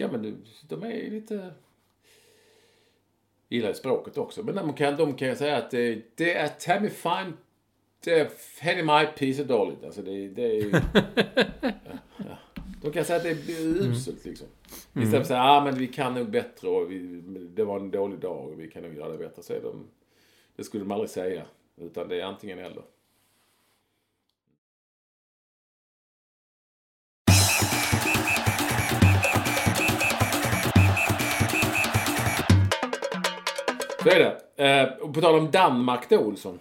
ja, 0.00 0.08
men 0.12 0.44
de, 0.68 0.82
är 0.82 1.10
lite... 1.10 1.50
Gillar 3.48 3.72
språket 3.72 4.18
också. 4.18 4.42
Men 4.42 4.54
de 4.54 4.72
kan, 4.72 4.96
de 4.96 5.14
kan 5.14 5.36
säga 5.36 5.56
att 5.56 5.70
det, 5.70 6.02
det 6.16 6.34
är 6.34 6.48
Tammy 6.48 6.88
Fine 6.88 7.32
det 8.04 8.20
är 8.20 8.30
Henny 8.60 8.82
My 8.82 9.06
Piece 9.16 9.42
of 9.42 9.48
dåligt. 9.48 9.84
Alltså 9.84 10.02
det, 10.02 10.28
det 10.28 10.42
är 10.42 10.70
ja, 10.72 10.80
ja. 12.16 12.38
De 12.82 12.92
kan 12.92 13.04
säga 13.04 13.16
att 13.16 13.22
det 13.22 13.30
är 13.30 13.58
uselt 13.90 14.24
liksom. 14.24 14.46
Istället 14.88 15.10
för 15.10 15.20
att 15.20 15.26
säga, 15.26 15.42
ah, 15.42 15.64
men 15.64 15.74
vi 15.74 15.86
kan 15.86 16.14
nog 16.14 16.30
bättre 16.30 16.68
och 16.68 16.92
vi, 16.92 17.22
det 17.54 17.64
var 17.64 17.80
en 17.80 17.90
dålig 17.90 18.18
dag 18.18 18.48
och 18.48 18.60
vi 18.60 18.70
kan 18.70 18.82
nog 18.82 18.94
göra 18.94 19.12
det 19.12 19.18
bättre. 19.18 19.42
Så 19.42 19.52
är 19.52 19.60
de, 19.60 19.86
det 20.56 20.64
skulle 20.64 20.84
de 20.84 20.92
aldrig 20.92 21.10
säga. 21.10 21.42
Utan 21.76 22.08
det 22.08 22.20
är 22.20 22.24
antingen 22.24 22.58
eller. 22.58 22.82
Så 34.10 34.14
är 34.16 34.18
det. 34.56 34.64
Eh, 34.80 34.88
och 35.08 35.14
på 35.14 35.20
tal 35.20 35.38
om 35.38 35.50
Danmark 35.50 36.08
då, 36.10 36.18
Olsson. 36.18 36.58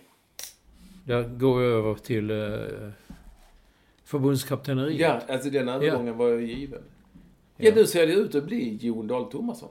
Jag 1.06 1.40
går 1.40 1.62
över 1.62 1.96
till 1.96 2.30
eh, 2.32 2.90
förbundskaptenneriet. 4.04 5.00
Ja, 5.00 5.22
alltså 5.34 5.50
den 5.50 5.70
övergången 5.70 6.18
var 6.18 6.28
ju 6.28 6.54
given. 6.54 6.82
Ja, 7.58 7.72
nu 7.76 7.86
ser 7.86 8.08
det 8.08 8.14
ut 8.14 8.36
att 8.36 8.44
bli 8.46 8.78
Jon 8.82 9.08
Dahl 9.08 9.32
Tomasson. 9.32 9.70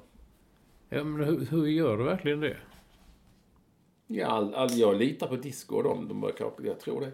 Ja, 0.89 1.05
men 1.05 1.25
hur, 1.29 1.47
hur 1.51 1.67
gör 1.67 1.99
du 1.99 2.05
verkligen 2.05 2.41
det? 2.41 2.57
Ja, 4.07 4.27
all, 4.27 4.55
all, 4.55 4.73
jag 4.73 4.97
litar 4.97 5.27
på 5.27 5.37
Disco 5.37 5.77
och 5.77 5.83
dem. 5.83 6.09
De 6.09 6.21
verkar, 6.21 6.51
jag 6.65 6.81
tror 6.81 7.01
det. 7.01 7.13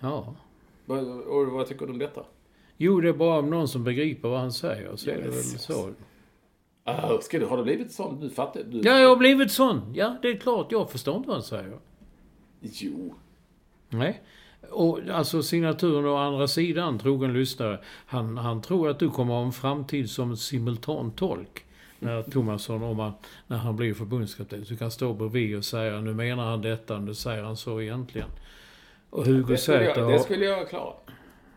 Ja. 0.00 0.34
Vad, 0.86 1.08
och 1.08 1.46
vad 1.46 1.66
tycker 1.66 1.86
du 1.86 1.92
om 1.92 1.98
detta? 1.98 2.24
Jo, 2.76 3.00
det 3.00 3.08
är 3.08 3.12
bara 3.12 3.38
om 3.38 3.50
någon 3.50 3.68
som 3.68 3.84
begriper 3.84 4.28
vad 4.28 4.40
han 4.40 4.52
säger. 4.52 4.96
Så 4.96 5.10
Ja, 5.10 5.14
är 5.14 5.18
det 5.22 5.28
väl 5.28 5.42
så- 5.42 5.90
Ah, 6.84 7.18
ska 7.20 7.38
du, 7.38 7.46
har 7.46 7.56
du 7.56 7.62
blivit 7.62 7.92
sån? 7.92 8.20
Du 8.20 8.30
fattar? 8.30 8.62
Du, 8.62 8.80
Ja, 8.84 8.98
jag 8.98 9.08
har 9.08 9.16
blivit 9.16 9.52
sån. 9.52 9.92
Ja, 9.94 10.16
det 10.22 10.28
är 10.28 10.36
klart. 10.36 10.72
Jag 10.72 10.90
förstår 10.90 11.16
inte 11.16 11.28
vad 11.28 11.36
han 11.36 11.44
säger. 11.44 11.78
Jo. 12.60 13.14
Nej. 13.88 14.22
Och 14.70 15.00
alltså 15.12 15.42
signaturen 15.42 16.06
å 16.06 16.16
andra 16.16 16.48
sidan, 16.48 16.98
trogen 16.98 17.32
lyssnare. 17.32 17.78
Han, 18.06 18.36
han 18.36 18.62
tror 18.62 18.88
att 18.90 18.98
du 18.98 19.10
kommer 19.10 19.34
ha 19.34 19.44
en 19.44 19.52
framtid 19.52 20.10
som 20.10 20.36
simultantolk. 20.36 21.64
När 21.98 22.22
Thomasson, 22.22 22.82
om 22.82 22.98
han, 22.98 23.12
när 23.46 23.56
han 23.56 23.76
blir 23.76 23.94
förbundskapten. 23.94 24.64
Så 24.64 24.70
du 24.70 24.76
kan 24.76 24.90
stå 24.90 25.12
bredvid 25.12 25.56
och 25.56 25.64
säga 25.64 26.00
nu 26.00 26.14
menar 26.14 26.44
han 26.44 26.62
detta, 26.62 26.98
nu 26.98 27.14
säger 27.14 27.42
han 27.42 27.56
så 27.56 27.80
egentligen. 27.80 28.28
Och 29.10 29.24
Hugo 29.26 29.52
Det 29.52 29.58
skulle, 29.58 29.78
Säter 29.78 30.00
jag, 30.00 30.12
det 30.12 30.18
skulle 30.20 30.44
jag 30.44 30.68
klara. 30.68 30.94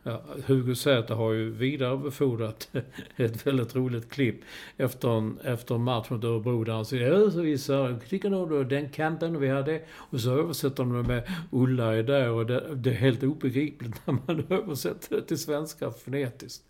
Ja, 0.04 0.22
Hugo 0.46 0.76
Säter 0.76 1.16
har 1.16 1.32
ju 1.32 1.50
vidarebefordrat 1.50 2.70
ett 3.16 3.48
väldigt 3.48 3.76
roligt 3.76 4.10
klipp 4.10 4.42
efter 4.78 5.10
en, 5.10 5.40
efter 5.44 5.76
en 5.76 5.84
match 5.84 6.10
mot 6.10 6.24
Örebro 6.24 6.64
där 6.64 6.74
han 6.74 6.86
säger 6.86 7.30
så 7.30 7.42
vissa 7.42 8.00
tycker 8.10 8.30
nog 8.30 8.50
då 8.50 8.64
den 8.64 8.90
kampen 8.90 9.40
vi 9.40 9.50
hade 9.50 9.82
och 9.94 10.20
så 10.20 10.32
översätter 10.32 10.84
de 10.84 10.94
det 10.94 11.08
med 11.08 11.24
Ulla 11.52 11.96
är 11.96 12.04
där 12.04 12.30
och 12.30 12.46
det, 12.46 12.76
det 12.76 12.90
är 12.90 12.94
helt 12.94 13.24
obegripligt 13.24 14.02
när 14.06 14.18
man 14.28 14.46
översätter 14.50 15.16
det 15.16 15.22
till 15.22 15.40
svenska 15.40 15.92
fonetiskt. 15.92 16.64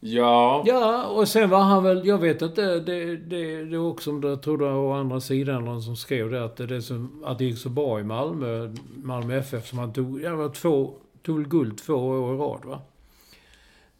Ja. 0.00 0.64
Ja, 0.66 1.06
och 1.06 1.28
sen 1.28 1.50
var 1.50 1.60
han 1.60 1.82
väl, 1.84 2.06
jag 2.06 2.18
vet 2.18 2.42
inte, 2.42 2.80
det, 2.80 3.16
det, 3.16 3.64
det 3.64 3.76
är 3.76 3.86
också 3.86 4.10
om 4.10 4.20
det, 4.20 4.28
jag 4.28 4.42
tror 4.42 4.58
det 4.58 4.64
var 4.64 4.74
å 4.74 4.92
andra 4.92 5.20
sidan 5.20 5.64
någon 5.64 5.82
som 5.82 5.96
skrev 5.96 6.30
det 6.30 6.44
att 6.44 6.56
det, 6.56 6.76
är 6.76 6.80
som, 6.80 7.24
att 7.24 7.38
det 7.38 7.44
gick 7.44 7.58
så 7.58 7.68
bra 7.68 8.00
i 8.00 8.04
Malmö, 8.04 8.74
Malmö 8.94 9.38
FF 9.38 9.68
som 9.68 9.78
han 9.78 9.92
tog, 9.92 10.22
ja, 10.22 10.30
det 10.30 10.36
var 10.36 10.48
två, 10.48 10.94
tog 11.22 11.36
väl 11.38 11.48
guld 11.48 11.78
två 11.78 11.94
år 11.94 12.34
i 12.34 12.38
rad 12.38 12.64
va? 12.64 12.80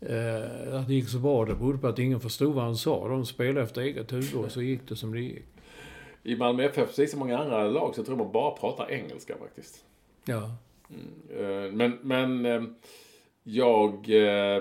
Eh, 0.00 0.74
att 0.80 0.87
det 0.88 0.94
gick 0.94 1.09
så 1.09 1.18
bra, 1.18 1.44
det 1.44 1.54
berodde 1.54 1.78
på 1.78 1.87
att 1.87 1.98
ingen 1.98 2.20
förstod 2.20 2.54
vad 2.54 2.64
han 2.64 2.76
sa. 2.76 3.09
De 3.09 3.26
spelade 3.26 3.62
efter 3.62 3.80
eget 3.80 4.12
huvud 4.12 4.35
och 4.35 4.52
så 4.52 4.62
gick 4.62 4.88
det 4.88 4.96
som 4.96 5.12
det 5.12 5.20
gick. 5.20 5.44
I 6.22 6.37
Malmö 6.37 6.62
FF, 6.64 6.88
precis 6.88 7.11
som 7.11 7.18
många 7.18 7.38
andra 7.38 7.64
lag, 7.64 7.94
så 7.94 8.04
tror 8.04 8.16
man 8.16 8.33
bara 8.33 8.50
pratar 8.50 8.90
engelska 8.90 9.35
faktiskt. 9.37 9.85
Ja. 10.24 10.50
Eh, 11.38 11.72
Men, 11.72 11.98
men 12.02 12.46
eh, 12.46 12.62
jag 13.42 14.06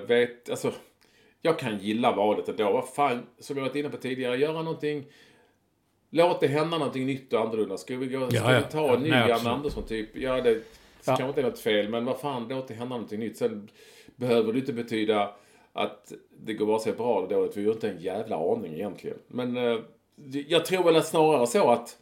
vet, 0.07 0.49
alltså, 0.49 0.73
jag 1.41 1.59
kan 1.59 1.77
gilla 1.77 2.15
valet 2.15 2.49
ändå. 2.49 2.71
Vad 2.71 2.89
fan, 2.89 3.23
som 3.39 3.57
jag 3.57 3.63
varit 3.63 3.75
inne 3.75 3.89
på 3.89 3.97
tidigare, 3.97 4.37
göra 4.37 4.61
någonting, 4.61 5.05
låt 6.09 6.39
det 6.39 6.47
hända 6.47 6.77
någonting 6.77 7.05
nytt 7.05 7.33
och 7.33 7.39
annorlunda. 7.41 7.77
Ska 7.77 7.97
vi, 7.97 8.07
gå, 8.07 8.27
ska 8.27 8.35
Ja, 8.37 8.53
ja. 8.53 8.59
vi 8.59 8.71
ta 8.71 8.95
en 8.95 9.01
ny 9.03 9.09
nej, 9.09 9.19
Jan 9.19 9.31
absolut. 9.31 9.53
Andersson 9.53 9.83
typ? 9.83 10.09
Ja, 10.17 10.41
det 10.41 10.61
Ja. 11.05 11.15
kanske 11.15 11.27
inte 11.27 11.41
är 11.41 11.45
något 11.45 11.59
fel, 11.59 11.89
men 11.89 12.05
vad 12.05 12.19
fan, 12.19 12.47
låt 12.49 12.67
det 12.67 12.73
hända 12.73 12.95
någonting 12.95 13.19
nytt. 13.19 13.37
Sen 13.37 13.69
behöver 14.15 14.53
det 14.53 14.59
inte 14.59 14.73
betyda 14.73 15.35
att 15.73 16.13
det 16.29 16.53
går 16.53 16.65
bara 16.65 16.79
så 16.79 16.91
bra 16.91 17.17
eller 17.17 17.35
dåligt. 17.35 17.57
Vi 17.57 17.65
har 17.65 17.73
inte 17.73 17.89
en 17.89 18.01
jävla 18.01 18.53
aning 18.53 18.73
egentligen. 18.73 19.17
Men 19.27 19.57
eh, 19.57 19.79
jag 20.47 20.65
tror 20.65 20.83
väl 20.83 20.95
att 20.95 21.07
snarare 21.07 21.47
så 21.47 21.69
att 21.69 21.97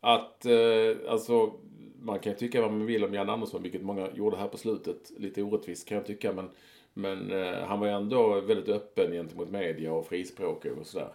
att 0.00 0.46
eh, 0.46 1.10
alltså 1.12 1.52
man 2.00 2.18
kan 2.18 2.34
tycka 2.34 2.60
vad 2.60 2.72
man 2.72 2.86
vill 2.86 3.04
om 3.04 3.14
Jan 3.14 3.30
Andersson, 3.30 3.62
vilket 3.62 3.82
många 3.82 4.08
gjorde 4.14 4.36
här 4.36 4.48
på 4.48 4.58
slutet. 4.58 5.12
Lite 5.16 5.42
orättvist 5.42 5.88
kan 5.88 5.96
jag 5.96 6.06
tycka, 6.06 6.32
men, 6.32 6.50
men 6.94 7.32
eh, 7.32 7.58
han 7.58 7.80
var 7.80 7.86
ju 7.86 7.92
ändå 7.92 8.40
väldigt 8.40 8.68
öppen 8.68 9.12
gentemot 9.12 9.50
media 9.50 9.92
och 9.92 10.06
frispråkig 10.06 10.72
och 10.72 10.86
sådär. 10.86 11.12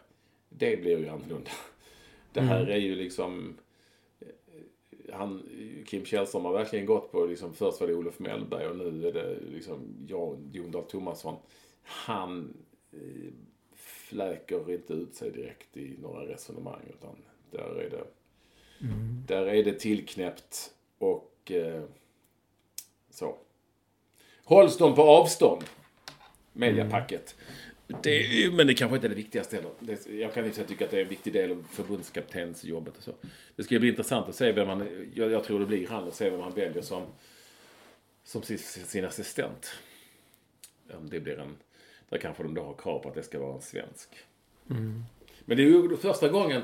Det 0.49 0.81
blir 0.81 0.99
ju 0.99 1.09
annorlunda. 1.09 1.51
Det 2.33 2.41
här 2.41 2.67
är 2.67 2.77
ju 2.77 2.95
liksom 2.95 3.57
han, 5.13 5.49
Kim 5.85 6.05
Källström 6.05 6.45
har 6.45 6.53
verkligen 6.53 6.85
gått 6.85 7.11
på, 7.11 7.25
liksom, 7.25 7.53
först 7.53 7.81
var 7.81 7.87
det 7.87 7.95
Olof 7.95 8.19
Mellberg 8.19 8.67
och 8.67 8.75
nu 8.75 9.07
är 9.07 9.13
det 9.13 9.39
liksom 9.51 9.79
jag, 10.07 10.37
Jon 10.51 10.71
Dahl 10.71 10.83
Tomasson. 10.83 11.35
Han 11.83 12.53
eh, 12.91 13.33
fläker 13.75 14.71
inte 14.71 14.93
ut 14.93 15.15
sig 15.15 15.31
direkt 15.31 15.77
i 15.77 15.95
några 16.01 16.27
resonemang 16.27 16.81
utan 16.89 17.15
där 17.51 17.79
är 17.79 17.89
det 17.89 18.03
där 19.27 19.45
är 19.45 19.63
det 19.63 19.79
tillknäppt 19.79 20.73
och 20.97 21.51
eh, 21.51 21.83
så. 23.09 23.35
Hålls 24.43 24.77
de 24.77 24.95
på 24.95 25.01
avstånd? 25.01 25.63
Mediapacket. 26.53 27.35
Det, 27.87 28.53
men 28.53 28.67
det 28.67 28.73
kanske 28.73 28.95
inte 28.95 29.07
är 29.07 29.09
det 29.09 29.15
viktigaste 29.15 29.55
heller. 29.55 29.71
Det, 29.79 30.05
jag 30.07 30.33
kan 30.33 30.45
inte 30.45 30.63
tycka 30.63 30.85
att 30.85 30.91
det 30.91 30.97
är 30.97 31.03
en 31.03 31.09
viktig 31.09 31.33
del 31.33 31.51
av 31.51 31.65
förbundskaptensjobbet 31.71 32.97
och 32.97 33.03
så. 33.03 33.11
Det 33.55 33.63
ska 33.63 33.79
bli 33.79 33.89
intressant 33.89 34.29
att 34.29 34.35
se 34.35 34.51
vem 34.51 34.67
man, 34.67 35.09
jag, 35.13 35.31
jag 35.31 35.43
tror 35.43 35.59
det 35.59 35.65
blir 35.65 35.87
han, 35.87 36.03
och 36.03 36.13
se 36.13 36.29
vem 36.29 36.39
han 36.39 36.53
väljer 36.53 36.81
som, 36.81 37.05
som 38.23 38.41
sin, 38.41 38.57
sin 38.57 39.05
assistent. 39.05 39.71
Om 40.93 41.09
det 41.09 41.19
blir 41.19 41.39
en, 41.39 41.57
där 42.09 42.17
kanske 42.17 42.43
de 42.43 42.53
då 42.53 42.63
har 42.63 42.73
krav 42.73 42.99
på 42.99 43.09
att 43.09 43.15
det 43.15 43.23
ska 43.23 43.39
vara 43.39 43.55
en 43.55 43.61
svensk. 43.61 44.09
Men 45.45 45.57
det 45.57 45.63
är 45.63 45.67
ju 45.67 45.97
första 45.97 46.29
gången 46.29 46.61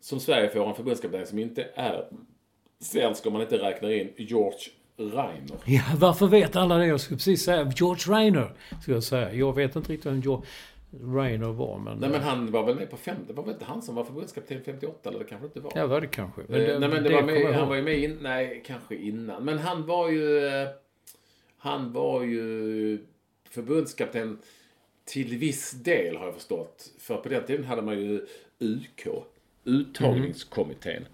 som 0.00 0.20
Sverige 0.20 0.50
får 0.50 0.68
en 0.68 0.74
förbundskapten 0.74 1.26
som 1.26 1.38
inte 1.38 1.68
är 1.74 2.08
svensk 2.78 3.26
om 3.26 3.32
man 3.32 3.42
inte 3.42 3.58
räknar 3.58 3.90
in 3.90 4.12
George 4.16 4.58
Reiner. 4.96 5.56
Ja, 5.64 5.82
varför 5.96 6.26
vet 6.26 6.56
alla 6.56 6.76
det? 6.76 6.86
Jag 6.86 7.00
skulle 7.00 7.16
precis 7.16 7.44
säga 7.44 7.72
George 7.76 8.14
Rainer. 8.14 8.54
Ska 8.82 8.92
jag 8.92 9.02
säga. 9.02 9.34
Jag 9.34 9.54
vet 9.54 9.76
inte 9.76 9.92
riktigt 9.92 10.12
vem 10.12 10.20
George 10.20 10.46
Rainer 11.00 11.52
var, 11.52 11.78
men... 11.78 11.98
Nej 11.98 12.10
men 12.10 12.22
han 12.22 12.50
var 12.50 12.66
väl 12.66 12.76
med 12.76 12.90
på 12.90 12.96
fem, 12.96 13.16
det 13.26 13.32
var 13.32 13.42
väl 13.42 13.52
inte 13.52 13.64
han 13.64 13.82
som 13.82 13.94
var 13.94 14.04
förbundskapten 14.04 14.60
58 14.64 15.08
eller 15.08 15.18
det 15.18 15.24
kanske 15.24 15.46
inte 15.46 15.60
var? 15.60 15.72
Ja, 15.74 15.86
var 15.86 16.00
det 16.00 16.06
kanske. 16.06 16.42
Eh, 16.42 16.48
nej 16.48 16.88
men 16.88 17.02
det, 17.02 17.12
var 17.12 17.20
kommer 17.20 17.44
med, 17.44 17.54
han 17.54 17.68
var 17.68 17.76
ju 17.76 17.82
med 17.82 17.98
in, 17.98 18.18
nej 18.20 18.62
kanske 18.66 18.96
innan. 18.96 19.44
Men 19.44 19.58
han 19.58 19.86
var 19.86 20.08
ju, 20.08 20.46
eh, 20.46 20.68
han 21.56 21.92
var 21.92 22.22
ju 22.22 22.98
förbundskapten 23.50 24.38
till 25.04 25.38
viss 25.38 25.70
del 25.70 26.16
har 26.16 26.24
jag 26.24 26.34
förstått. 26.34 26.90
För 26.98 27.16
på 27.16 27.28
den 27.28 27.46
tiden 27.46 27.64
hade 27.64 27.82
man 27.82 28.00
ju 28.00 28.26
UK, 28.58 29.06
uttagningskommittén. 29.64 31.06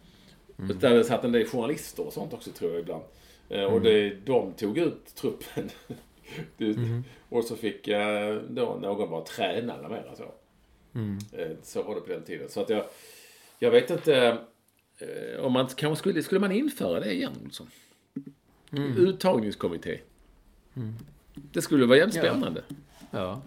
Där 0.56 0.94
det 0.94 1.04
satt 1.04 1.24
en 1.24 1.32
del 1.32 1.46
journalister 1.46 2.06
och 2.06 2.12
sånt 2.12 2.32
också 2.32 2.50
tror 2.50 2.70
jag 2.70 2.80
ibland. 2.80 3.02
Eh, 3.48 3.64
Och 3.64 3.80
det, 3.80 4.14
de 4.26 4.52
tog 4.52 4.78
ut 4.78 5.14
truppen. 5.14 5.70
Det- 6.56 7.02
Och 7.28 7.44
så 7.44 7.56
fick 7.56 7.88
eh, 7.88 8.34
då 8.50 8.78
någon 8.82 9.10
vara 9.10 9.24
tränare 9.24 9.88
mer. 9.88 10.10
Så. 10.16 10.24
Mm. 10.94 11.18
Eh, 11.32 11.56
Så 11.62 11.82
var 11.82 11.94
det 11.94 12.00
på 12.00 12.08
den 12.12 12.22
tiden. 12.22 12.48
Så 12.48 12.60
att 12.60 12.68
jag, 12.70 12.84
jag 13.58 13.70
vet 13.70 13.90
inte 13.90 14.38
om 15.40 15.52
man 15.52 15.66
kanske 15.66 15.96
skulle, 15.98 16.22
skulle 16.22 16.40
man 16.40 16.52
införa 16.52 17.00
det 17.00 17.12
igen? 17.14 17.32
Olsson? 17.44 17.66
Uttagningskommitté. 18.96 19.98
Det 21.34 21.62
skulle 21.62 21.86
vara 21.86 21.98
jävligt 21.98 22.16
Ja. 22.16 22.22
spännande. 22.22 22.62
Ja. 23.10 23.42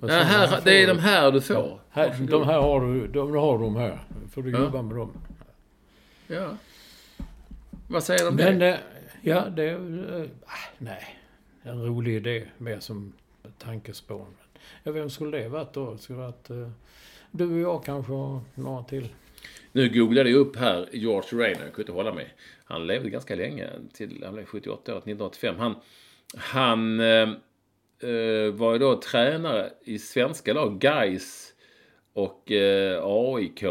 Ja, 0.00 0.08
sen 0.08 0.10
här, 0.26 0.60
det 0.64 0.82
är 0.82 0.86
du- 0.86 0.92
de 0.94 0.98
här 0.98 1.30
du 1.32 1.40
får. 1.40 1.80
Här, 1.90 2.16
de 2.30 2.44
här 2.44 2.60
har 2.60 2.80
du, 2.80 3.06
de 3.06 3.34
har 3.34 3.58
de 3.58 3.76
här. 3.76 3.98
får 4.30 4.42
du 4.42 4.50
Ja. 4.50 4.58
jobba 4.58 4.82
med 4.82 4.96
dem. 4.96 5.10
Ja. 6.26 6.56
Vad 7.88 8.04
säger 8.04 8.20
du 8.20 8.28
om 8.28 8.34
Men, 8.36 8.58
det? 8.58 8.80
Ja, 9.22 9.48
det 9.48 9.70
Äh, 9.70 10.28
nej. 10.78 11.18
En 11.62 11.86
rolig 11.86 12.14
idé, 12.16 12.44
mer 12.58 12.80
som 12.80 13.12
tankespån. 13.58 14.26
Ja, 14.82 14.92
vem 14.92 15.10
skulle 15.10 15.38
det 15.38 15.48
varit 15.48 15.72
då? 15.72 15.98
Skulle 15.98 16.18
det 16.18 16.24
varit 16.24 16.50
äh, 16.50 16.70
du 17.30 17.52
och 17.52 17.60
jag 17.60 17.84
kanske 17.84 18.12
och 18.12 18.40
några 18.54 18.84
till. 18.84 19.08
Nu 19.72 19.88
googlade 19.88 20.30
jag 20.30 20.38
upp 20.38 20.56
här 20.56 20.88
George 20.92 21.38
Rainer, 21.38 21.64
jag 21.64 21.72
kunde 21.72 21.80
inte 21.80 21.92
hålla 21.92 22.14
mig. 22.14 22.34
Han 22.64 22.86
levde 22.86 23.10
ganska 23.10 23.34
länge, 23.34 23.68
till 23.92 24.22
han 24.24 24.34
blev 24.34 24.44
78 24.44 24.92
år, 24.92 24.98
1985. 24.98 25.54
Han, 25.58 25.74
han 26.36 27.00
äh, 27.00 27.28
var 28.52 28.72
ju 28.72 28.78
då 28.78 29.00
tränare 29.00 29.70
i 29.84 29.98
svenska 29.98 30.52
lag, 30.52 30.78
Gais 30.78 31.54
och 32.12 32.52
AIK 33.02 33.64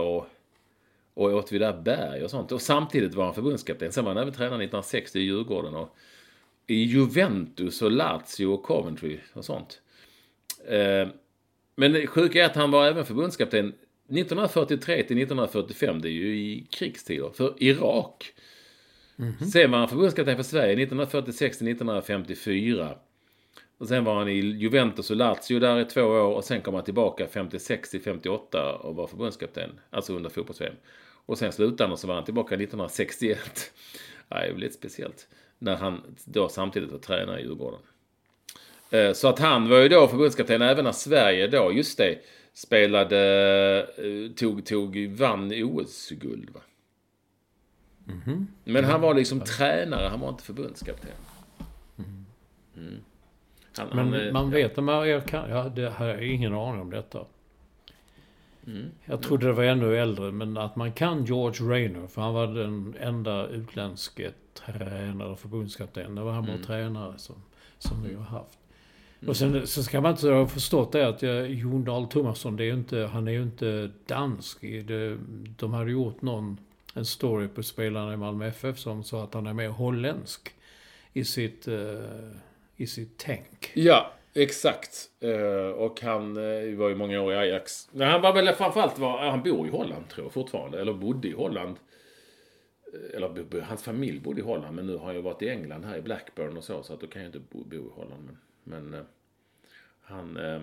och 1.13 1.33
Åtvidaberg 1.33 2.23
och 2.23 2.29
sånt. 2.29 2.51
Och 2.51 2.61
samtidigt 2.61 3.13
var 3.13 3.25
han 3.25 3.33
förbundskapten. 3.33 3.91
Sen 3.91 4.05
var 4.05 4.11
han 4.11 4.21
även 4.21 4.33
tränare 4.33 4.63
1960 4.63 5.19
i 5.19 5.21
Djurgården 5.21 5.75
och 5.75 5.95
i 6.67 6.83
Juventus 6.83 7.81
och 7.81 7.91
Lazio 7.91 8.45
och 8.45 8.63
Coventry 8.63 9.19
och 9.33 9.45
sånt. 9.45 9.81
Eh, 10.67 11.07
men 11.75 11.91
det 11.91 12.07
sjuka 12.07 12.41
är 12.41 12.45
att 12.45 12.55
han 12.55 12.71
var 12.71 12.87
även 12.87 13.05
förbundskapten 13.05 13.73
1943 14.09 14.95
till 14.95 15.17
1945, 15.17 16.01
det 16.01 16.09
är 16.09 16.11
ju 16.11 16.35
i 16.35 16.67
krigstider, 16.69 17.29
för 17.33 17.53
Irak. 17.57 18.33
Sen 19.51 19.71
var 19.71 19.79
han 19.79 19.89
förbundskapten 19.89 20.35
för 20.35 20.43
Sverige 20.43 20.73
1946 20.73 21.57
till 21.57 21.67
1954. 21.67 22.95
Och 23.81 23.87
sen 23.87 24.03
var 24.03 24.15
han 24.15 24.29
i 24.29 24.39
Juventus 24.39 25.09
och 25.09 25.15
Lazio 25.15 25.59
där 25.59 25.79
i 25.79 25.85
två 25.85 26.01
år 26.01 26.35
och 26.35 26.43
sen 26.43 26.61
kom 26.61 26.73
han 26.73 26.83
tillbaka 26.83 27.27
56 27.27 27.89
till 27.89 28.01
58 28.01 28.75
och 28.75 28.95
var 28.95 29.07
förbundskapten, 29.07 29.69
alltså 29.89 30.13
under 30.15 30.29
fotbolls 30.29 30.61
Och 31.25 31.37
sen 31.37 31.51
slutade 31.51 31.83
han 31.83 31.91
och 31.91 31.99
så 31.99 32.07
var 32.07 32.15
han 32.15 32.23
tillbaka 32.23 32.55
1961. 32.55 33.71
Ja, 34.29 34.39
det 34.39 34.45
är 34.45 34.55
lite 34.55 34.73
speciellt. 34.73 35.27
När 35.59 35.75
han 35.75 36.15
då 36.25 36.49
samtidigt 36.49 36.91
var 36.91 36.99
tränare 36.99 37.39
i 37.39 37.43
Djurgården. 37.43 37.79
Eh, 38.91 39.13
Så 39.13 39.27
att 39.27 39.39
han 39.39 39.69
var 39.69 39.77
ju 39.77 39.89
då 39.89 40.07
förbundskapten 40.07 40.61
även 40.61 40.85
när 40.85 40.91
Sverige 40.91 41.47
då, 41.47 41.71
just 41.73 41.97
det, 41.97 42.19
spelade, 42.53 43.19
eh, 43.97 44.31
tog, 44.35 44.65
tog, 44.65 45.07
vann 45.07 45.51
OS-guld 45.63 46.49
va? 46.49 46.61
Men 48.63 48.83
han 48.83 49.01
var 49.01 49.13
liksom 49.13 49.39
tränare, 49.41 50.07
han 50.07 50.19
var 50.19 50.29
inte 50.29 50.43
förbundskapten. 50.43 51.11
Mm. 52.77 52.97
Han, 53.77 53.87
Men 53.89 54.13
han, 54.13 54.27
eh, 54.27 54.33
man 54.33 54.43
ja. 54.45 54.49
vet 54.49 54.77
att 54.77 54.83
man 54.83 55.09
jag 55.09 55.25
kan, 55.25 55.49
ja, 55.49 55.69
det 55.75 55.89
har 55.89 56.05
jag 56.07 56.23
ingen 56.27 56.53
aning 56.53 56.81
om 56.81 56.89
detta. 56.89 57.25
Mm. 58.67 58.85
Jag 59.05 59.21
trodde 59.21 59.47
det 59.47 59.53
var 59.53 59.63
ännu 59.63 59.97
äldre, 59.97 60.31
men 60.31 60.57
att 60.57 60.75
man 60.75 60.91
kan 60.93 61.25
George 61.25 61.69
Rainer, 61.69 62.07
för 62.07 62.21
han 62.21 62.33
var 62.33 62.47
den 62.47 62.95
enda 62.99 63.47
utländske 63.47 64.31
tränare 64.53 65.35
förbundskapten. 65.35 66.15
Det 66.15 66.21
var 66.21 66.31
han 66.31 66.43
bara 66.45 66.51
Mm. 66.53 66.65
tränare 66.65 67.17
som, 67.17 67.35
som 67.77 68.03
vi 68.03 68.15
har 68.15 68.23
haft. 68.23 68.57
Och 69.27 69.37
sen 69.37 69.67
så 69.67 69.83
ska 69.83 70.01
man 70.01 70.11
inte 70.11 70.29
ha 70.29 70.47
förstått 70.47 70.91
det 70.91 71.07
att 71.07 71.21
jag, 71.21 71.49
Jon 71.51 71.83
Dahl 71.83 72.07
Tomasson, 72.07 72.55
det 72.55 72.65
är 72.65 72.73
inte, 72.73 73.09
han 73.13 73.27
är 73.27 73.31
ju 73.31 73.43
inte 73.43 73.91
dansk. 74.05 74.61
Det, 74.61 75.17
de 75.57 75.73
hade 75.73 75.91
gjort 75.91 76.21
någon, 76.21 76.57
en 76.93 77.05
story 77.05 77.47
på 77.47 77.63
spelarna 77.63 78.13
i 78.13 78.17
Malmö 78.17 78.47
FF 78.47 78.79
som 78.79 79.03
sa 79.03 79.23
att 79.23 79.33
han 79.33 79.47
är 79.47 79.53
mer 79.53 79.69
holländsk 79.69 80.49
i 81.13 81.25
sitt, 81.25 81.67
eh, 81.67 81.75
i 82.81 82.87
sitt 82.87 83.17
tänk. 83.17 83.71
Ja, 83.73 84.13
exakt. 84.33 85.09
Eh, 85.19 85.69
och 85.69 86.01
han 86.01 86.37
eh, 86.37 86.75
var 86.77 86.89
ju 86.89 86.95
många 86.95 87.21
år 87.21 87.33
i 87.33 87.35
Ajax. 87.35 87.89
Men 87.91 88.07
han 88.07 88.21
var 88.21 88.33
väl 88.33 88.55
framförallt, 88.55 88.99
var, 88.99 89.17
han 89.29 89.43
bor 89.43 89.67
i 89.67 89.69
Holland 89.69 90.09
tror 90.09 90.25
jag 90.25 90.33
fortfarande. 90.33 90.81
Eller 90.81 90.93
bodde 90.93 91.27
i 91.27 91.31
Holland. 91.33 91.75
Eh, 92.93 93.15
Eller 93.17 93.61
hans 93.61 93.83
familj 93.83 94.19
bodde 94.19 94.41
i 94.41 94.43
Holland. 94.43 94.75
Men 94.75 94.87
nu 94.87 94.97
har 94.97 95.05
han 95.05 95.15
ju 95.15 95.21
varit 95.21 95.41
i 95.41 95.49
England 95.49 95.85
här 95.85 95.97
i 95.97 96.01
Blackburn 96.01 96.57
och 96.57 96.63
så. 96.63 96.83
Så 96.83 96.93
att 96.93 96.99
då 97.01 97.07
kan 97.07 97.21
jag 97.21 97.29
inte 97.29 97.39
bo, 97.39 97.63
bo 97.63 97.75
i 97.75 97.89
Holland. 97.95 98.29
Men, 98.63 98.83
men 98.89 98.99
eh, 98.99 99.05
han 100.01 100.37
eh, 100.37 100.61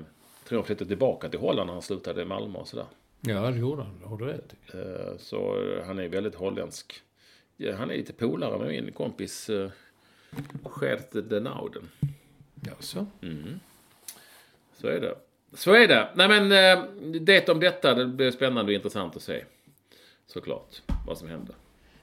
tror 0.48 0.58
jag 0.58 0.66
flyttade 0.66 0.88
tillbaka 0.88 1.28
till 1.28 1.40
Holland 1.40 1.66
när 1.66 1.72
han 1.72 1.82
slutade 1.82 2.22
i 2.22 2.24
Malmö 2.24 2.58
och 2.58 2.68
sådär. 2.68 2.86
Ja, 3.20 3.50
det 3.50 3.58
gjorde 3.58 3.82
han. 3.82 3.98
Det 4.00 4.06
har 4.06 4.16
du 4.18 4.24
rätt. 4.24 4.54
Eh, 4.74 5.16
Så 5.18 5.62
eh, 5.62 5.86
han 5.86 5.98
är 5.98 6.08
väldigt 6.08 6.34
holländsk. 6.34 7.02
Han 7.76 7.90
är 7.90 7.94
lite 7.96 8.12
polare 8.12 8.58
med 8.58 8.68
min 8.68 8.92
kompis 8.92 9.50
uh, 10.32 10.82
Gert 10.82 11.12
de 11.12 11.40
Nauden. 11.40 11.88
Jaså? 12.54 13.06
Så 14.74 14.86
är 14.88 15.00
det. 15.00 15.14
Så 15.54 15.72
är 15.74 15.88
det. 15.88 16.08
Nej 16.14 16.28
men 16.28 16.42
eh, 16.52 16.84
det 17.20 17.48
om 17.48 17.60
detta. 17.60 17.94
Det 17.94 18.06
blir 18.06 18.30
spännande 18.30 18.72
och 18.72 18.74
intressant 18.74 19.16
att 19.16 19.22
se. 19.22 19.44
Såklart. 20.26 20.82
Vad 21.06 21.18
som 21.18 21.28
händer. 21.28 21.54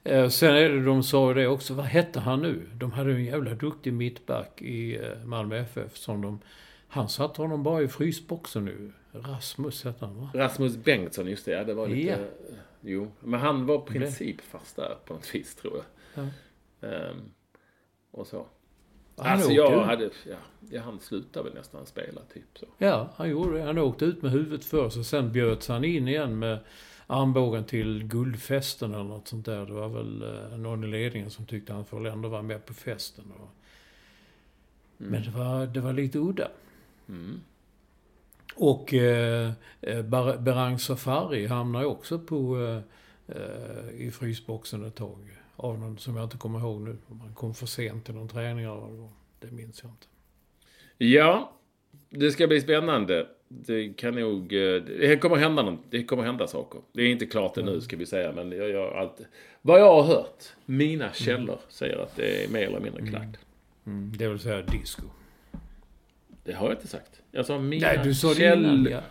Eh, 0.03 0.30
sen 0.30 0.55
är 0.55 0.69
det, 0.69 0.84
de 0.84 1.03
sa 1.03 1.28
ju 1.30 1.34
det 1.34 1.47
också, 1.47 1.73
vad 1.73 1.86
hette 1.86 2.19
han 2.19 2.41
nu? 2.41 2.69
De 2.73 2.91
hade 2.91 3.11
ju 3.11 3.15
en 3.15 3.26
jävla 3.26 3.53
duktig 3.53 3.93
mittback 3.93 4.61
i 4.61 4.95
eh, 4.95 5.26
Malmö 5.26 5.57
FF 5.57 5.97
som 5.97 6.21
de... 6.21 6.39
Han 6.88 7.09
satte 7.09 7.41
honom 7.41 7.63
bara 7.63 7.82
i 7.82 7.88
frysboxen 7.88 8.65
nu. 8.65 8.91
Rasmus 9.11 9.84
hette 9.84 10.05
han 10.05 10.19
va? 10.19 10.30
Rasmus 10.34 10.76
Bengtsson, 10.78 11.28
just 11.28 11.45
det. 11.45 11.51
Ja, 11.51 11.63
det 11.63 11.73
var 11.73 11.88
lite... 11.88 12.09
Ja. 12.09 12.15
eh, 12.15 12.55
Jo. 12.82 13.11
Men 13.19 13.39
han 13.39 13.65
var 13.65 13.80
principfast 13.80 14.76
där 14.76 14.95
på 15.05 15.13
något 15.13 15.36
vis 15.36 15.55
tror 15.55 15.73
jag. 15.76 16.26
Ja. 16.26 16.30
Ehm, 16.88 17.21
och 18.16 18.28
så. 18.28 18.45
Han 19.18 19.28
alltså 19.28 19.51
jag 19.51 19.74
ut. 19.74 19.86
hade... 19.86 20.09
Ja, 20.70 20.82
han 20.82 20.99
slutade 20.99 21.49
väl 21.49 21.57
nästan 21.57 21.86
spela 21.86 22.22
typ 22.34 22.57
så. 22.59 22.66
Ja, 22.78 23.09
han 23.16 23.30
gjorde 23.30 23.57
det. 23.57 23.63
Han 23.63 23.78
åkte 23.78 24.05
ut 24.05 24.22
med 24.22 24.32
huvudet 24.32 24.66
först 24.66 24.97
och 24.97 25.05
sen 25.05 25.32
bjöds 25.32 25.68
han 25.68 25.84
in 25.84 26.07
igen 26.07 26.39
med 26.39 26.59
armbågen 27.07 27.63
till 27.63 28.03
guldfesten 28.03 28.93
eller 28.93 29.03
något 29.03 29.28
sånt 29.28 29.45
där. 29.45 29.66
Det 29.66 29.74
var 29.74 29.89
väl 29.89 30.22
eh, 30.22 30.57
någon 30.57 30.84
i 30.84 30.88
ledningen 30.88 31.30
som 31.30 31.45
tyckte 31.45 31.74
han 31.74 31.86
får 31.86 32.07
ändå 32.07 32.30
vara 32.30 32.41
med 32.41 32.66
på 32.66 32.74
festen. 32.74 33.26
Och... 33.39 33.49
Men 34.97 35.24
det 35.24 35.30
var, 35.30 35.66
det 35.66 35.80
var 35.80 35.93
lite 35.93 36.20
udda. 36.20 36.47
Mm. 37.09 37.41
Och 38.55 38.93
eh, 38.93 39.51
eh, 39.82 40.01
Berang 40.39 40.80
Safari 40.80 41.47
hamnar 41.47 41.82
ju 41.82 41.86
också 41.86 42.20
på, 42.20 42.61
eh, 42.61 43.38
eh, 43.38 43.89
i 44.07 44.11
frysboxen 44.11 44.86
ett 44.86 44.95
tag. 44.95 45.38
Av 45.55 45.79
någon 45.79 45.97
som 45.97 46.15
jag 46.15 46.25
inte 46.25 46.37
kommer 46.37 46.59
ihåg 46.59 46.81
nu. 46.81 46.97
Om 47.09 47.19
Han 47.21 47.33
kom 47.33 47.53
för 47.53 47.65
sent 47.65 48.05
till 48.05 48.15
någon 48.15 48.27
träning 48.27 48.65
eller 48.65 48.75
vad 48.75 48.89
det 48.91 48.97
var. 48.97 49.09
Det 49.39 49.51
minns 49.51 49.83
jag 49.83 49.91
inte. 49.91 50.07
Ja, 50.97 51.51
det 52.09 52.31
ska 52.31 52.47
bli 52.47 52.61
spännande. 52.61 53.27
Det 53.47 53.93
kan 53.97 54.15
nog... 54.15 54.53
eh, 54.53 54.81
Det 54.83 55.17
kommer 55.21 55.35
hända 55.35 55.63
något. 55.63 55.79
Det 55.89 56.03
kommer 56.03 56.23
hända 56.23 56.47
saker. 56.47 56.81
Det 56.91 57.01
är 57.01 57.07
inte 57.11 57.25
klart 57.25 57.57
ännu 57.57 57.81
ska 57.81 57.97
vi 57.97 58.05
säga, 58.05 58.31
men 58.31 58.51
jag, 58.51 58.69
jag, 58.69 58.93
allt, 58.93 59.21
vad 59.61 59.79
jag 59.79 59.93
har 59.93 60.03
hört, 60.03 60.43
mina 60.65 61.13
källor 61.13 61.59
säger 61.69 61.97
att 61.97 62.15
det 62.15 62.43
är 62.45 62.49
mer 62.49 62.67
eller 62.67 62.79
mindre 62.79 63.07
klart. 63.07 63.37
Mm, 63.85 64.13
det 64.17 64.27
vill 64.27 64.39
säga 64.39 64.61
disco. 64.61 65.03
Det 66.43 66.53
har 66.53 66.67
jag 66.67 66.75
inte 66.75 66.87
sagt. 66.87 67.21
Jag 67.31 67.45
sa 67.45 67.59
mina 67.59 67.87
Nej, 67.87 67.99
du 68.03 68.13
sa 68.15 68.33
källor. 68.33 68.89
Ja. 68.91 69.01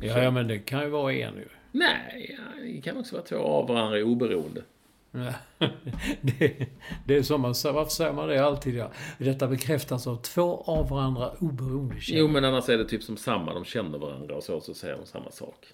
Ja, 0.00 0.22
ja, 0.22 0.30
men 0.30 0.48
det 0.48 0.58
kan 0.58 0.82
ju 0.82 0.88
vara 0.88 1.12
en 1.12 1.34
ju. 1.34 1.48
Nej, 1.72 2.38
det 2.62 2.80
kan 2.80 2.96
också 2.96 3.14
vara 3.16 3.24
två 3.26 3.36
av 3.36 3.68
varandra 3.68 4.04
oberoende. 4.04 4.62
Det, 6.20 6.66
det 7.06 7.16
är 7.16 7.22
som 7.22 7.40
man 7.40 7.54
säger, 7.54 7.72
varför 7.74 7.90
säger 7.90 8.12
man 8.12 8.28
det 8.28 8.44
alltid? 8.46 8.74
Ja? 8.74 8.90
Detta 9.18 9.46
bekräftas 9.48 10.06
av 10.06 10.16
två 10.16 10.62
av 10.66 10.88
varandra 10.88 11.30
oberoende 11.38 12.00
källor. 12.00 12.20
Jo, 12.20 12.28
men 12.28 12.44
annars 12.44 12.68
är 12.68 12.78
det 12.78 12.84
typ 12.84 13.02
som 13.02 13.16
samma. 13.16 13.54
De 13.54 13.64
känner 13.64 13.98
varandra 13.98 14.34
och 14.36 14.42
så, 14.44 14.60
så 14.60 14.74
säger 14.74 14.96
de 14.96 15.06
samma 15.06 15.30
sak. 15.30 15.66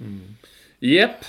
Mm. 0.00 0.20
Japp. 0.78 1.24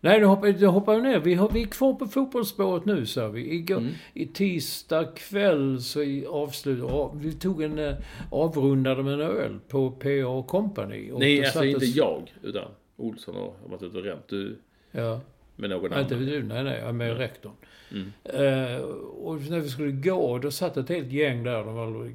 Nej, 0.00 0.20
nu 0.20 0.26
hoppar, 0.26 0.48
nu 0.60 0.66
hoppar 0.66 0.96
vi 0.96 1.02
ner. 1.02 1.18
Vi, 1.20 1.34
har, 1.34 1.48
vi 1.48 1.62
är 1.62 1.66
kvar 1.66 1.94
på 1.94 2.06
fotbollsspåret 2.06 2.84
nu, 2.84 3.06
sa 3.06 3.28
vi. 3.28 3.54
Igår, 3.54 3.76
Mm. 3.78 3.92
I 4.14 4.26
tisdag 4.26 5.04
kväll 5.16 5.82
så 5.82 6.02
i 6.02 6.26
avslut, 6.26 6.82
av- 6.84 7.20
vi 7.20 7.32
tog 7.32 7.62
en 7.62 7.78
eh, 7.78 7.94
avrundade 8.30 9.02
med 9.02 9.14
en 9.14 9.20
öl 9.20 9.58
på 9.68 9.90
PA 9.90 10.42
Company. 10.48 11.10
Nej, 11.18 11.38
alltså 11.44 11.58
sattes- 11.58 11.72
inte 11.74 11.86
jag, 11.86 12.32
utan 12.42 12.68
Olsson 12.96 13.34
har 13.34 13.52
varit 13.66 13.82
ute 13.82 13.98
och 13.98 14.04
ränt. 14.04 14.28
Du 14.28 14.58
Ja. 14.90 15.20
Med 15.56 15.70
någon 15.70 15.90
Nej, 15.90 16.02
inte 16.02 16.14
annan. 16.14 16.26
du. 16.26 16.42
Nej, 16.42 16.64
nej. 16.64 16.92
Med 16.92 17.16
rektorn. 17.16 17.52
Mm. 17.90 18.12
Eh, 18.24 18.80
och 19.22 19.40
när 19.40 19.60
vi 19.60 19.68
skulle 19.68 19.92
gå, 19.92 20.38
då 20.38 20.50
satt 20.50 20.76
ett 20.76 20.88
helt 20.88 21.12
gäng 21.12 21.44
där. 21.44 21.64
De 21.64 21.74
var, 21.74 22.12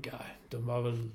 de 0.50 0.68
var 0.68 0.82
väl... 0.82 1.10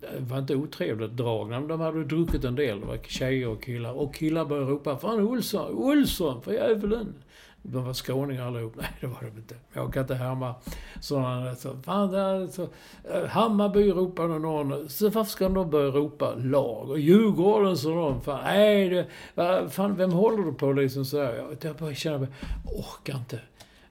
Det 0.00 0.20
var 0.20 0.38
inte 0.38 0.54
otrevligt 0.54 1.10
dragna, 1.10 1.58
men 1.60 1.68
de 1.68 1.80
hade 1.80 2.04
druckit 2.04 2.44
en 2.44 2.54
del. 2.54 2.80
Det 2.80 2.86
var 2.86 2.98
tjejer 2.98 3.48
och 3.48 3.62
killar. 3.62 3.92
Och 3.92 4.14
killar 4.14 4.44
började 4.44 4.70
ropa 4.70 4.96
Fan 4.96 5.20
Olsson, 5.20 5.74
Olsson 5.74 6.42
för 6.42 6.52
djävulen! 6.52 7.14
De 7.62 7.84
var 7.84 7.92
skåningar 7.92 8.46
allihop. 8.46 8.74
Nej, 8.76 8.88
det 9.00 9.06
var 9.06 9.20
de 9.20 9.26
inte. 9.26 9.54
Jag 9.72 9.92
kan 9.92 10.02
inte 10.02 10.14
härma 10.14 10.54
sådana. 11.00 11.54
Så, 11.54 11.76
fan, 11.82 12.10
där, 12.12 12.46
så, 12.46 12.62
eh, 13.12 13.26
Hammarby 13.26 13.90
ropade 13.90 14.38
någon. 14.38 14.88
Så 14.88 15.08
varför 15.08 15.30
ska 15.30 15.48
de 15.48 15.70
börja 15.70 15.90
ropa 15.90 16.34
lag? 16.34 16.90
Och 16.90 16.98
Djurgården 16.98 17.76
så 17.76 17.88
de. 17.88 18.20
Fan, 18.20 18.40
nej, 18.44 18.88
det, 19.34 19.70
fan, 19.70 19.96
vem 19.96 20.12
håller 20.12 20.42
du 20.42 20.52
på 20.52 20.72
liksom 20.72 21.04
så 21.04 21.22
här? 21.22 21.34
Jag, 21.34 21.56
jag 21.60 21.76
bara 21.76 21.94
känner, 21.94 22.28
jag 22.64 22.74
orkar 22.74 23.16
inte. 23.16 23.40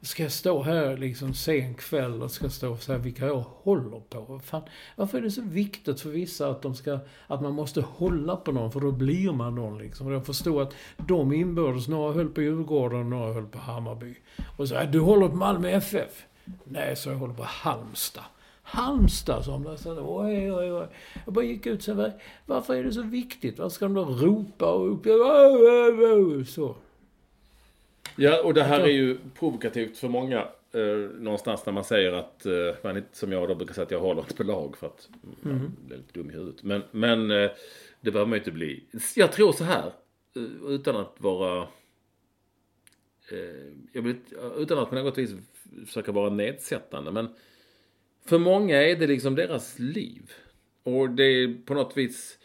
Ska 0.07 0.23
jag 0.23 0.31
stå 0.31 0.63
här 0.63 0.97
liksom 0.97 1.33
sen 1.33 1.73
kväll 1.73 2.21
och 2.21 2.31
ska 2.31 2.49
stå 2.49 2.71
och 2.71 2.83
säga 2.83 2.97
vilka 2.97 3.25
jag 3.25 3.45
håller 3.47 3.99
på? 3.99 4.39
Fan, 4.43 4.61
varför 4.95 5.17
är 5.17 5.21
det 5.21 5.31
så 5.31 5.41
viktigt 5.41 6.01
för 6.01 6.09
vissa 6.09 6.49
att, 6.49 6.61
de 6.61 6.75
ska, 6.75 6.99
att 7.27 7.41
man 7.41 7.53
måste 7.53 7.81
hålla 7.81 8.35
på 8.35 8.51
någon? 8.51 8.71
För 8.71 8.79
då 8.79 8.91
blir 8.91 9.31
man 9.31 9.55
någon 9.55 9.77
liksom. 9.77 10.07
Och 10.07 10.13
jag 10.13 10.25
förstår 10.25 10.61
att 10.61 10.73
de 10.97 11.33
inbördes, 11.33 11.87
några 11.87 12.13
höll 12.13 12.29
på 12.29 12.41
Djurgården 12.41 12.99
och 12.99 13.05
några 13.05 13.33
höll 13.33 13.45
på 13.45 13.57
Hammarby. 13.57 14.15
Och 14.57 14.67
så, 14.67 14.75
äh, 14.75 14.91
du 14.91 14.99
håller 14.99 15.29
på 15.29 15.35
Malmö 15.35 15.69
FF? 15.69 16.25
Nej, 16.63 16.95
så 16.95 17.09
jag 17.09 17.15
håller 17.15 17.33
på 17.33 17.43
Halmstad. 17.43 18.23
Halmstad, 18.61 19.45
som 19.45 19.63
de 19.63 19.77
sa. 19.77 19.91
Oj, 19.91 20.51
oj, 20.51 20.73
oj. 20.73 20.87
Jag 21.25 21.33
bara 21.33 21.45
gick 21.45 21.65
ut 21.65 21.77
och 21.77 21.83
sa, 21.83 22.11
varför 22.45 22.75
är 22.75 22.83
det 22.83 22.93
så 22.93 23.01
viktigt? 23.01 23.59
Varför 23.59 23.75
ska 23.75 23.85
de 23.85 23.93
då 23.93 24.05
ropa 24.05 24.71
och 24.71 26.47
så? 26.47 26.75
Ja, 28.18 28.41
och 28.43 28.53
det 28.53 28.63
här 28.63 28.80
är 28.80 28.91
ju 28.91 29.18
provokativt 29.39 29.97
för 29.97 30.07
många. 30.07 30.47
Eh, 30.72 31.09
någonstans 31.20 31.65
när 31.65 31.74
man 31.74 31.84
säger 31.84 32.13
att, 32.13 32.45
eh, 32.45 32.53
man 32.84 33.03
som 33.11 33.32
jag 33.32 33.47
då 33.47 33.55
brukar 33.55 33.74
säga 33.74 33.86
att 33.86 33.91
jag 33.91 33.99
håller 33.99 34.22
inte 34.22 34.36
på 34.36 34.43
lag 34.43 34.78
för 34.78 34.88
att 34.88 35.09
mm. 35.45 35.57
man 35.57 35.91
är 35.91 35.97
lite 35.97 36.13
dum 36.13 36.30
i 36.30 36.34
huvudet. 36.34 36.63
Men, 36.63 36.84
men 36.91 37.32
eh, 37.32 37.51
det 38.01 38.11
behöver 38.11 38.26
man 38.26 38.36
ju 38.36 38.39
inte 38.39 38.51
bli. 38.51 38.84
Jag 39.15 39.32
tror 39.32 39.51
så 39.51 39.63
här, 39.63 39.91
eh, 40.36 40.72
utan 40.74 40.95
att 40.95 41.15
vara... 41.18 41.68
Eh, 43.32 43.74
jag 43.93 44.01
vill, 44.01 44.15
utan 44.57 44.80
att 44.80 44.89
på 44.89 44.95
något 44.95 45.18
vis 45.18 45.32
försöka 45.86 46.11
vara 46.11 46.30
nedsättande. 46.30 47.11
Men 47.11 47.28
för 48.26 48.39
många 48.39 48.84
är 48.84 48.95
det 48.95 49.07
liksom 49.07 49.36
deras 49.36 49.80
liv. 49.80 50.32
Och 50.84 51.09
det 51.09 51.24
är 51.24 51.65
på 51.65 51.74
något 51.74 51.97
vis 51.97 52.38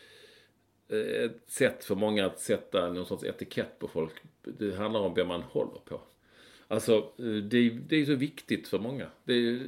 Eh, 0.92 1.24
ett 1.24 1.50
sätt 1.50 1.84
för 1.84 1.94
många 1.94 2.26
att 2.26 2.40
sätta 2.40 2.92
någon 2.92 3.06
sorts 3.06 3.24
etikett 3.24 3.78
på 3.78 3.88
folk. 3.88 4.12
Det 4.44 4.76
handlar 4.76 5.00
om 5.00 5.14
vem 5.14 5.28
man 5.28 5.42
håller 5.42 5.80
på. 5.84 6.00
Alltså, 6.68 6.92
eh, 7.18 7.24
det, 7.24 7.70
det 7.70 7.96
är 7.96 8.04
så 8.04 8.14
viktigt 8.14 8.68
för 8.68 8.78
många. 8.78 9.06
Det 9.24 9.32
är, 9.32 9.60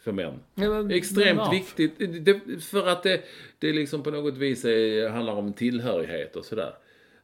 för 0.00 0.12
män. 0.12 0.40
Ja, 0.54 0.68
men, 0.68 0.90
Extremt 0.90 1.36
men 1.36 1.50
viktigt. 1.50 2.24
Det, 2.24 2.62
för 2.62 2.88
att 2.88 3.02
det, 3.02 3.20
det 3.58 3.72
liksom 3.72 4.02
på 4.02 4.10
något 4.10 4.36
vis 4.36 4.64
är, 4.64 5.08
handlar 5.08 5.34
om 5.34 5.52
tillhörighet 5.52 6.36
och 6.36 6.44
sådär. 6.44 6.74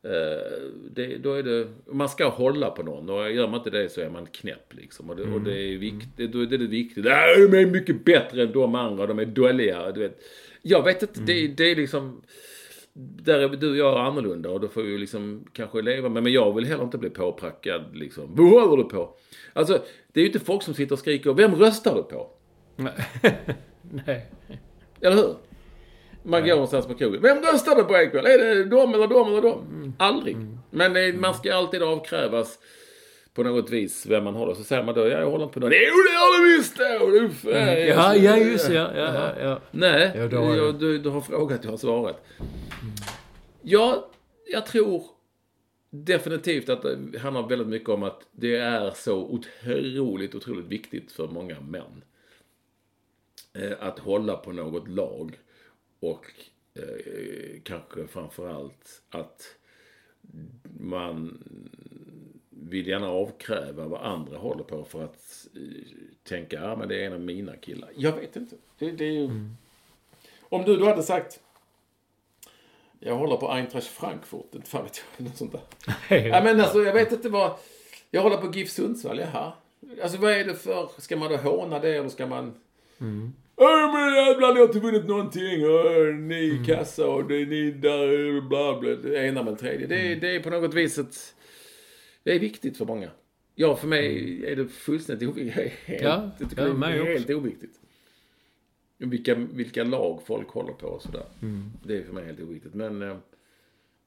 Eh, 0.03 0.69
det, 0.91 1.17
då 1.17 1.33
är 1.33 1.43
det, 1.43 1.69
man 1.87 2.09
ska 2.09 2.29
hålla 2.29 2.71
på 2.71 2.83
någon 2.83 3.11
och 3.11 3.33
gör 3.33 3.49
man 3.49 3.61
inte 3.61 3.71
det 3.71 3.89
så 3.89 4.01
är 4.01 4.11
man 4.11 4.27
knäpp 4.27 4.75
liksom. 4.75 5.11
Och 5.11 5.17
det, 5.17 5.23
mm. 5.23 5.35
och 5.35 5.41
det 5.41 5.61
är 5.61 5.79
viktigt, 5.79 6.33
då 6.33 6.41
är 6.41 6.47
det 6.47 6.57
viktigt. 6.57 7.05
De 7.05 7.11
är 7.11 7.67
mycket 7.67 8.05
bättre 8.05 8.43
än 8.43 8.53
de 8.53 8.75
andra, 8.75 9.07
de 9.07 9.19
är 9.19 9.27
dåliga. 9.27 9.93
Du 9.93 10.01
vet. 10.01 10.23
Jag 10.63 10.85
vet 10.85 11.03
inte, 11.03 11.21
mm. 11.21 11.27
det, 11.27 11.47
det 11.47 11.71
är 11.71 11.77
liksom 11.77 12.23
där 12.99 13.39
är 13.39 13.49
du 13.49 13.71
och 13.71 13.77
jag 13.77 14.07
annorlunda 14.07 14.51
och 14.51 14.61
då 14.61 14.69
får 14.69 14.83
vi 14.83 14.99
liksom 14.99 15.45
kanske 15.53 15.83
leva 15.83 16.09
med. 16.09 16.23
Men 16.23 16.33
jag 16.33 16.55
vill 16.55 16.67
heller 16.67 16.85
inte 16.85 16.99
bli 16.99 17.11
påprackad 17.11 17.97
liksom. 17.97 18.35
Vad 18.35 18.69
håller 18.69 18.83
du 18.83 18.89
på? 18.89 19.17
Alltså, 19.53 19.83
det 20.13 20.21
är 20.21 20.23
ju 20.23 20.27
inte 20.27 20.41
folk 20.41 20.63
som 20.63 20.75
sitter 20.75 20.93
och 20.93 20.99
skriker 20.99 21.35
Vem 21.35 21.55
röstar 21.55 21.95
du 21.95 22.03
på? 22.03 22.31
Nej. 22.77 22.95
Eller 25.01 25.17
hur? 25.17 25.35
Man 26.23 26.43
går 26.43 26.51
någonstans 26.51 26.87
på 26.87 26.95
krogen. 26.95 27.23
Vem 27.23 27.39
röstar 27.39 27.77
du 27.77 27.85
på 27.85 27.97
ikväll? 27.97 28.27
Är 28.27 28.39
det 28.39 28.65
dem 28.65 28.95
eller 28.95 29.07
dem 29.07 29.29
eller 29.29 29.43
dem? 29.43 29.61
Mm. 29.75 29.93
Aldrig. 29.99 30.35
Mm. 30.35 30.59
Men 30.71 31.21
man 31.21 31.35
ska 31.35 31.55
alltid 31.55 31.83
avkrävas 31.83 32.59
på 33.39 33.45
något 33.45 33.71
vis 33.71 34.07
vem 34.07 34.25
man 34.25 34.35
håller. 34.35 34.55
Så 34.55 34.65
säger 34.65 34.83
man 34.83 34.95
då, 34.95 35.01
ja, 35.01 35.19
jag 35.19 35.31
håller 35.31 35.45
inte 35.45 35.55
på 35.55 35.61
någon. 35.61 35.73
Jo, 35.73 35.79
det 35.79 36.13
gör 36.13 36.43
du 36.43 36.57
visst 36.57 36.77
det! 36.77 36.97
Mm. 36.97 37.89
Ja, 37.89 38.17
ja, 38.17 38.37
just 38.37 38.69
ja, 38.69 38.91
ja, 38.95 39.15
ja, 39.15 39.41
ja. 39.41 39.61
Nej, 39.71 40.13
ja, 40.15 40.29
du, 40.29 40.73
du, 40.73 40.99
du 40.99 41.09
har 41.09 41.21
frågat, 41.21 41.65
jag 41.65 41.71
har 41.71 41.79
svarat. 41.79 42.25
Ja, 43.63 44.11
jag 44.47 44.67
tror 44.67 45.05
definitivt 45.91 46.69
att 46.69 46.83
det 46.83 47.19
handlar 47.19 47.49
väldigt 47.49 47.69
mycket 47.69 47.89
om 47.89 48.03
att 48.03 48.27
det 48.33 48.57
är 48.57 48.91
så 48.91 49.17
otroligt, 49.17 50.35
otroligt 50.35 50.67
viktigt 50.67 51.13
för 51.13 51.29
många 51.29 51.61
män. 51.61 52.05
Eh, 53.55 53.73
att 53.81 53.99
hålla 53.99 54.37
på 54.37 54.53
något 54.53 54.89
lag. 54.89 55.39
Och 56.01 56.27
eh, 56.75 57.61
kanske 57.63 58.07
framförallt 58.07 59.03
att 59.11 59.43
man 60.81 61.39
vill 62.61 62.89
gärna 62.89 63.09
avkräva 63.09 63.85
vad 63.85 64.03
andra 64.03 64.39
håller 64.39 64.65
på 64.65 64.85
för 64.85 65.05
att 65.05 65.47
eh, 65.55 65.61
tänka, 66.25 66.57
ja 66.57 66.77
men 66.77 66.89
det 66.89 67.03
är 67.03 67.07
en 67.07 67.13
av 67.13 67.21
mina 67.21 67.57
killar. 67.57 67.91
Jag 67.97 68.13
vet 68.13 68.37
inte. 68.37 68.57
Det, 68.79 68.91
det 68.91 69.05
är 69.05 69.13
ju... 69.13 69.25
Mm. 69.25 69.57
Om 70.41 70.65
du 70.65 70.77
då 70.77 70.87
hade 70.87 71.03
sagt, 71.03 71.41
jag 73.01 73.17
håller 73.17 73.37
på 73.37 73.51
Eintracht 73.51 73.87
Frankfurt, 73.87 74.55
inte 74.55 74.71
fan 74.71 74.85
vet 74.85 75.03
jag, 75.17 75.25
något 75.27 75.37
sånt 75.37 75.53
där. 75.53 75.61
ja, 76.17 76.43
men 76.45 76.61
alltså 76.61 76.83
jag 76.83 76.95
vet 76.95 77.13
inte 77.13 77.29
vad, 77.29 77.53
jag 78.11 78.23
håller 78.23 78.37
på 78.37 78.53
GIF 78.53 78.71
Sundsvall, 78.71 79.19
jaha. 79.19 79.53
Alltså 80.03 80.19
vad 80.19 80.33
är 80.33 80.45
det 80.45 80.55
för, 80.55 80.91
ska 80.99 81.17
man 81.17 81.31
då 81.31 81.37
håna 81.37 81.79
det 81.79 81.97
eller 81.97 82.09
ska 82.09 82.27
man... 82.27 82.55
Mm. 83.01 83.33
Äh, 83.61 83.93
men 83.93 84.15
jävlar, 84.15 84.55
ni 84.55 84.61
har 84.61 84.67
inte 84.67 84.81
vunnit 84.81 85.09
någonting. 85.09 85.67
Och 85.67 86.15
ni 86.15 86.51
mm. 86.51 86.65
kassa 86.65 87.07
och 87.07 87.25
det 87.25 87.35
är 87.43 87.47
ni 87.47 87.71
där, 87.71 88.41
bla 88.41 88.81
bla. 88.81 88.91
Det 88.91 89.27
ena 89.27 89.43
med 89.43 89.59
tredje. 89.59 89.87
Det, 89.87 90.07
mm. 90.07 90.21
det 90.21 90.37
är 90.37 90.41
på 90.41 90.51
något 90.51 90.75
vis 90.75 90.99
ett 90.99 91.35
det 92.23 92.35
är 92.35 92.39
viktigt 92.39 92.77
för 92.77 92.85
många. 92.85 93.11
Ja, 93.55 93.77
för 93.77 93.89
mig 93.89 94.35
mm. 94.37 94.53
är 94.53 94.57
det 94.57 94.69
fullständigt 94.69 95.29
oviktigt. 95.29 95.73
Ja, 95.87 96.31
jag 96.39 96.51
tycker 96.51 96.67
ja, 96.67 96.75
det 96.75 96.87
är 96.87 97.05
helt 97.05 97.31
oviktigt. 97.31 97.81
Vilka, 98.99 99.35
vilka 99.35 99.85
lag 99.85 100.23
folk 100.27 100.49
håller 100.49 100.73
på 100.73 100.87
och 100.87 101.03
sådär. 101.03 101.25
Mm. 101.43 101.71
Det 101.85 101.99
är 101.99 102.03
för 102.03 102.13
mig 102.13 102.25
helt 102.25 102.41
oviktigt. 102.41 102.75
Men 102.75 103.03
eh, 103.03 103.17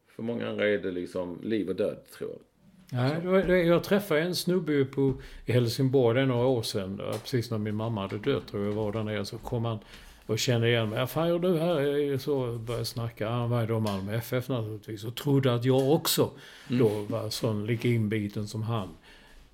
för 0.08 0.24
många 0.24 0.50
andra 0.50 0.70
är 0.70 0.78
det 0.78 0.92
liksom 0.92 1.40
liv 1.44 1.70
och 1.70 1.76
död, 1.76 1.98
tror 2.18 2.30
jag. 2.30 2.40
Ja, 2.94 3.54
jag 3.56 3.84
träffade 3.84 4.22
en 4.22 4.36
snubbe 4.36 4.86
på, 4.86 5.22
i 5.46 5.52
Helsingborg, 5.52 6.26
några 6.26 6.48
år 6.48 6.62
sedan. 6.62 7.02
Precis 7.12 7.52
när 7.52 7.58
min 7.58 7.76
mamma 7.76 8.02
hade 8.02 8.18
dött 8.18 8.48
tror 8.48 8.66
jag 8.66 8.72
var 8.72 8.92
där 8.92 9.04
nere. 9.04 9.26
Så 9.26 9.38
kom 9.38 9.66
han 9.66 9.80
och 10.32 10.40
kände 10.40 10.70
igen 10.70 10.90
mig. 10.90 11.08
Fan 11.08 11.28
gör 11.28 11.40
du 11.40 11.60
här? 11.60 12.18
Så 12.18 12.58
började 12.58 12.86
snacka. 12.86 13.30
Han 13.30 13.50
var 13.50 13.68
då 13.68 13.80
Malmö 13.80 14.16
FF 14.16 14.50
naturligtvis. 14.50 15.04
Och 15.04 15.16
trodde 15.16 15.54
att 15.54 15.66
jag 15.66 15.92
också 15.92 16.30
mm. 16.70 16.84
då 16.84 17.16
var 17.16 17.30
sån 17.30 17.66
lika 17.66 17.88
inbiten 17.88 18.48
som 18.48 18.64
han. 18.64 18.90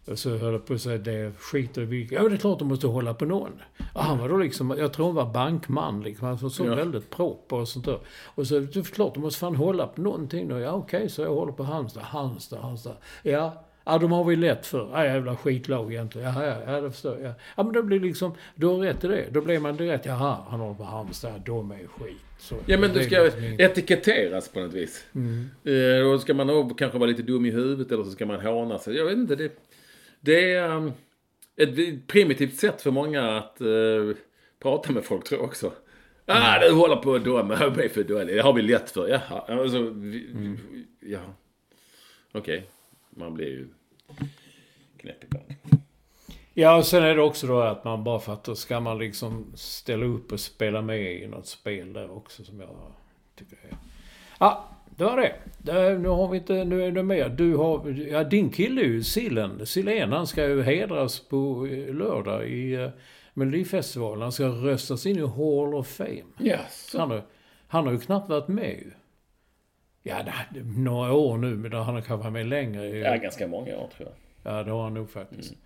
Och 0.06 0.20
så 0.20 0.38
höll 0.38 0.54
jag 0.54 0.66
på 0.66 0.74
att 0.74 0.82
säga, 0.82 0.98
det 0.98 1.32
skiter 1.40 1.82
vi 1.82 2.08
Ja, 2.12 2.30
det 2.30 2.36
är 2.36 2.38
klart 2.38 2.60
de 2.60 2.68
måste 2.68 2.88
hålla 2.88 3.14
på 3.14 3.26
någon. 3.26 3.52
Och 3.94 4.04
han 4.04 4.20
var 4.20 4.30
då 4.30 4.38
liksom, 4.38 4.76
jag 4.78 4.94
tror 4.94 5.06
han 5.06 5.16
var 5.16 5.34
bankman 5.34 6.04
liksom. 6.04 6.28
Han 6.28 6.38
var 6.38 6.50
så 6.50 6.66
ja. 6.66 6.76
väldigt 6.76 7.10
proper 7.10 7.56
och 7.56 7.68
sånt 7.68 7.86
där. 7.86 8.00
Och 8.26 8.48
så, 8.48 8.60
det 8.60 8.76
är 8.76 8.84
klart 8.84 9.14
de 9.14 9.20
måste 9.20 9.40
fan 9.40 9.56
hålla 9.56 9.88
på 9.88 10.02
någonting 10.02 10.48
då. 10.48 10.60
Ja, 10.60 10.72
okej, 10.72 10.98
okay, 10.98 11.10
så 11.10 11.22
jag 11.22 11.36
håller 11.36 11.52
på 11.52 11.64
Halmstad, 11.64 12.04
Halmstad, 12.04 12.60
Halmstad. 12.60 12.96
Ja, 13.24 13.67
Ja, 13.88 13.98
de 13.98 14.12
har 14.12 14.24
vi 14.24 14.36
lätt 14.36 14.66
för. 14.66 14.90
Ja, 14.94 15.06
jävla 15.06 15.36
skitlag 15.36 15.94
egentligen. 15.94 16.34
Ja, 16.34 16.46
ja, 16.46 16.56
ja, 16.68 16.82
det 16.82 16.92
förstår 16.92 17.20
jag. 17.20 17.34
Ja, 17.56 17.64
men 17.64 17.74
då 17.74 17.84
blir 17.84 18.00
liksom, 18.00 18.32
du 18.56 18.68
har 18.68 18.78
rätt 18.78 19.04
i 19.04 19.08
det. 19.08 19.26
Då 19.32 19.42
blir 19.42 19.60
man 19.60 19.78
direkt, 19.78 20.06
jaha, 20.06 20.38
han 20.50 20.60
håller 20.60 20.76
på 20.76 20.84
Halmstad, 20.84 21.42
de 21.46 21.72
är 21.72 21.88
skit. 21.88 22.18
Så, 22.40 22.56
ja, 22.66 22.78
men 22.78 22.94
du 22.94 23.04
ska 23.04 23.24
liksom 23.24 23.44
etiketteras 23.44 24.50
på 24.50 24.60
något 24.60 24.74
vis. 24.74 25.06
Mm. 25.16 25.50
Eh, 25.64 26.12
då 26.12 26.20
ska 26.20 26.34
man 26.34 26.48
nog 26.48 26.80
kanske 26.80 26.98
vara 26.98 27.10
lite 27.10 27.22
dum 27.22 27.46
i 27.46 27.52
huvudet 27.52 27.92
eller 27.92 28.04
så 28.04 28.12
ska 28.12 28.26
man 28.26 28.42
håna 28.42 28.80
sig. 28.80 28.96
Jag 28.96 29.06
vet 29.06 29.18
inte, 29.18 29.36
det, 29.36 29.52
det 30.20 30.54
är 30.54 30.76
um, 30.76 30.94
ett 31.56 32.08
primitivt 32.08 32.56
sätt 32.56 32.82
för 32.82 32.92
många 32.92 33.38
att 33.38 33.62
uh, 33.62 34.16
prata 34.60 34.92
med 34.92 35.04
folk 35.04 35.24
tror 35.24 35.42
jag 35.42 35.48
också. 35.48 35.72
Ah, 36.26 36.60
du 36.60 36.72
håller 36.72 36.96
på 36.96 37.16
att 37.16 37.24
döma 37.24 37.70
mig 37.70 37.90
för 37.90 38.04
dålig. 38.04 38.36
Det 38.36 38.42
har 38.42 38.54
vi 38.54 38.62
lätt 38.62 38.92
för. 38.92 39.08
Jaha. 39.08 39.44
Alltså, 39.48 39.82
vi, 39.82 40.32
mm. 40.32 40.58
ja. 41.00 41.20
Okej. 42.32 42.58
Okay. 42.58 42.62
Man 43.10 43.34
blir 43.34 43.48
ju 43.48 43.68
knäpp 44.98 45.24
ibland. 45.24 45.46
Ja, 46.54 46.78
och 46.78 46.86
sen 46.86 47.04
är 47.04 47.16
det 47.16 47.22
också 47.22 47.48
då 47.48 47.62
att 47.62 47.84
man 47.84 48.04
bara 48.04 48.20
för 48.20 48.34
att 48.34 48.44
då 48.44 48.56
ska 48.56 48.80
man 48.80 48.98
liksom 48.98 49.52
ställa 49.56 50.06
upp 50.06 50.32
och 50.32 50.40
spela 50.40 50.82
med 50.82 51.14
i 51.14 51.28
något 51.28 51.48
spel 51.48 51.94
där 51.94 52.12
också 52.18 52.44
som 52.44 52.60
jag 52.60 52.70
tycker 53.36 53.56
är... 53.56 53.78
Ja, 54.40 54.68
det 54.98 55.04
var 55.04 55.18
det. 55.18 55.36
det 55.58 56.00
nu 56.00 56.10
har 56.10 56.28
vi 56.28 56.38
inte... 56.38 56.64
Nu 56.64 56.84
är 56.84 56.92
det 56.92 57.04
mer. 57.04 57.30
Du 57.30 57.56
har... 57.56 57.90
Ja, 57.90 58.24
din 58.24 58.50
kille 58.50 58.82
är 58.82 58.86
ju 58.86 59.04
Sillen. 59.04 59.66
Silén, 59.66 60.12
han 60.12 60.28
ska 60.28 60.48
ju 60.48 60.62
hedras 60.62 61.20
på 61.20 61.68
lördag 61.90 62.50
i 62.50 62.78
uh, 62.78 62.90
Melodifestivalen. 63.34 64.22
Han 64.22 64.32
ska 64.32 64.48
röstas 64.48 65.06
in 65.06 65.18
i 65.18 65.22
Hall 65.22 65.76
of 65.76 65.88
Fame. 65.88 66.24
Yes. 66.40 66.96
Han, 66.98 67.12
har, 67.12 67.22
han 67.68 67.86
har 67.86 67.94
ju 67.94 68.00
knappt 68.00 68.30
varit 68.30 68.48
med 68.48 68.70
ju. 68.70 68.92
Ja, 70.04 70.24
det, 70.54 70.64
några 70.64 71.14
år 71.14 71.38
nu, 71.38 71.56
men 71.56 71.72
han 71.74 71.96
har 71.96 72.02
kanske 72.02 72.16
varit 72.24 72.34
med 72.34 72.46
längre. 72.48 72.88
Ja, 72.98 73.16
ganska 73.18 73.48
många 73.48 73.78
år 73.78 73.90
tror 73.98 74.10
jag. 74.10 74.54
Ja, 74.54 74.64
det 74.64 74.72
har 74.72 74.84
han 74.84 74.94
nog 74.94 75.10
faktiskt. 75.10 75.50
Mm. 75.52 75.62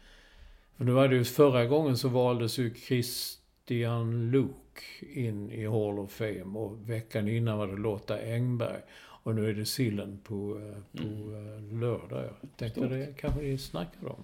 För 0.78 0.86
nu 0.86 0.92
var 0.92 1.08
det 1.08 1.16
ju 1.16 1.24
förra 1.24 1.66
gången 1.66 1.98
så 1.98 2.10
valdes 2.10 2.58
ju 2.60 2.74
Christian 2.76 4.32
Luuk 4.32 5.04
in 5.14 5.52
i 5.52 5.66
Hall 5.66 6.00
of 6.00 6.12
Fame 6.12 6.60
och 6.60 6.90
veckan 6.90 7.28
innan 7.28 7.58
var 7.58 7.68
det 7.68 7.76
Lotta 7.78 8.20
Engberg. 8.22 8.80
Och 9.24 9.36
nu 9.36 9.50
är 9.50 9.54
det 9.54 9.66
sillen 9.66 10.20
på, 10.24 10.34
eh, 10.36 11.02
på 11.02 11.08
Mm. 11.08 11.74
eh, 11.74 11.80
lördag. 11.80 12.24
Jag 12.42 12.50
tänkte 12.58 12.88
det 12.88 13.08
kanske 13.18 13.42
ni 13.42 13.58
snackar 13.58 14.08
om. 14.08 14.24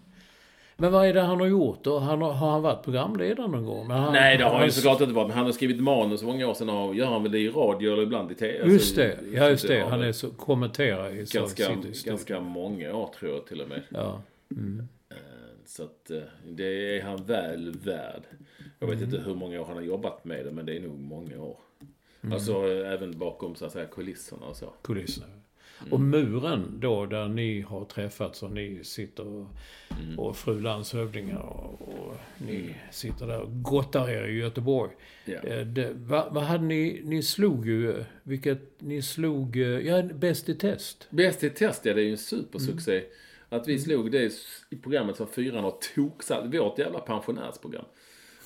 Men 0.80 0.92
vad 0.92 1.08
är 1.08 1.14
det 1.14 1.22
han 1.22 1.40
har 1.40 1.48
gjort 1.48 1.84
då? 1.84 2.00
Han 2.00 2.22
har, 2.22 2.32
har 2.34 2.52
han 2.52 2.62
varit 2.62 2.84
programledare 2.84 3.48
någon 3.48 3.66
gång? 3.66 3.90
Han, 3.90 4.14
Nej, 4.14 4.38
det 4.38 4.44
har 4.44 4.56
han 4.56 4.66
ju 4.66 4.72
såklart 4.72 5.02
inte 5.02 5.14
varit. 5.14 5.28
Men 5.28 5.38
han 5.38 5.46
har 5.46 5.54
skrivit 5.54 5.80
manus 5.84 6.24
många 6.24 6.48
år 6.48 6.54
sedan 6.54 6.70
och 6.70 6.96
gör 6.96 7.06
han 7.08 7.24
väl 7.24 7.32
det 7.32 7.40
i 7.40 7.50
radio 7.50 7.94
eller 7.94 8.04
ibland 8.04 8.32
i 8.32 8.36
tv. 8.36 8.68
Just 8.72 8.96
det, 8.96 9.12
Alltså, 9.18 9.26
ja 9.36 9.50
just 9.50 9.68
det. 9.68 9.82
Han 9.90 10.02
är 10.02 10.12
så, 10.12 10.30
kommenterar 10.30 11.10
i 11.12 11.26
ganska, 11.32 11.76
ganska 12.06 12.40
många 12.40 12.96
år 12.96 13.10
tror 13.20 13.32
jag 13.32 13.46
till 13.48 13.62
och 13.62 13.70
med. 13.70 13.82
Ja. 13.90 14.22
Mm. 14.52 14.88
Eh, 15.10 15.16
Så 15.66 15.84
att 15.84 16.12
eh, 16.12 16.18
det 16.50 16.98
är 16.98 17.04
han 17.04 17.24
väl 17.26 17.72
värd. 17.84 18.22
Jag 18.80 18.88
vet 18.88 18.98
Mm. 18.98 19.10
inte 19.14 19.30
hur 19.30 19.36
många 19.36 19.62
år 19.62 19.66
han 19.66 19.76
har 19.76 19.84
jobbat 19.84 20.26
med 20.26 20.46
det 20.46 20.52
men 20.52 20.66
det 20.66 20.76
är 20.78 20.80
nog 20.80 21.00
många 21.00 21.42
år. 21.42 21.58
Mm. 22.22 22.34
Alltså 22.34 22.72
eh, 22.72 22.94
även 22.94 23.18
bakom 23.20 23.56
så 23.56 23.66
att 23.66 23.72
säga 23.72 23.86
kulisserna 23.86 24.46
och 24.46 24.56
så. 24.56 24.74
kulisserna. 24.82 25.26
Mm. 25.82 25.94
Och 25.94 26.00
muren 26.00 26.80
då 26.80 27.06
där 27.06 27.28
ni 27.28 27.62
har 27.62 27.86
träffats 27.86 28.44
och 28.44 28.52
ni 28.52 28.84
sitter 28.84 29.28
och, 29.28 29.48
Mm. 30.04 30.20
och 30.20 30.38
fru 30.38 30.60
landshövdingar 30.60 31.40
och, 31.40 31.82
och 31.82 32.16
ni 32.38 32.76
sitter 32.92 33.28
där 33.28 33.42
och 33.42 33.64
gottar 33.64 34.10
er 34.10 34.28
i 34.28 34.38
Göteborg. 34.38 34.92
Eh, 35.26 35.60
Det, 35.68 35.92
vad, 35.96 36.34
vad 36.34 36.44
hade 36.44 36.64
ni, 36.64 37.02
ni 37.04 37.24
slog 37.24 37.68
ju, 37.68 38.04
vilket, 38.24 38.82
ni 38.82 39.02
slog, 39.02 39.58
eh, 39.58 39.68
ja, 39.68 40.02
Bäst 40.04 40.50
i 40.50 40.56
test. 40.56 41.08
Bäst 41.10 41.44
i 41.44 41.50
test, 41.50 41.86
ja 41.86 41.94
det 41.94 42.02
är 42.02 42.06
ju 42.06 42.12
en 42.12 42.18
supersuccé. 42.18 42.98
Mm. 42.98 43.10
Att 43.50 43.68
vi 43.68 43.80
slog 43.80 44.12
det 44.12 44.32
i 44.70 44.76
programmet 44.76 45.16
som 45.16 45.28
fyran 45.28 45.64
har 45.64 45.76
toksatt. 45.96 46.54
Vårt 46.54 46.80
jävla 46.80 47.00
pensionärsprogram. 47.00 47.86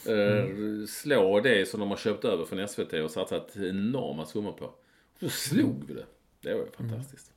Mm. 0.07 0.87
Slå 0.87 1.39
det 1.39 1.67
som 1.69 1.79
de 1.79 1.89
har 1.89 1.97
köpt 1.97 2.25
över 2.25 2.45
från 2.45 2.67
SVT 2.67 2.93
och 2.93 3.11
satsat 3.11 3.55
enorma 3.55 4.25
summor 4.25 4.51
på. 4.51 4.73
Så 5.19 5.29
slog 5.29 5.83
vi 5.87 5.93
det. 5.93 6.05
Det 6.41 6.53
var 6.53 6.59
ju 6.59 6.71
fantastiskt. 6.71 7.33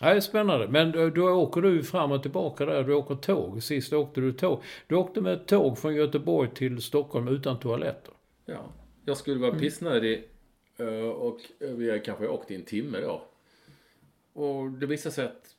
Ja, 0.00 0.10
det 0.10 0.16
är 0.16 0.20
spännande. 0.20 0.68
Men 0.68 0.92
då, 0.92 1.10
då 1.10 1.30
åker 1.30 1.62
du 1.62 1.82
fram 1.82 2.12
och 2.12 2.22
tillbaka 2.22 2.66
där. 2.66 2.84
Du 2.84 2.94
åker 2.94 3.14
tåg. 3.14 3.62
Sist 3.62 3.92
åkte 3.92 4.20
du 4.20 4.32
tåg. 4.32 4.62
Du 4.86 4.94
åkte 4.94 5.20
med 5.20 5.46
tåg 5.46 5.78
från 5.78 5.94
Göteborg 5.94 6.50
till 6.54 6.82
Stockholm 6.82 7.28
utan 7.28 7.60
toaletter. 7.60 8.14
Ja. 8.46 8.72
Jag 9.04 9.16
skulle 9.16 9.40
vara 9.40 9.58
pissnödig 9.58 10.28
eh, 10.76 11.08
och 11.08 11.40
vi 11.58 12.02
kanske 12.04 12.28
åkt 12.28 12.50
i 12.50 12.54
en 12.54 12.64
timme 12.64 13.00
då. 13.00 13.22
Och 14.32 14.70
det 14.70 14.86
visade 14.86 15.14
sig 15.14 15.24
att 15.24 15.56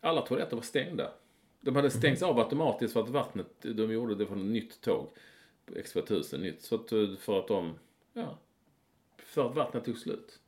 alla 0.00 0.22
toaletter 0.22 0.56
var 0.56 0.62
stängda. 0.62 1.12
De 1.60 1.76
hade 1.76 1.90
stängts 1.90 2.22
av 2.22 2.38
automatiskt 2.38 2.92
för 2.92 3.02
att 3.02 3.08
vattnet, 3.08 3.46
de 3.62 3.92
gjorde 3.92 4.14
det 4.14 4.26
från 4.26 4.38
ett 4.38 4.52
nytt 4.52 4.80
tåg. 4.80 5.08
På 5.66 5.74
X2000 5.74 6.38
nytt. 6.38 6.62
Så 6.62 6.74
att, 6.74 6.92
eh, 6.92 7.16
för 7.18 7.38
att 7.38 7.48
de, 7.48 7.74
ja. 8.12 8.38
För 9.18 9.50
att 9.50 9.56
vattnet 9.56 9.84
tog 9.84 9.98
slut. 9.98 10.40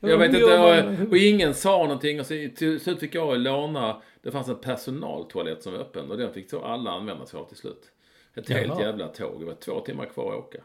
Jag 0.00 0.18
vet 0.18 0.34
inte, 0.34 0.44
och, 0.44 1.08
och 1.10 1.16
ingen 1.16 1.54
sa 1.54 1.82
någonting. 1.82 2.20
Och 2.20 2.26
så, 2.26 2.48
till 2.56 2.80
slut 2.80 3.00
fick 3.00 3.14
jag 3.14 3.38
låna, 3.38 4.02
det 4.22 4.30
fanns 4.30 4.48
en 4.48 4.58
personaltoalett 4.58 5.62
som 5.62 5.72
var 5.72 5.80
öppen 5.80 6.10
och 6.10 6.18
den 6.18 6.32
fick 6.32 6.50
så 6.50 6.64
alla 6.64 6.90
använda 6.90 7.26
sig 7.26 7.40
av 7.40 7.44
till 7.44 7.56
slut. 7.56 7.90
Ett 8.34 8.48
helt 8.48 8.66
Jaha. 8.66 8.82
jävla 8.82 9.08
tåg. 9.08 9.40
Det 9.40 9.46
var 9.46 9.54
två 9.54 9.80
timmar 9.80 10.06
kvar 10.06 10.32
att 10.32 10.38
åka. 10.38 10.58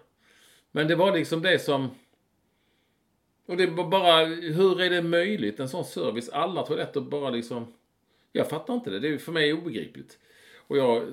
Men 0.72 0.88
det 0.88 0.96
var 0.96 1.14
liksom 1.14 1.42
det 1.42 1.60
som... 1.60 1.90
Och 3.46 3.58
det 3.58 3.68
var 3.68 3.88
bara, 3.88 4.26
hur 4.26 4.82
är 4.82 4.90
det 4.90 5.02
möjligt? 5.02 5.60
En 5.60 5.70
sån 5.70 5.86
service, 5.86 6.30
alla 6.30 6.66
toaletter 6.66 7.02
bara 7.02 7.30
liksom... 7.30 7.74
Jag 8.32 8.50
fattar 8.50 8.74
inte 8.74 8.90
det. 8.90 9.00
Det 9.00 9.08
är 9.08 9.18
för 9.18 9.32
mig 9.32 9.54
obegripligt. 9.54 10.18
Och 10.68 10.78
jag 10.78 11.04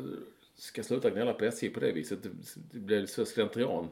ska 0.55 0.83
sluta 0.83 1.11
gnälla 1.11 1.33
på 1.33 1.45
SJ 1.45 1.69
på 1.69 1.81
det 1.81 1.93
viset. 1.93 2.23
Det, 2.23 2.31
det 2.73 2.79
blir 2.79 3.07
så 3.07 3.25
slentrian 3.25 3.89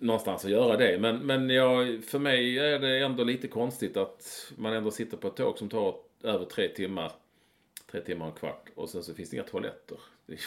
någonstans 0.00 0.44
att 0.44 0.50
göra 0.50 0.76
det. 0.76 0.98
Men, 0.98 1.16
men 1.18 1.50
jag, 1.50 2.04
för 2.04 2.18
mig 2.18 2.58
är 2.58 2.78
det 2.78 2.98
ändå 2.98 3.24
lite 3.24 3.48
konstigt 3.48 3.96
att 3.96 4.52
man 4.56 4.72
ändå 4.72 4.90
sitter 4.90 5.16
på 5.16 5.28
ett 5.28 5.36
tåg 5.36 5.58
som 5.58 5.68
tar 5.68 5.94
över 6.22 6.44
tre 6.44 6.68
timmar. 6.68 7.12
Tre 7.90 8.00
timmar 8.00 8.26
och 8.26 8.32
en 8.32 8.38
kvart. 8.38 8.68
Och 8.74 8.88
sen 8.88 9.02
så 9.02 9.14
finns 9.14 9.30
det 9.30 9.36
inga 9.36 9.44
toaletter. 9.44 9.98
Det 10.26 10.32
är, 10.32 10.38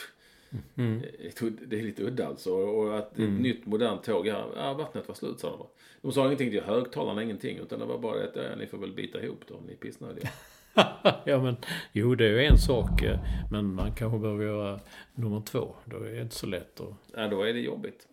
är- 0.83 1.65
det 1.67 1.79
är 1.79 1.83
lite 1.83 2.03
udda 2.03 2.27
alltså. 2.27 2.53
Och 2.53 2.97
att 2.97 3.19
ett 3.19 3.29
nytt 3.29 3.65
modernt 3.65 4.03
tåg, 4.03 4.27
ja, 4.27 4.45
ja 4.55 4.73
vattnet 4.73 5.07
var 5.07 5.15
slut 5.15 5.39
sa 5.39 5.49
de 5.49 5.59
bara. 5.59 5.67
De 6.01 6.11
sa 6.11 6.25
ingenting 6.25 6.49
till 6.51 6.61
högtalarna, 6.63 7.23
ingenting. 7.23 7.57
Utan 7.57 7.79
det 7.79 7.85
var 7.85 7.97
bara 7.97 8.23
att 8.23 8.35
ja, 8.35 8.41
ni 8.57 8.67
får 8.67 8.77
väl 8.77 8.91
bita 8.93 9.23
ihop 9.23 9.39
då 9.47 9.55
om 9.55 9.63
ni 9.65 9.71
är 9.73 9.77
pissnödiga. 9.77 10.29
ja, 11.25 11.41
men 11.43 11.55
jo, 11.91 12.15
det 12.15 12.25
är 12.25 12.29
ju 12.29 12.45
en 12.45 12.57
sak. 12.57 13.01
eh, 13.03 13.19
Men 13.51 13.73
man 13.73 13.95
kanske 13.95 14.19
behöver 14.19 14.45
göra 14.45 14.79
nummer 15.15 15.41
två. 15.45 15.75
Då 15.85 15.97
är 15.97 16.11
det 16.11 16.21
inte 16.21 16.35
så 16.35 16.47
lätt 16.47 16.79
att... 16.79 16.93
Ja, 17.15 17.27
då 17.27 17.41
är 17.41 17.53
det 17.53 17.59
jobbigt. 17.59 18.07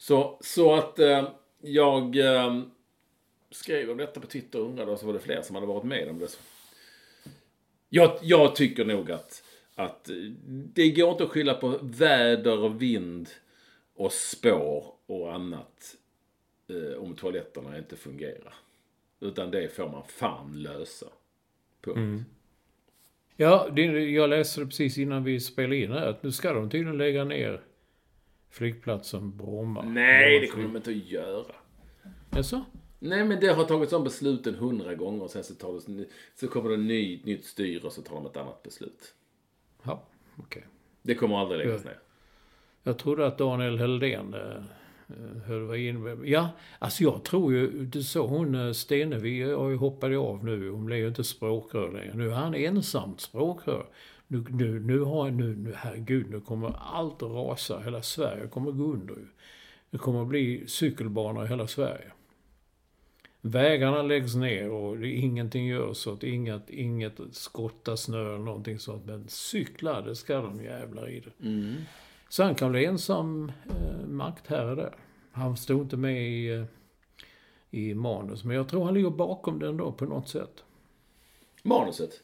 Så, 0.00 0.38
så 0.40 0.74
att 0.74 0.98
eh, 0.98 1.28
jag 1.60 2.16
eh, 2.16 2.62
skrev 3.50 3.90
om 3.90 3.96
detta 3.96 4.20
på 4.20 4.26
Twitter 4.26 4.60
och 4.60 4.66
undrade 4.66 4.92
och 4.92 4.98
så 4.98 5.06
var 5.06 5.12
det 5.12 5.20
fler 5.20 5.42
som 5.42 5.54
hade 5.54 5.66
varit 5.66 5.84
med 5.84 6.08
om 6.08 6.18
det. 6.18 6.38
Jag, 7.88 8.18
jag 8.22 8.56
tycker 8.56 8.84
nog 8.84 9.10
att, 9.10 9.42
att 9.74 10.08
eh, 10.08 10.16
det 10.46 10.90
går 10.90 11.10
inte 11.10 11.24
att 11.24 11.30
skylla 11.30 11.54
på 11.54 11.78
väder 11.82 12.58
och 12.58 12.82
vind 12.82 13.28
och 13.94 14.12
spår 14.12 14.94
och 15.06 15.34
annat 15.34 15.96
eh, 16.68 17.02
om 17.02 17.14
toaletterna 17.14 17.78
inte 17.78 17.96
fungerar. 17.96 18.54
Utan 19.20 19.50
det 19.50 19.76
får 19.76 19.88
man 19.88 20.04
fan 20.06 20.62
lösa. 20.62 21.06
Punkt. 21.80 21.96
Mm. 21.96 22.24
Ja, 23.36 23.68
det, 23.72 23.82
jag 24.10 24.30
läste 24.30 24.60
det 24.60 24.66
precis 24.66 24.98
innan 24.98 25.24
vi 25.24 25.40
spelade 25.40 25.76
in 25.76 25.92
här. 25.92 26.06
Att 26.06 26.22
nu 26.22 26.32
ska 26.32 26.52
de 26.52 26.70
tydligen 26.70 26.98
lägga 26.98 27.24
ner 27.24 27.60
flygplatsen 28.50 29.36
Bromma. 29.36 29.82
Nej, 29.82 30.40
det 30.40 30.46
kommer 30.46 30.64
de 30.64 30.76
inte 30.76 30.90
att 30.90 30.96
göra. 30.96 31.54
Jaså? 32.30 32.64
Nej, 32.98 33.24
men 33.24 33.40
det 33.40 33.46
har 33.46 33.64
tagits 33.64 33.92
om 33.92 34.04
besluten 34.04 34.54
hundra 34.54 34.94
gånger 34.94 35.22
och 35.22 35.30
sen 35.30 35.44
så, 35.44 35.54
tar 35.54 35.72
det, 35.72 36.04
så 36.34 36.48
kommer 36.48 36.70
det 36.70 36.76
ny, 36.76 37.20
nytt 37.24 37.44
styre 37.44 37.86
och 37.86 37.92
så 37.92 38.02
tar 38.02 38.14
de 38.14 38.26
ett 38.26 38.36
annat 38.36 38.62
beslut. 38.62 39.14
Ja, 39.82 40.02
okej. 40.36 40.66
Det 41.02 41.14
kommer 41.14 41.38
aldrig 41.38 41.58
läggas 41.58 41.84
ner. 41.84 41.98
Jag 42.82 42.98
trodde 42.98 43.26
att 43.26 43.38
Daniel 43.38 43.78
Heldén 43.78 44.34
eh, 44.34 44.40
eh, 45.08 45.42
höll 45.46 45.62
var 45.62 45.74
in. 45.74 46.22
Ja, 46.24 46.48
alltså 46.78 47.02
jag 47.02 47.24
tror 47.24 47.52
ju, 47.52 47.84
du 47.84 48.02
såg 48.02 48.28
hon 48.28 48.54
eh, 48.54 48.72
Stenevi 48.72 49.52
har 49.52 49.68
ju 49.68 49.76
hoppat 49.76 50.12
av 50.12 50.44
nu. 50.44 50.70
Hon 50.70 50.84
blir 50.84 50.96
ju 50.96 51.08
inte 51.08 51.24
språkrör 51.24 51.92
längre. 51.92 52.14
Nu 52.14 52.30
är 52.30 52.34
han 52.34 52.54
ensamt 52.54 53.20
språkrör. 53.20 53.86
Nu, 54.32 54.44
nu, 54.50 54.80
nu 54.80 55.00
har 55.00 55.30
nu, 55.30 55.56
nu, 55.56 55.72
herregud, 55.76 56.30
nu 56.30 56.40
kommer 56.40 56.76
allt 56.78 57.22
att 57.22 57.30
rasa. 57.30 57.80
Hela 57.80 58.02
Sverige 58.02 58.46
kommer 58.46 58.72
gå 58.72 58.84
under 58.84 59.14
ju. 59.14 59.26
Det 59.90 59.98
kommer 59.98 60.22
att 60.22 60.28
bli 60.28 60.66
cykelbanor 60.66 61.44
i 61.44 61.48
hela 61.48 61.66
Sverige. 61.66 62.12
Vägarna 63.40 64.02
läggs 64.02 64.34
ner 64.34 64.70
och 64.70 64.98
det, 64.98 65.08
ingenting 65.08 65.66
görs 65.66 66.06
åt 66.06 66.22
inget, 66.22 66.70
inget 66.70 67.20
skotta 67.32 67.96
snö 67.96 68.20
eller 68.20 68.38
någonting 68.38 68.78
sånt. 68.78 69.06
Men 69.06 69.28
cykla, 69.28 70.00
det 70.00 70.16
ska 70.16 70.40
de 70.40 70.64
jävlar 70.64 71.08
i 71.08 71.20
det. 71.20 71.46
Mm. 71.46 71.74
Så 72.28 72.42
han 72.42 72.54
kan 72.54 72.70
bli 72.70 72.84
ensam 72.84 73.52
eh, 73.70 74.06
maktherre 74.06 74.74
där. 74.74 74.94
Han 75.32 75.56
stod 75.56 75.80
inte 75.80 75.96
med 75.96 76.28
i, 76.28 76.48
eh, 76.48 76.64
i 77.70 77.94
manus, 77.94 78.44
men 78.44 78.56
jag 78.56 78.68
tror 78.68 78.84
han 78.84 78.94
ligger 78.94 79.10
bakom 79.10 79.58
den 79.58 79.76
då 79.76 79.92
på 79.92 80.04
något 80.04 80.28
sätt. 80.28 80.64
Manuset. 81.62 82.22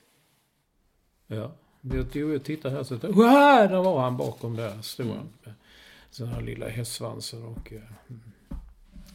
Ja. 1.27 1.53
Jag, 1.81 2.07
jo, 2.13 2.33
jag 2.33 2.45
tittar 2.45 2.71
här 2.71 2.83
så 2.83 2.95
Wow, 2.95 3.69
där 3.71 3.83
var 3.83 4.01
han 4.01 4.17
bakom 4.17 4.57
där, 4.57 4.83
stod 4.83 5.07
han. 5.07 5.29
Med 5.45 5.55
den 6.19 6.29
här 6.29 6.43
lilla 6.43 6.69
hästsvansen 6.69 7.43
och... 7.43 7.73
eh, 7.73 7.83
mm. 8.09 8.21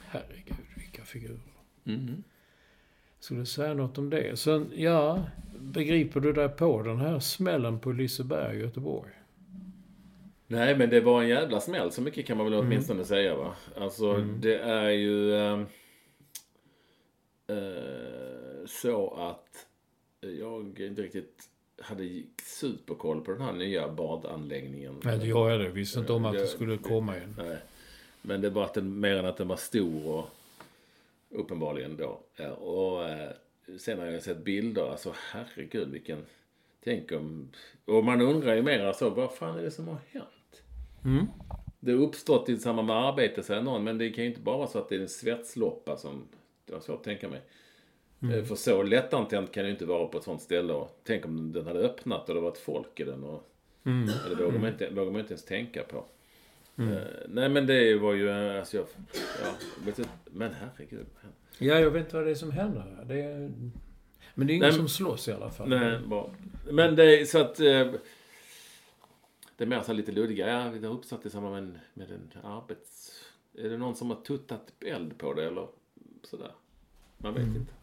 Herregud, 0.05 0.65
vilka 0.75 1.03
figurer. 1.03 1.39
Mm. 1.85 2.23
Skulle 3.19 3.45
säga 3.45 3.73
något 3.73 3.97
om 3.97 4.09
det. 4.09 4.39
Sen, 4.39 4.71
ja, 4.75 5.23
begriper 5.59 6.19
du 6.19 6.33
dig 6.33 6.49
på 6.49 6.81
den 6.81 6.97
här 6.97 7.19
smällen 7.19 7.79
på 7.79 7.91
Liseberg 7.91 8.57
i 8.57 8.59
Göteborg? 8.59 9.11
Nej, 10.47 10.77
men 10.77 10.89
det 10.89 11.01
var 11.01 11.21
en 11.21 11.27
jävla 11.27 11.61
smäll. 11.61 11.91
Så 11.91 12.01
mycket 12.01 12.25
kan 12.25 12.37
man 12.37 12.45
väl 12.45 12.59
åtminstone 12.59 13.05
säga 13.05 13.35
va. 13.35 13.55
Alltså, 13.77 14.17
det 14.17 14.59
är 14.59 14.89
ju 14.89 15.35
eh, 15.35 15.59
eh, 17.47 18.65
så 18.67 19.13
att 19.13 19.67
jag 20.19 20.79
inte 20.79 21.01
riktigt 21.01 21.50
hade 21.81 22.23
superkoll 22.43 23.21
på 23.21 23.31
den 23.31 23.41
här 23.41 23.53
nya 23.53 23.87
badanläggningen. 23.87 24.95
Nej, 25.03 25.29
jag 25.29 25.53
är 25.53 25.59
det. 25.59 25.69
Visste 25.69 25.99
inte 25.99 26.13
om 26.13 26.25
att 26.25 26.33
det 26.33 26.47
skulle 26.47 26.77
komma 26.77 27.15
en. 27.15 27.35
Nej. 27.37 27.57
Men 28.21 28.41
det 28.41 28.49
var 28.49 28.63
att 28.63 28.73
den, 28.73 28.99
mer 28.99 29.15
än 29.15 29.25
att 29.25 29.37
den 29.37 29.47
var 29.47 29.55
stor 29.55 30.07
och 30.07 30.29
uppenbarligen 31.29 31.97
då. 31.97 32.21
Och 32.49 33.09
eh, 33.09 33.31
sen 33.79 33.99
har 33.99 34.05
jag 34.05 34.23
sett 34.23 34.43
bilder, 34.43 34.91
alltså 34.91 35.13
herregud 35.31 35.89
vilken... 35.89 36.25
Tänk 36.83 37.11
om... 37.11 37.51
Och 37.85 38.03
man 38.03 38.21
undrar 38.21 38.55
ju 38.55 38.61
mer 38.61 38.85
alltså, 38.85 39.09
vad 39.09 39.33
fan 39.33 39.59
är 39.59 39.63
det 39.63 39.71
som 39.71 39.87
har 39.87 39.97
hänt? 40.11 40.63
Mm. 41.05 41.25
Det 41.79 41.91
har 41.91 41.99
uppstått 41.99 42.49
i 42.49 42.57
samband 42.57 42.87
med 42.87 42.95
arbete 42.95 43.43
säger 43.43 43.61
någon, 43.61 43.83
men 43.83 43.97
det 43.97 44.09
kan 44.09 44.23
ju 44.23 44.29
inte 44.29 44.41
bara 44.41 44.57
vara 44.57 44.67
så 44.67 44.79
att 44.79 44.89
det 44.89 44.95
är 44.95 44.99
en 44.99 45.09
svetsloppa 45.09 45.97
som... 45.97 46.27
Det 46.65 46.73
var 46.73 46.79
svårt 46.79 46.97
att 46.97 47.03
tänka 47.03 47.29
mig. 47.29 47.41
Eh, 48.23 48.43
För 48.43 48.55
så 48.55 48.83
lättantänt 48.83 49.51
kan 49.51 49.63
det 49.63 49.67
ju 49.67 49.73
inte 49.73 49.85
vara 49.85 50.05
på 50.07 50.17
ett 50.17 50.23
sånt 50.23 50.41
ställe. 50.41 50.73
Och 50.73 50.99
tänk 51.03 51.25
om 51.25 51.51
den 51.51 51.67
hade 51.67 51.79
öppnat 51.79 52.29
och 52.29 52.35
det 52.35 52.41
varit 52.41 52.57
folk 52.57 52.99
i 52.99 53.03
den. 53.03 53.23
Och, 53.23 53.47
Mm. 53.83 54.09
eller 54.25 54.35
vågar 54.35 54.59
man, 54.59 54.69
inte, 54.69 54.89
vågar 54.89 55.11
man 55.11 55.21
inte 55.21 55.33
ens 55.33 55.45
tänka 55.45 55.83
på. 55.83 56.05
Eh, 56.77 57.01
nej 57.27 57.49
men 57.49 57.67
det 57.67 57.95
var 57.95 58.13
ju, 58.13 58.29
eh, 58.29 58.59
alltså 58.59 58.77
jag, 58.77 58.85
ja, 59.43 59.51
vet 59.85 59.99
inte, 59.99 60.11
men 60.25 60.53
herregud. 60.53 61.05
Ja, 61.57 61.79
jag 61.79 61.91
vet 61.91 62.05
inte 62.05 62.15
vad 62.15 62.25
det 62.25 62.31
är 62.31 62.35
som 62.35 62.51
händer. 62.51 62.81
här. 62.97 63.05
Det 63.05 63.21
är, 63.21 63.51
men 64.35 64.47
det 64.47 64.53
är 64.53 64.55
ingen 64.55 64.67
Nej, 64.69 64.73
som 64.77 64.89
slåss 64.89 65.27
i 65.27 65.31
alla 65.31 65.49
fall. 65.49 65.69
Nej, 65.69 65.99
bra. 66.07 66.31
Men 66.71 66.95
det 66.95 67.21
är 67.21 67.25
så 67.25 67.39
att... 67.41 67.59
Eh, 67.59 67.91
det 69.57 69.63
är 69.63 69.65
mer 69.65 69.81
så 69.81 69.93
lite 69.93 70.11
luddiga. 70.11 70.47
Ja, 70.47 70.71
det 70.79 70.87
har 70.87 70.93
uppsatt 70.93 71.25
i 71.25 71.29
samband 71.29 71.53
med 71.55 71.63
en, 71.63 71.77
med 71.93 72.11
en 72.11 72.31
arbets... 72.43 73.11
Är 73.57 73.69
det 73.69 73.77
någon 73.77 73.95
som 73.95 74.09
har 74.09 74.17
tuttat 74.21 74.73
eld 74.85 75.17
på 75.17 75.33
det 75.33 75.45
eller 75.47 75.67
sådär? 76.23 76.51
Man 77.17 77.33
vet 77.33 77.43
inte. 77.43 77.73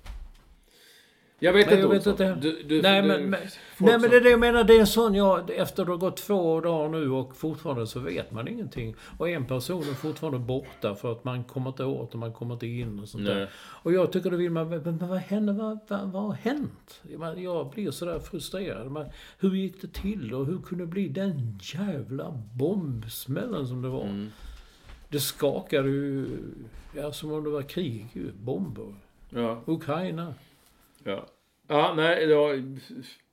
Jag 1.41 1.53
vet 1.53 1.67
Nej, 1.67 1.75
inte 1.75 1.83
jag 1.83 1.89
vet 1.89 2.07
inte. 2.07 2.35
Du, 2.35 2.63
du, 2.63 2.83
nej, 2.83 3.03
du, 3.03 3.09
men, 3.09 3.31
men, 3.31 3.41
nej, 3.79 3.99
men 3.99 4.11
det 4.11 4.17
är 4.17 4.21
det 4.21 4.31
jag 4.31 4.41
menar. 4.41 4.65
Det 4.65 4.77
är 4.77 4.81
en 4.81 4.87
sån, 4.87 5.15
jag, 5.15 5.51
efter 5.51 5.85
det 5.85 5.91
har 5.91 5.99
gått 5.99 6.17
två 6.17 6.61
dagar 6.61 6.89
nu 6.89 7.11
och 7.11 7.37
fortfarande 7.37 7.87
så 7.87 8.01
vet 8.01 8.31
man 8.33 8.49
ingenting. 8.49 8.95
Och 9.19 9.29
en 9.29 9.47
person 9.47 9.83
är 9.83 9.95
fortfarande 9.95 10.39
borta 10.39 10.95
för 10.95 11.13
att 11.13 11.25
man 11.25 11.45
kommer 11.45 11.71
inte 11.71 11.85
åt 11.85 12.13
och 12.13 12.19
man 12.19 12.33
kommer 12.33 12.55
inte 12.55 12.67
in 12.67 13.01
och 13.01 13.09
sånt 13.09 13.25
Nej. 13.25 13.35
där. 13.35 13.51
Och 13.57 13.93
jag 13.93 14.13
tycker 14.13 14.31
då 14.31 14.37
vill 14.37 14.51
man, 14.51 14.69
men, 14.69 14.83
men 14.83 15.09
vad 15.09 15.19
hände, 15.19 15.53
vad, 15.53 15.79
vad, 15.89 16.13
vad 16.13 16.23
har 16.23 16.33
hänt? 16.33 17.01
Jag 17.37 17.71
blir 17.71 17.91
sådär 17.91 18.19
frustrerad. 18.19 18.91
Men, 18.91 19.07
hur 19.39 19.55
gick 19.55 19.81
det 19.81 19.93
till 19.93 20.35
och 20.35 20.47
hur 20.47 20.59
kunde 20.59 20.85
det 20.85 20.91
bli 20.91 21.09
den 21.09 21.59
jävla 21.63 22.43
bombsmällen 22.55 23.67
som 23.67 23.83
det 23.83 23.89
var? 23.89 24.05
Mm. 24.05 24.31
Det 25.09 25.21
skakade 25.21 25.89
ju, 25.89 26.27
ja 26.97 27.13
som 27.13 27.33
om 27.33 27.45
det 27.45 27.51
var 27.51 27.63
krig 27.63 28.07
ju. 28.13 28.33
Bomber. 28.33 28.95
Ja, 29.31 29.63
Ukraina. 29.67 30.35
Ja. 31.05 31.27
Ja, 31.69 31.95
nej, 31.97 32.27
då, 32.27 32.53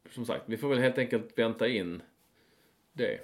som 0.10 0.26
sagt, 0.26 0.44
vi 0.46 0.58
får 0.58 0.70
väl 0.70 0.80
helt 0.80 0.98
enkelt 0.98 1.40
vänta 1.40 1.68
in 1.68 2.02
det. 2.94 3.20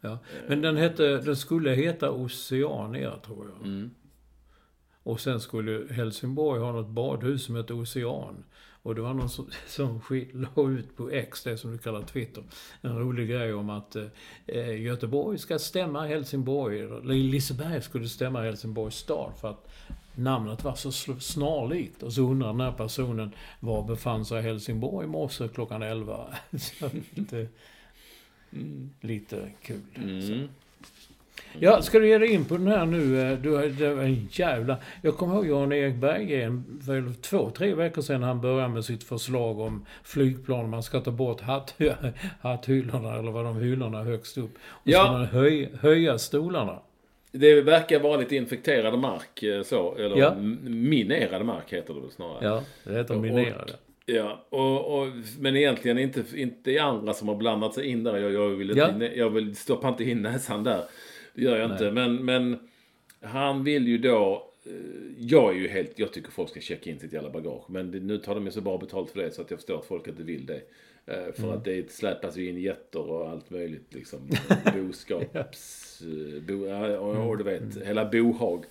Ja. 0.00 0.18
Men 0.48 0.62
den, 0.62 0.76
hette, 0.76 1.16
den 1.16 1.36
skulle 1.36 1.70
heta 1.70 2.10
Oceania, 2.10 3.16
tror 3.16 3.48
jag. 3.48 3.66
Mm. 3.66 3.90
Och 5.02 5.20
sen 5.20 5.40
skulle 5.40 5.94
Helsingborg 5.94 6.60
ha 6.60 6.72
något 6.72 6.88
badhus 6.88 7.44
som 7.44 7.54
hette 7.54 7.74
Ocean. 7.74 8.44
Och 8.82 8.94
det 8.94 9.00
var 9.00 9.14
någon 9.14 9.28
som, 9.28 9.50
som 9.66 10.00
la 10.32 10.70
ut 10.70 10.96
på 10.96 11.10
X, 11.10 11.42
det 11.42 11.56
som 11.56 11.72
du 11.72 11.78
kallar 11.78 12.02
Twitter, 12.02 12.44
en 12.80 12.98
rolig 12.98 13.28
grej 13.28 13.54
om 13.54 13.70
att 13.70 13.96
eh, 14.46 14.82
Göteborg 14.82 15.38
ska 15.38 15.58
stämma 15.58 16.06
Helsingborg, 16.06 16.80
eller 16.80 17.14
Liseberg 17.14 17.82
skulle 17.82 18.08
stämma 18.08 18.42
Helsingborgs 18.42 18.94
stad 18.94 19.32
för 19.40 19.50
att 19.50 19.70
namnet 20.14 20.64
var 20.64 20.74
så 20.74 20.92
snarlikt. 21.20 22.02
Och 22.02 22.12
så 22.12 22.22
undrar 22.22 22.48
den 22.48 22.60
här 22.60 22.72
personen 22.72 23.30
var 23.60 23.82
befann 23.82 24.24
sig 24.24 24.42
Helsingborg 24.42 25.06
i 25.06 25.08
morse 25.08 25.48
klockan 25.54 25.82
11. 25.82 26.26
så 26.58 26.90
lite, 27.14 27.46
lite 29.00 29.50
kul. 29.62 29.80
Mm. 29.96 30.48
Ja, 31.58 31.82
ska 31.82 31.98
du 31.98 32.08
ge 32.08 32.18
dig 32.18 32.28
in 32.32 32.44
på 32.44 32.56
den 32.56 32.66
här 32.66 32.86
nu? 32.86 33.20
eh, 33.32 33.38
Du, 33.38 33.70
det 33.70 33.94
var 33.94 34.02
en 34.02 34.28
jävla... 34.32 34.76
Jag 35.02 35.16
kommer 35.16 35.34
ihåg 35.34 35.46
Jan-Erik 35.48 35.94
Berggren 35.94 36.80
för 36.86 37.12
två, 37.22 37.50
tre 37.50 37.74
veckor 37.74 38.02
sedan 38.02 38.22
han 38.22 38.40
började 38.40 38.68
med 38.68 38.84
sitt 38.84 39.04
förslag 39.04 39.60
om 39.60 39.86
flygplan. 40.02 40.70
Man 40.70 40.82
ska 40.82 41.00
ta 41.00 41.10
bort 41.10 41.40
hatt, 41.40 41.74
hatthyllorna, 42.40 43.14
eller 43.18 43.30
vad 43.30 43.44
de 43.44 43.56
hyllorna 43.56 44.02
högst 44.02 44.38
upp. 44.38 44.54
Och 44.68 44.80
Ja. 44.84 45.02
ska 45.04 45.12
man 45.12 45.24
höj, 45.26 45.70
höja 45.80 46.18
stolarna. 46.18 46.78
Det 47.32 47.62
verkar 47.62 48.00
vara 48.00 48.16
lite 48.16 48.36
infekterad 48.36 48.98
mark 48.98 49.42
eh, 49.42 49.62
så, 49.62 49.94
eller 49.96 50.16
Ja. 50.16 50.34
minerad 50.64 51.44
mark 51.46 51.72
heter 51.72 51.94
det 51.94 52.00
väl 52.00 52.10
snarare. 52.10 52.44
Ja, 52.44 52.64
det 52.84 52.98
heter 52.98 53.14
Och- 53.14 53.20
minerade. 53.20 53.72
Ja, 54.06 54.46
och, 54.48 54.98
och, 55.02 55.08
men 55.40 55.56
egentligen 55.56 55.98
inte, 55.98 56.24
inte 56.34 56.82
andra 56.82 57.14
som 57.14 57.28
har 57.28 57.34
blandat 57.36 57.74
sig 57.74 57.86
in 57.86 58.04
där. 58.04 58.16
Jag, 58.18 58.32
jag, 58.32 58.48
vill, 58.48 58.76
Ja. 58.76 59.04
jag 59.14 59.30
vill 59.30 59.56
stoppa 59.56 59.88
inte 59.88 60.04
in 60.04 60.22
näsan 60.22 60.64
där. 60.64 60.84
Det 61.34 61.42
gör 61.42 61.56
jag 61.58 61.70
inte. 61.70 61.90
Men, 61.90 62.24
men 62.24 62.58
han 63.22 63.64
vill 63.64 63.88
ju 63.88 63.98
då... 63.98 64.50
eh, 64.66 64.72
Jag 65.18 65.50
är 65.56 65.58
ju 65.58 65.68
helt... 65.68 65.98
Jag 65.98 66.12
tycker 66.12 66.30
folk 66.30 66.48
ska 66.50 66.60
checka 66.60 66.90
in 66.90 66.98
sitt 66.98 67.12
jävla 67.12 67.30
bagage. 67.30 67.64
Men 67.70 67.90
nu 67.90 68.18
tar 68.18 68.34
de 68.34 68.44
ju 68.44 68.50
så 68.50 68.60
bra 68.60 68.78
betalt 68.78 69.10
för 69.10 69.22
det 69.22 69.30
så 69.30 69.42
att 69.42 69.50
jag 69.50 69.58
förstår 69.58 69.78
att 69.78 69.86
folk 69.86 70.06
inte 70.08 70.22
vill 70.22 70.46
det. 70.46 70.60
Eh, 71.10 71.32
För 71.32 71.54
att 71.54 71.64
det 71.64 71.92
släpas 71.92 72.36
ju 72.36 72.48
in 72.48 72.60
jätter 72.60 73.10
och 73.10 73.28
allt 73.28 73.50
möjligt 73.50 73.94
liksom. 73.94 74.28
Boskaps... 74.74 76.00
eh, 76.02 76.42
Bo, 76.42 76.66
ja, 76.66 76.98
och, 76.98 77.28
och 77.28 77.38
du 77.38 77.44
vet, 77.44 77.76
hela 77.84 78.04
bohag 78.04 78.64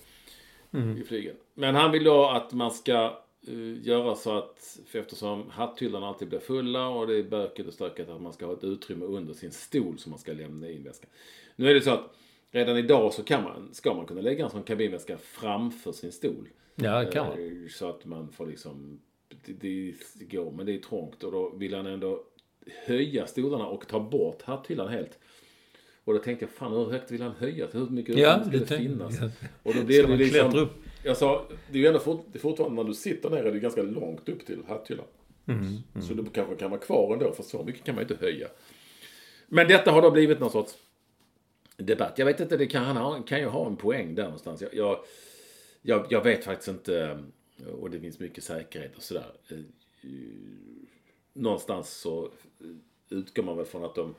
i 1.00 1.04
flygen. 1.04 1.36
Men 1.54 1.74
han 1.74 1.92
vill 1.92 2.04
då 2.04 2.26
att 2.28 2.52
man 2.52 2.70
ska 2.70 3.18
eh, 3.48 3.86
göra 3.86 4.14
så 4.14 4.38
att, 4.38 4.78
för 4.86 4.98
eftersom 4.98 5.50
hatthyllan 5.50 6.04
alltid 6.04 6.28
blir 6.28 6.38
fulla 6.38 6.88
och 6.88 7.06
det 7.06 7.16
är 7.18 7.22
bökigt 7.22 7.68
och 7.68 7.74
stökigt, 7.74 8.08
att 8.08 8.22
man 8.22 8.32
ska 8.32 8.46
ha 8.46 8.52
ett 8.52 8.64
utrymme 8.64 9.04
under 9.04 9.34
sin 9.34 9.50
stol 9.52 9.98
som 9.98 10.10
man 10.10 10.18
ska 10.18 10.32
lämna 10.32 10.70
in 10.70 10.84
väskan. 10.84 11.10
Nu 11.56 11.70
är 11.70 11.74
det 11.74 11.80
så 11.80 11.90
att 11.90 12.14
redan 12.50 12.76
idag 12.76 13.12
så 13.14 13.22
kan 13.22 13.42
man, 13.44 13.68
ska 13.74 13.94
man 13.94 14.06
kunna 14.06 14.20
lägga 14.20 14.44
en 14.44 14.50
sån 14.50 14.62
kabinväska 14.62 15.18
framför 15.18 15.92
sin 15.92 16.12
stol. 16.12 16.48
Ja, 16.74 17.04
det 17.04 17.10
kan 17.10 17.26
man. 17.26 17.38
Eh, 17.62 17.68
Så 17.68 17.88
att 17.88 18.04
man 18.04 18.28
får 18.32 18.46
liksom, 18.46 19.00
det, 19.46 19.94
det 20.14 20.24
går, 20.36 20.50
men 20.52 20.66
det 20.66 20.74
är 20.74 20.78
trångt 20.78 21.24
och 21.24 21.32
då 21.32 21.50
vill 21.56 21.74
han 21.74 21.86
ändå 21.86 22.24
höja 22.84 23.26
stolarna 23.26 23.66
och 23.66 23.88
ta 23.88 24.00
bort 24.00 24.42
hatthyllan 24.42 24.88
helt. 24.88 25.18
Och 26.04 26.12
då 26.14 26.18
tänkte 26.18 26.44
jag, 26.44 26.52
fan 26.52 26.72
hur 26.72 26.90
högt 26.90 27.10
vill 27.10 27.22
han 27.22 27.34
höja? 27.38 27.66
Hur 27.72 27.86
mycket 27.90 28.18
Ja, 28.18 28.40
ska 28.42 28.50
det 28.50 28.58
det 28.58 28.76
finnas? 28.78 29.20
ja. 29.20 29.28
Och 29.62 29.74
då 29.74 29.82
blir 29.84 30.06
det 30.06 30.16
liksom... 30.16 30.54
upp? 30.58 30.70
Jag 31.04 31.16
sa, 31.16 31.46
det 31.70 31.78
är 31.78 31.82
ju 31.82 31.86
ändå 31.86 31.98
fort, 31.98 32.26
det 32.32 32.38
fortfarande 32.38 32.82
när 32.82 32.88
du 32.88 32.94
sitter 32.94 33.30
ner 33.30 33.44
är 33.44 33.52
det 33.52 33.58
ganska 33.60 33.82
långt 33.82 34.28
upp 34.28 34.46
till 34.46 34.58
hatthyllan. 34.68 35.06
Mm, 35.46 36.02
Så 36.02 36.14
det 36.14 36.24
kanske 36.34 36.54
kan 36.56 36.70
vara 36.70 36.80
kvar 36.80 37.12
ändå, 37.12 37.32
för 37.32 37.42
så 37.42 37.62
mycket 37.64 37.84
kan 37.84 37.94
man 37.94 38.04
ju 38.04 38.10
inte 38.14 38.24
höja. 38.26 38.48
Men 39.48 39.68
detta 39.68 39.90
har 39.90 40.02
då 40.02 40.10
blivit 40.10 40.40
någon 40.40 40.50
sorts 40.50 40.72
debatt. 41.76 42.14
Jag 42.18 42.26
vet 42.26 42.40
inte, 42.40 42.56
det 42.56 42.66
kan, 42.66 42.84
han 42.84 42.96
ha- 42.96 43.22
kan 43.22 43.38
ju 43.40 43.46
ha 43.46 43.66
en 43.66 43.76
poäng 43.76 44.14
där 44.14 44.24
någonstans. 44.24 44.62
Jag, 44.62 44.74
jag, 44.74 44.98
jag, 45.82 46.06
jag 46.10 46.24
vet 46.24 46.44
faktiskt 46.44 46.68
inte, 46.68 47.18
och 47.80 47.90
det 47.90 48.00
finns 48.00 48.18
mycket 48.18 48.44
säkerhet 48.44 48.96
och 48.96 49.02
sådär. 49.02 49.26
Eh, 49.50 49.58
Någonstans 51.32 51.90
så 51.90 52.32
utgår 53.08 53.42
man 53.42 53.56
väl 53.56 53.66
från 53.66 53.84
att 53.84 53.94
de, 53.94 54.14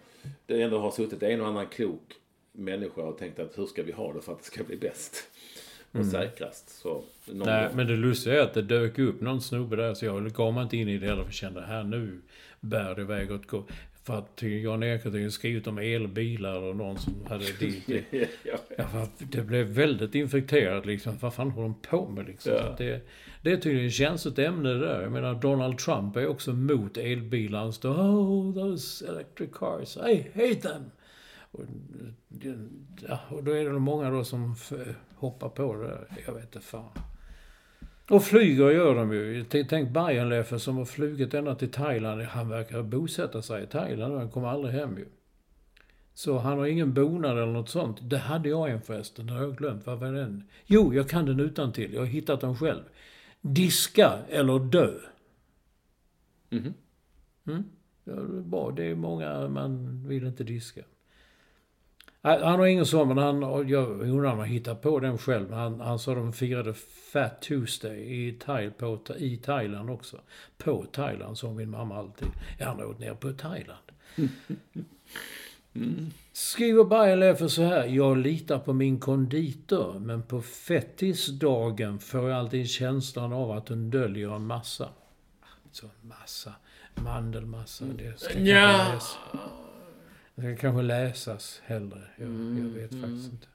det 0.46 0.62
ändå 0.62 0.78
har 0.80 0.92
suttit 0.92 1.24
en 1.24 1.42
och 1.42 1.48
annan 1.48 1.68
klok 1.68 2.14
människa 2.52 3.02
och 3.02 3.18
tänkt 3.18 3.40
att 3.40 3.58
hur 3.58 3.66
ska 3.66 3.84
vi 3.84 3.92
ha 3.92 4.14
det 4.14 4.22
för 4.22 4.32
att 4.34 4.40
det 4.40 4.46
ska 4.46 4.64
bli 4.64 4.78
bäst 4.78 5.16
och 5.92 6.06
säkrast. 6.06 6.70
Så, 6.82 7.04
Mm. 7.28 7.40
Nej, 7.40 7.68
gång- 7.68 7.76
men 7.76 7.88
det 7.88 7.96
lustiga 7.96 8.36
är 8.40 8.44
att 8.44 8.54
det 8.54 8.62
dök 8.62 9.00
upp 9.00 9.22
någon 9.22 9.42
snubbe 9.42 9.76
där 9.76 9.94
så 9.94 10.06
jag 10.06 10.32
gav 10.32 10.54
mig 10.54 10.64
inte 10.64 10.78
in 10.78 10.88
i 10.90 10.98
det 10.98 11.08
heller 11.08 11.24
för 11.24 11.32
kände 11.32 11.62
här 11.62 11.84
nu 11.84 12.22
bär 12.60 12.96
det 12.96 13.02
iväg 13.02 13.32
åt 13.32 13.48
gå. 13.48 13.64
För 14.04 14.18
att 14.18 14.42
Jan-Erik 14.42 15.04
hade 15.04 15.20
ju 15.20 15.32
skrivit 15.32 15.68
om 15.68 15.78
elbilar 15.78 16.62
och 16.62 16.76
någon 16.76 16.98
som 17.00 17.26
hade 17.30 17.46
dit 17.60 17.88
det. 17.88 18.30
ja, 18.44 18.58
Ja, 18.78 18.88
för 18.88 19.04
att 19.04 19.12
det 19.32 19.42
blev 19.42 19.68
väldigt 19.68 20.16
infekterat 20.16 20.86
liksom. 20.86 21.18
Vad 21.20 21.34
fan 21.34 21.52
håller 21.52 21.68
de 21.68 21.82
på 21.82 22.10
med 22.10 22.26
liksom? 22.26 22.54
Ja. 22.54 22.76
Det, 22.78 23.08
det 23.42 23.52
är 23.52 23.58
tydligen 23.58 23.88
ett 23.88 23.94
känsligt 23.94 24.40
ämne 24.40 24.70
det 24.70 24.80
där. 24.80 25.02
Jag 25.02 25.12
menar 25.12 25.34
Donald 25.34 25.78
Trump 25.78 26.16
är 26.16 26.28
också 26.28 26.54
mot 26.54 26.98
elbilar. 26.98 27.60
Han 27.60 27.74
står 27.74 27.90
Oh, 27.94 28.54
those 28.54 29.08
electric 29.08 29.50
cars. 29.54 29.98
I 29.98 30.32
hate 30.34 30.56
them. 30.56 30.92
Och, 31.52 31.64
ja, 33.08 33.20
och 33.30 33.44
då 33.44 33.52
är 33.52 33.66
det 33.66 33.80
många 33.80 34.10
då 34.10 34.24
som 34.24 34.56
hoppar 35.16 35.50
på 35.50 35.76
det 35.76 35.88
där. 35.88 36.08
Jag 36.26 36.34
vet 36.34 36.44
inte 36.44 36.60
fan. 36.60 36.90
Och 38.12 38.24
flyger 38.24 38.70
gör 38.70 38.96
de 38.96 39.14
ju. 39.14 39.46
Tänk 39.70 39.90
Bayernleffe 39.90 40.60
som 40.60 40.78
har 40.78 40.86
flugit 40.86 41.34
ända 41.34 41.56
till 41.56 41.72
Thailand. 41.72 42.22
Han 42.22 42.50
verkar 42.50 42.84
bosätta 42.84 43.42
sig 43.42 43.64
i 43.64 43.68
Thailand 43.68 44.14
och 44.14 44.20
han 44.20 44.32
kommer 44.32 44.48
aldrig 44.48 44.74
hem 44.74 44.98
ju. 44.98 45.06
Så 46.14 46.38
han 46.38 46.58
har 46.58 46.66
ingen 46.66 46.94
bonad 46.94 47.32
eller 47.32 47.54
något 47.54 47.70
sånt. 47.70 47.98
Det 48.02 48.18
hade 48.18 48.50
jag 48.50 48.70
en 48.72 48.82
förresten, 48.82 49.28
det 49.28 49.34
har 49.34 49.42
jag 49.42 49.58
glömt. 49.58 49.86
Vad 49.86 50.00
var 50.00 50.12
den? 50.12 50.44
Jo, 50.66 50.94
jag 50.94 51.10
kan 51.10 51.26
den 51.26 51.40
utan 51.40 51.72
till. 51.72 51.94
Jag 51.94 52.02
har 52.02 52.08
hittat 52.08 52.42
den 52.42 52.56
själv. 52.56 52.84
Diska 53.42 54.14
eller 54.30 54.60
dö. 54.60 54.92
Mhm. 56.50 56.74
Mm? 57.48 57.64
Ja, 58.04 58.14
det 58.14 58.38
är 58.38 58.42
bra. 58.42 58.72
Det 58.72 58.84
är 58.84 58.96
många 58.96 59.48
man 59.48 60.04
vill 60.08 60.28
inte 60.28 60.44
diska. 60.44 60.82
Han 62.24 62.60
har 62.60 62.66
ingen 62.66 62.86
sån, 62.86 63.08
men 63.08 63.18
han, 63.18 63.68
jag 63.68 64.02
undrar 64.02 64.32
om 64.32 64.40
han 64.40 64.48
hittar 64.48 64.76
på 64.76 65.00
den 65.00 65.18
själv. 65.18 65.54
Han, 65.54 65.80
han 65.80 66.00
sa 66.00 66.16
de 66.16 66.34
firade 66.34 66.74
Fat 67.14 67.42
Tuesday 67.42 68.28
i, 68.28 68.32
Thai, 68.32 68.70
på, 68.70 69.00
i 69.18 69.38
Thailand 69.38 69.90
också. 69.90 70.18
På 70.58 70.86
Thailand, 70.92 71.38
sa 71.38 71.52
min 71.54 71.70
mamma 71.70 71.98
alltid. 71.98 72.28
Ja, 72.60 72.66
han 72.68 72.80
har 72.80 72.86
åkt 72.86 73.00
ner 73.00 73.14
på 73.14 73.32
Thailand. 73.32 73.80
Skriver 76.34 76.84
Bayerleffe 76.84 77.50
så 77.50 77.64
här. 77.64 77.86
Jag 77.86 78.18
litar 78.18 78.60
på 78.60 78.74
min 78.74 79.00
konditor, 79.00 80.00
men 80.00 80.24
på 80.24 80.42
fettisdagen 80.42 82.00
får 82.00 82.30
jag 82.30 82.40
alltid 82.40 82.70
känslan 82.70 83.34
av 83.34 83.52
att 83.52 83.70
hon 83.70 83.90
döljer 83.90 84.36
en 84.36 84.46
massa. 84.46 84.90
Så 85.72 85.86
en 85.86 86.08
massa. 86.08 86.54
Mandelmassa. 86.96 87.86
Det 87.86 88.20
ska 88.20 88.40
Ja. 88.40 89.00
Det 90.36 90.42
ska 90.42 90.56
kanske 90.56 90.82
läsas 90.82 91.62
hellre. 91.66 92.02
Jag, 92.18 92.28
jag 92.30 92.82
vet 92.82 93.02
faktiskt 93.02 93.32
inte. 93.32 93.48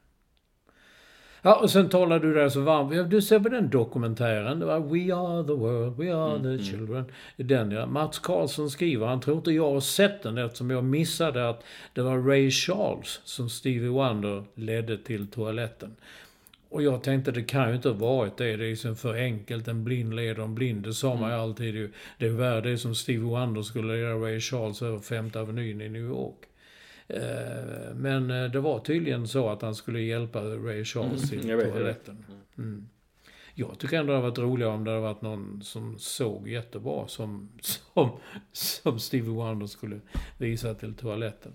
Ja, 1.43 1.61
och 1.63 1.71
sen 1.71 1.89
talar 1.89 2.21
du 2.21 2.35
där 2.35 2.49
så 2.49 2.61
varmt. 2.61 3.11
Du 3.11 3.23
ser 3.23 3.41
på 3.41 3.49
den 3.49 3.71
dokumentären. 3.71 4.59
Det 4.59 4.67
var 4.67 4.81
We 4.81 5.15
are 5.15 5.47
the 5.47 5.53
world, 5.53 5.97
we 5.97 6.15
are 6.15 6.37
Mm, 6.37 6.59
the 6.59 6.65
children. 6.65 7.05
Den 7.37 7.71
ja. 7.71 7.87
Mats 7.87 8.19
Karlsson 8.19 8.71
skriver, 8.71 9.07
han 9.07 9.21
tror 9.21 9.37
inte 9.37 9.51
jag 9.51 9.73
har 9.73 9.81
sett 9.81 10.23
den 10.23 10.39
eftersom 10.39 10.71
jag 10.71 10.85
missade 10.85 11.49
att 11.49 11.65
det 11.93 12.03
var 12.03 12.19
Ray 12.19 12.51
Charles 12.51 13.21
som 13.25 13.49
Stevie 13.49 13.89
Wonder 13.89 14.45
ledde 14.55 14.99
till 14.99 15.27
toaletten. 15.27 15.97
Och 16.69 16.83
jag 16.83 17.03
tänkte 17.03 17.31
det 17.31 17.43
kan 17.43 17.69
ju 17.69 17.77
inte 17.77 17.89
ha 17.89 17.97
varit 17.97 18.37
det. 18.37 18.45
Det 18.57 18.65
är 18.65 18.69
liksom 18.69 18.97
för 18.97 19.15
enkelt. 19.15 19.69
En 19.69 19.85
blind 19.85 20.15
leder 20.15 20.43
en 20.43 20.55
blind. 20.55 20.83
Det 20.83 20.93
sa 20.93 21.15
man 21.15 21.31
ju 21.31 21.37
alltid. 21.37 21.75
ju. 21.75 21.93
Det 22.19 22.27
är 22.27 22.31
värre 22.31 22.61
det 22.61 22.79
som 22.79 22.95
Stevie 22.95 23.21
Wonder 23.21 23.63
skulle 23.63 23.97
leda 23.97 24.15
Ray 24.15 24.41
Charles 24.41 24.83
över 24.83 24.99
Femte 24.99 25.41
Avenyn 25.41 25.81
i 25.81 25.89
New 25.89 26.03
York. 26.03 26.37
Eh, 27.09 27.95
Men 27.95 28.31
eh, 28.31 28.51
det 28.51 28.61
var 28.61 28.79
tydligen 28.79 29.29
så 29.29 29.49
att 29.49 29.63
han 29.63 29.75
skulle 29.75 30.01
hjälpa 30.01 30.41
Ray 30.41 30.85
Charles 30.85 31.31
till 31.31 31.49
jag 31.49 31.57
vet, 31.57 31.67
jag 31.67 31.75
toaletten. 31.75 32.25
Mm. 32.59 32.89
Jag 33.55 33.79
tycker 33.79 33.99
ändå 33.99 34.13
det 34.13 34.19
hade 34.19 34.29
varit 34.29 34.39
roligare 34.39 34.73
om 34.73 34.85
det 34.85 34.91
hade 34.91 35.03
varit 35.03 35.23
någon 35.23 35.63
som 35.63 35.99
såg 35.99 36.49
jättebra 36.49 37.09
som, 37.09 37.49
som, 37.61 38.11
som 38.53 38.99
Stevie 38.99 39.31
Wonder 39.31 39.67
skulle 39.67 40.01
visa 40.39 40.75
till 40.75 40.95
toaletten. 40.95 41.53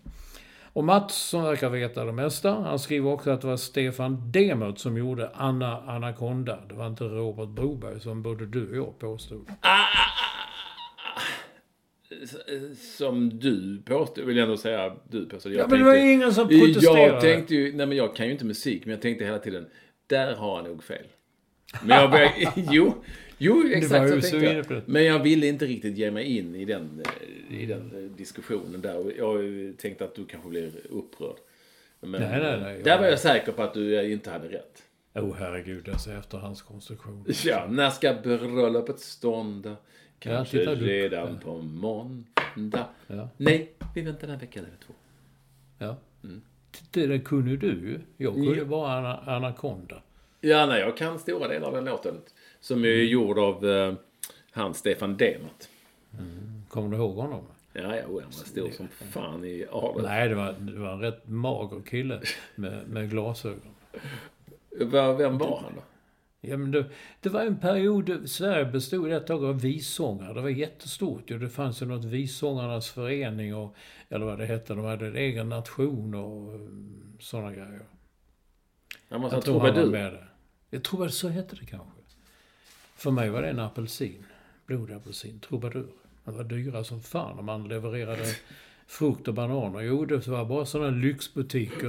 Och 0.73 0.83
Mats, 0.83 1.15
som 1.15 1.43
verkar 1.43 1.69
veta 1.69 2.05
det 2.05 2.11
mesta, 2.11 2.53
han 2.53 2.79
skriver 2.79 3.09
också 3.09 3.31
att 3.31 3.41
det 3.41 3.47
var 3.47 3.57
Stefan 3.57 4.31
Demert 4.31 4.77
som 4.77 4.97
gjorde 4.97 5.31
Anna 5.33 5.81
Anaconda. 5.81 6.59
Det 6.69 6.75
var 6.75 6.87
inte 6.87 7.03
Robert 7.03 7.49
Broberg 7.49 7.99
som 7.99 8.23
både 8.23 8.45
du 8.45 8.69
och 8.69 8.75
jag 8.75 8.99
påstod. 8.99 9.49
Som 12.97 13.39
du 13.39 13.81
påstår, 13.85 14.23
vill 14.23 14.37
jag 14.37 14.43
ändå 14.43 14.57
säga 14.57 14.95
du. 15.09 15.27
Jag 15.43 15.53
Ja, 15.53 15.67
men 15.67 15.79
det 15.79 15.85
var 15.85 15.95
ju 15.95 16.13
ingen 16.13 16.33
som 16.33 16.47
protesterade. 16.47 17.01
Jag 17.01 17.21
tänkte 17.21 17.55
ju, 17.55 17.73
nej 17.75 17.85
men 17.85 17.97
jag 17.97 18.15
kan 18.15 18.25
ju 18.25 18.31
inte 18.31 18.45
musik, 18.45 18.85
men 18.85 18.91
jag 18.91 19.01
tänkte 19.01 19.25
hela 19.25 19.39
tiden, 19.39 19.65
där 20.07 20.35
har 20.35 20.55
han 20.55 20.65
nog 20.65 20.83
fel. 20.83 21.05
Men 21.83 21.97
jag 21.97 22.11
började, 22.11 22.33
jo, 22.71 23.03
jo 23.37 23.63
exakt 23.73 24.09
så 24.09 24.21
tänkte 24.21 24.73
jag. 24.73 24.81
Men 24.85 25.03
jag 25.03 25.19
ville 25.19 25.47
inte 25.47 25.65
riktigt 25.65 25.97
ge 25.97 26.11
mig 26.11 26.37
in 26.37 26.55
i 26.55 26.65
den, 26.65 27.03
eh, 27.05 27.61
i 27.61 27.65
den 27.65 27.91
eh, 27.95 28.17
diskussionen 28.17 28.81
där. 28.81 29.13
Jag 29.17 29.37
tänkte 29.77 30.03
att 30.05 30.15
du 30.15 30.25
kanske 30.25 30.49
blir 30.49 30.71
upprörd. 30.89 31.35
Men 31.99 32.21
Nej, 32.21 32.39
nej, 32.41 32.59
nej, 32.61 32.81
där 32.83 32.99
var 32.99 33.05
jag 33.05 33.19
säker 33.19 33.51
på 33.51 33.63
att 33.63 33.73
du 33.73 33.99
eh, 33.99 34.11
inte 34.11 34.29
hade 34.29 34.47
rätt. 34.47 34.83
Oh 35.13 35.35
herregud, 35.39 35.89
alltså 35.89 36.11
efterhandskonstruktion. 36.11 37.25
Ja, 37.45 37.67
när 37.69 37.89
ska 37.89 38.13
bröllopet 38.23 38.99
stånda? 38.99 39.75
Kanske 40.19 40.65
du- 40.65 40.75
redan 40.75 41.39
på 41.39 41.57
måndag. 41.61 42.87
Ja. 43.07 43.29
Nej, 43.37 43.73
vi 43.95 44.01
väntar 44.01 44.27
en 44.27 44.39
vecka 44.39 44.59
eller 44.59 44.69
två. 44.85 44.93
Ja. 45.77 45.95
Det, 46.91 47.07
det 47.07 47.19
kunde 47.19 47.57
du 47.57 47.67
ju. 47.67 47.99
Jag 48.17 48.33
kunde 48.33 48.55
Ja. 48.57 48.65
bara 48.65 48.97
ana, 48.97 49.17
Anaconda. 49.35 50.01
Ja, 50.41 50.65
nej, 50.65 50.79
jag 50.79 50.97
kan 50.97 51.19
stora 51.19 51.47
delar 51.47 51.67
av 51.67 51.73
den 51.73 51.85
låten. 51.85 52.15
Som 52.59 52.83
är 52.85 52.87
gjord 52.89 53.39
av 53.39 53.65
eh, 53.69 53.93
han 54.51 54.73
Stefan 54.73 55.17
Demert. 55.17 55.67
Kommer 56.69 56.89
du 56.89 56.97
ihåg 56.97 57.15
honom? 57.15 57.43
Ja, 57.73 57.81
ja, 57.95 58.01
han 58.05 58.13
var 58.13 58.31
stor 58.31 58.69
som 58.69 58.87
fan 58.87 59.45
i 59.45 59.65
adeln. 59.71 60.05
Nej, 60.07 60.29
det 60.29 60.35
var, 60.35 60.53
det 60.59 60.79
var 60.79 60.91
en 60.93 60.99
rätt 60.99 61.27
mager 61.27 61.81
kille 61.81 62.21
med, 62.55 62.87
med 62.87 63.09
glasögon. 63.09 63.75
Vem 64.79 65.37
var 65.37 65.61
han 65.63 65.75
då? 65.75 65.83
Ja, 66.41 66.57
men 66.57 66.71
det, 66.71 66.85
det 67.19 67.29
var 67.29 67.41
en 67.41 67.57
period, 67.57 68.29
Sverige 68.29 68.65
bestod 68.65 69.11
ett 69.11 69.27
tag 69.27 69.45
av 69.45 69.61
vissångare. 69.61 70.33
Det 70.33 70.41
var 70.41 70.49
jättestort 70.49 71.31
ju. 71.31 71.39
Det 71.39 71.49
fanns 71.49 71.81
ju 71.81 71.85
något 71.85 72.05
vissångarnas 72.05 72.89
förening 72.89 73.55
och, 73.55 73.75
eller 74.09 74.25
vad 74.25 74.39
det 74.39 74.45
hette, 74.45 74.73
de 74.73 74.85
hade 74.85 75.07
en 75.07 75.15
egen 75.15 75.49
nation 75.49 76.15
och 76.15 76.59
sådana 77.19 77.51
grejer. 77.51 77.85
Han 79.09 79.21
måste 79.21 79.35
Jag 79.35 79.45
tror 79.45 79.59
han 79.59 79.75
var 79.75 79.85
med 79.85 80.13
det. 80.13 80.27
Jag 80.69 80.83
tror 80.83 81.05
att 81.05 81.13
så 81.13 81.27
hette 81.27 81.55
det 81.55 81.65
kanske. 81.65 82.01
För 82.95 83.11
mig 83.11 83.29
var 83.29 83.41
det 83.41 83.49
en 83.49 83.59
apelsin. 83.59 84.25
Blodapelsin, 84.65 85.39
trubadur. 85.39 85.91
Det 86.25 86.31
var 86.31 86.43
dyra 86.43 86.83
som 86.83 87.01
fan 87.01 87.39
om 87.39 87.45
man 87.45 87.67
levererade 87.67 88.25
frukt 88.97 89.27
och 89.27 89.33
bananer. 89.33 89.81
Jo, 89.81 90.05
det 90.05 90.27
var 90.27 90.45
bara 90.45 90.65
sådana 90.65 90.89
lyxbutiker 90.89 91.87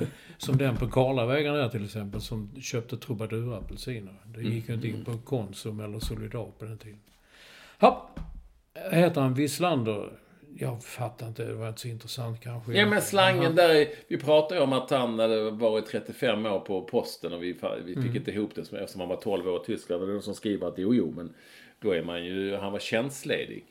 eh, 0.00 0.06
som 0.38 0.56
den 0.56 0.76
på 0.76 0.86
Karlavägen 0.88 1.54
här 1.54 1.68
till 1.68 1.84
exempel 1.84 2.20
som 2.20 2.50
köpte 2.60 2.96
trubadurapelsiner. 2.96 4.14
Det 4.24 4.42
gick 4.42 4.68
ju 4.68 4.74
inte 4.74 4.88
in 4.88 5.04
på 5.04 5.18
Konsum 5.18 5.80
eller 5.80 5.98
Solidar 5.98 6.50
på 6.58 6.64
den 6.64 6.78
tiden. 6.78 6.98
Ja, 7.78 8.10
heter 8.90 9.20
han 9.20 9.34
Wislander? 9.34 10.12
Jag 10.58 10.84
fattar 10.84 11.28
inte, 11.28 11.44
det 11.44 11.54
var 11.54 11.68
inte 11.68 11.80
så 11.80 11.88
intressant 11.88 12.40
kanske. 12.40 12.72
Ja, 12.72 12.86
men 12.86 13.02
slangen 13.02 13.54
där 13.54 13.74
är, 13.74 13.86
Vi 14.08 14.18
pratade 14.18 14.54
ju 14.60 14.64
om 14.64 14.72
att 14.72 14.90
han 14.90 15.18
hade 15.18 15.50
varit 15.50 15.86
35 15.86 16.46
år 16.46 16.60
på 16.60 16.82
posten 16.84 17.32
och 17.32 17.42
vi, 17.42 17.52
vi 17.84 17.94
fick 17.94 17.96
Mm. 18.04 18.16
inte 18.16 18.30
ihop 18.30 18.50
det 18.54 18.64
som- 18.64 18.78
eftersom 18.78 19.00
han 19.00 19.08
var 19.08 19.16
12 19.16 19.48
år 19.48 19.62
i 19.62 19.66
Tyskland. 19.66 20.02
Det 20.02 20.06
är 20.06 20.12
någon 20.12 20.22
som 20.22 20.34
skriver 20.34 20.66
att 20.68 20.74
jo, 20.78 20.94
jo, 20.94 21.12
men 21.16 21.34
då 21.80 21.90
är 21.92 22.02
man 22.02 22.24
ju, 22.24 22.56
han 22.56 22.72
var 22.72 22.78
tjänstledig. 22.78 23.64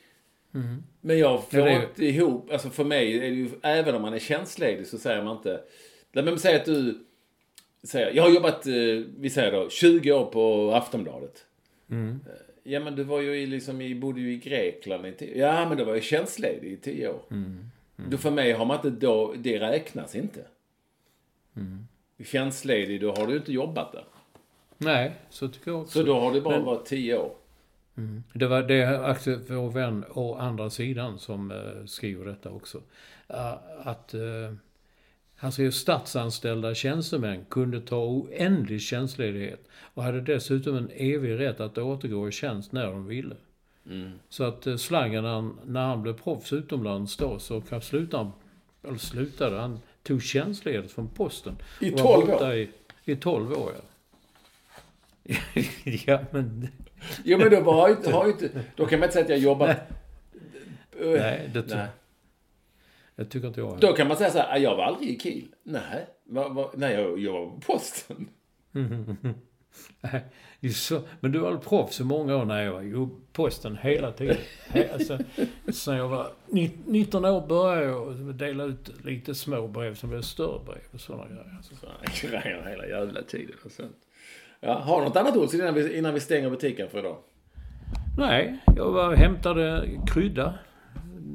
Men 1.01 1.19
jag 1.19 1.43
får 1.49 1.57
Mm. 1.57 1.73
Ja, 1.73 1.79
det 1.79 1.85
inte 1.85 2.05
ihop, 2.05 2.51
alltså 2.51 2.69
för 2.69 2.83
mig, 2.83 3.17
är 3.17 3.21
det 3.21 3.27
ju, 3.27 3.49
även 3.61 3.95
om 3.95 4.01
man 4.01 4.13
är 4.13 4.19
tjänstledig 4.19 4.87
så 4.87 4.97
säger 4.97 5.23
man 5.23 5.37
inte, 5.37 5.61
nej 6.11 6.23
men 6.23 6.39
säg 6.39 6.55
att 6.55 6.65
du, 6.65 7.05
säger, 7.83 8.11
jag 8.13 8.23
har 8.23 8.29
jobbat, 8.29 8.67
eh, 8.67 8.73
vi 9.19 9.29
säger 9.29 9.51
då, 9.51 9.69
20 9.69 10.11
år 10.11 10.25
på 10.25 10.71
Aftonbladet. 10.73 11.45
Mm. 11.89 12.19
Ja 12.63 12.79
men 12.79 12.95
du 12.95 13.03
var 13.03 13.21
ju 13.21 13.35
i, 13.41 13.45
liksom, 13.45 13.81
i, 13.81 13.95
bodde 13.95 14.21
ju 14.21 14.33
i 14.33 14.37
Grekland 14.37 15.05
i 15.05 15.11
tio 15.11 15.37
Ja 15.37 15.69
men 15.69 15.77
då 15.77 15.83
var 15.83 15.93
jag 15.93 16.03
tjänstledig 16.03 16.71
i 16.71 16.77
10 16.77 17.07
år. 17.09 17.21
Mm. 17.31 17.69
Då 17.95 18.17
för 18.17 18.31
mig 18.31 18.51
har 18.51 18.65
man 18.65 18.75
inte 18.75 18.89
då, 18.89 19.33
det 19.37 19.59
räknas 19.59 20.15
inte. 20.15 20.45
Mm. 21.55 21.87
Tjänstledig, 22.25 23.01
då 23.01 23.11
har 23.11 23.27
du 23.27 23.37
inte 23.37 23.53
jobbat 23.53 23.91
där. 23.91 24.05
Nej, 24.77 25.11
så 25.29 25.47
tycker 25.47 25.71
jag 25.71 25.81
också. 25.81 25.99
Så 25.99 26.05
då 26.05 26.19
har 26.19 26.33
du 26.33 26.41
bara 26.41 26.55
Men- 26.55 26.65
varit 26.65 26.85
10 26.85 27.17
år. 27.17 27.31
Det 28.33 28.47
var 28.47 28.63
det 28.63 28.81
är 28.81 29.53
vår 29.53 29.71
vän 29.71 30.05
å 30.09 30.35
andra 30.35 30.69
sidan, 30.69 31.19
som 31.19 31.51
eh, 31.51 31.85
skriver 31.85 32.25
detta 32.25 32.49
också. 32.49 32.77
Uh, 33.33 33.53
att 33.83 34.13
uh, 34.13 34.53
han 35.35 35.51
säger 35.51 35.71
statsanställda 35.71 36.75
tjänstemän 36.75 37.45
kunde 37.49 37.81
ta 37.81 37.97
oändlig 37.97 38.81
tjänstledighet 38.81 39.67
och 39.93 40.03
hade 40.03 40.21
dessutom 40.21 40.75
en 40.75 40.89
evig 40.93 41.39
rätt 41.39 41.59
att 41.59 41.77
återgå 41.77 42.29
i 42.29 42.31
tjänst 42.31 42.71
när 42.71 42.85
de 42.85 43.07
ville. 43.07 43.35
Mm. 43.85 44.11
Så 44.29 44.43
att 44.43 44.67
uh, 44.67 44.77
slangen, 44.77 45.25
han, 45.25 45.59
när 45.65 45.85
han 45.85 46.01
blev 46.01 46.13
proffs 46.13 46.53
utomlands 46.53 47.17
då, 47.17 47.39
så 47.39 47.61
kan 47.61 47.81
sluta 47.81 48.17
han, 48.17 48.31
eller 48.83 48.97
slutade, 48.97 49.59
han 49.59 49.79
tog 50.03 50.23
tjänstledigt 50.23 50.93
från 50.93 51.07
posten. 51.07 51.55
I 51.79 51.93
Och 51.93 51.99
var 51.99 52.15
12 52.15 52.27
borta 52.27 52.47
år? 52.47 52.53
I, 52.53 52.69
I 53.05 53.15
12 53.15 53.51
år, 53.51 53.71
ja. 53.75 53.81
ja, 56.05 56.19
men... 56.31 56.67
Jo 57.23 57.37
men 57.37 57.51
då 57.51 57.61
var 57.61 57.89
inte, 57.89 58.11
har 58.11 58.27
inte, 58.27 58.49
då 58.75 58.85
kan 58.85 58.99
man 58.99 59.07
inte 59.07 59.13
säga 59.13 59.23
att 59.25 59.29
jag 59.29 59.39
jobbat... 59.39 59.69
Eh, 60.99 61.07
Nej, 61.09 61.49
det 61.53 61.63
ty- 61.63 61.75
Nej. 61.75 61.87
jag 63.15 63.29
tycker 63.29 63.47
inte 63.47 63.59
jag. 63.59 63.79
Då 63.79 63.93
kan 63.93 64.07
man 64.07 64.17
säga 64.17 64.29
så 64.31 64.37
här, 64.37 64.53
"Ah, 64.53 64.57
jag 64.57 64.75
var 64.75 64.83
aldrig 64.83 65.09
i 65.09 65.19
Kiel. 65.19 65.47
Nej, 65.63 66.05
va, 66.23 66.47
va, 66.49 66.71
nej 66.75 66.93
jag, 66.93 67.19
jag 67.19 67.33
var 67.33 67.45
på 67.45 67.59
posten. 67.61 68.27
Nej, 70.01 70.73
så, 70.73 71.01
men 71.19 71.31
du 71.31 71.39
var 71.39 71.57
proffs 71.57 71.99
i 71.99 72.03
många 72.03 72.35
år? 72.37 72.45
Nej, 72.45 72.65
jag 72.65 72.73
var 72.73 72.81
ju 72.81 73.07
posten 73.33 73.77
hela 73.81 74.11
tiden. 74.11 74.37
Alltså, 74.93 75.19
sen 75.73 75.95
jag 75.97 76.07
var 76.07 76.27
ni- 76.47 76.77
19 76.85 77.25
år 77.25 77.47
började 77.47 77.85
jag 77.85 78.35
dela 78.35 78.63
ut 78.63 79.05
lite 79.05 79.35
små 79.35 79.67
brev 79.67 79.95
som 79.95 80.09
blev 80.09 80.21
större 80.21 80.59
brev 80.65 80.81
och 80.91 81.01
sådana 81.01 81.27
grejer. 81.27 81.53
Alltså. 81.57 81.75
Så 81.75 82.27
grejer 82.27 82.65
hela 82.69 82.87
jävla 82.87 83.21
tiden. 83.23 83.55
Och 83.65 83.71
sånt. 83.71 83.95
Ja, 84.63 84.79
har 84.79 85.01
du 85.01 85.07
något 85.07 85.15
annat 85.17 85.37
ord 85.37 85.53
innan 85.53 85.73
vi, 85.73 85.97
innan 85.97 86.13
vi 86.13 86.19
stänger 86.19 86.49
butiken 86.49 86.89
för 86.89 86.99
idag? 86.99 87.17
Nej, 88.17 88.59
jag 88.75 88.91
var, 88.91 89.15
hämtade 89.15 89.89
krydda. 90.07 90.59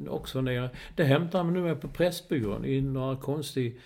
Också 0.09 0.41
nere. 0.41 0.69
Det 0.95 1.03
hämtade 1.03 1.43
man 1.43 1.53
nu 1.53 1.61
med 1.61 1.81
på 1.81 1.87
Pressbyrån 1.87 2.65
i 2.65 2.81
några 2.81 3.15
konstig... 3.17 3.79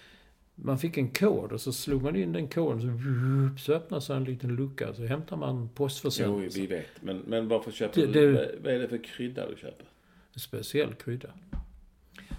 Man 0.56 0.80
fick 0.80 0.98
en 0.98 1.10
kod 1.10 1.52
och 1.52 1.62
så 1.62 1.72
slog 1.74 2.02
man 2.04 2.16
in 2.16 2.34
den 2.34 2.48
koden 2.48 2.82
så, 2.82 3.64
så 3.66 3.74
öppnade 3.74 4.02
sig 4.02 4.16
en 4.18 4.24
liten 4.24 4.56
lucka. 4.56 4.94
Så 4.94 5.06
hämtar 5.06 5.38
man 5.38 5.62
Jo, 5.62 5.70
postförsändelser. 5.76 6.62
vi 6.62 6.68
vet. 6.68 6.86
Men, 7.02 7.18
men 7.18 7.48
varför 7.48 7.72
köper 7.72 8.02
Det- 8.02 8.08
du? 8.08 8.34
det- 8.34 8.56
Vad- 8.64 8.74
är 8.74 8.80
det 8.80 8.88
för 8.88 9.04
krydda 9.04 9.50
du 9.50 9.56
köper? 9.58 9.86
En 10.34 10.40
speciell 10.40 10.94
krydda. 10.94 11.30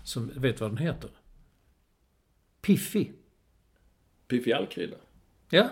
Som, 0.04 0.30
vet 0.36 0.60
vad 0.60 0.70
den 0.70 0.78
heter? 0.78 1.10
Piffi. 2.60 3.12
Piffy-all-krydda? 4.28 4.96
Ja, 5.50 5.68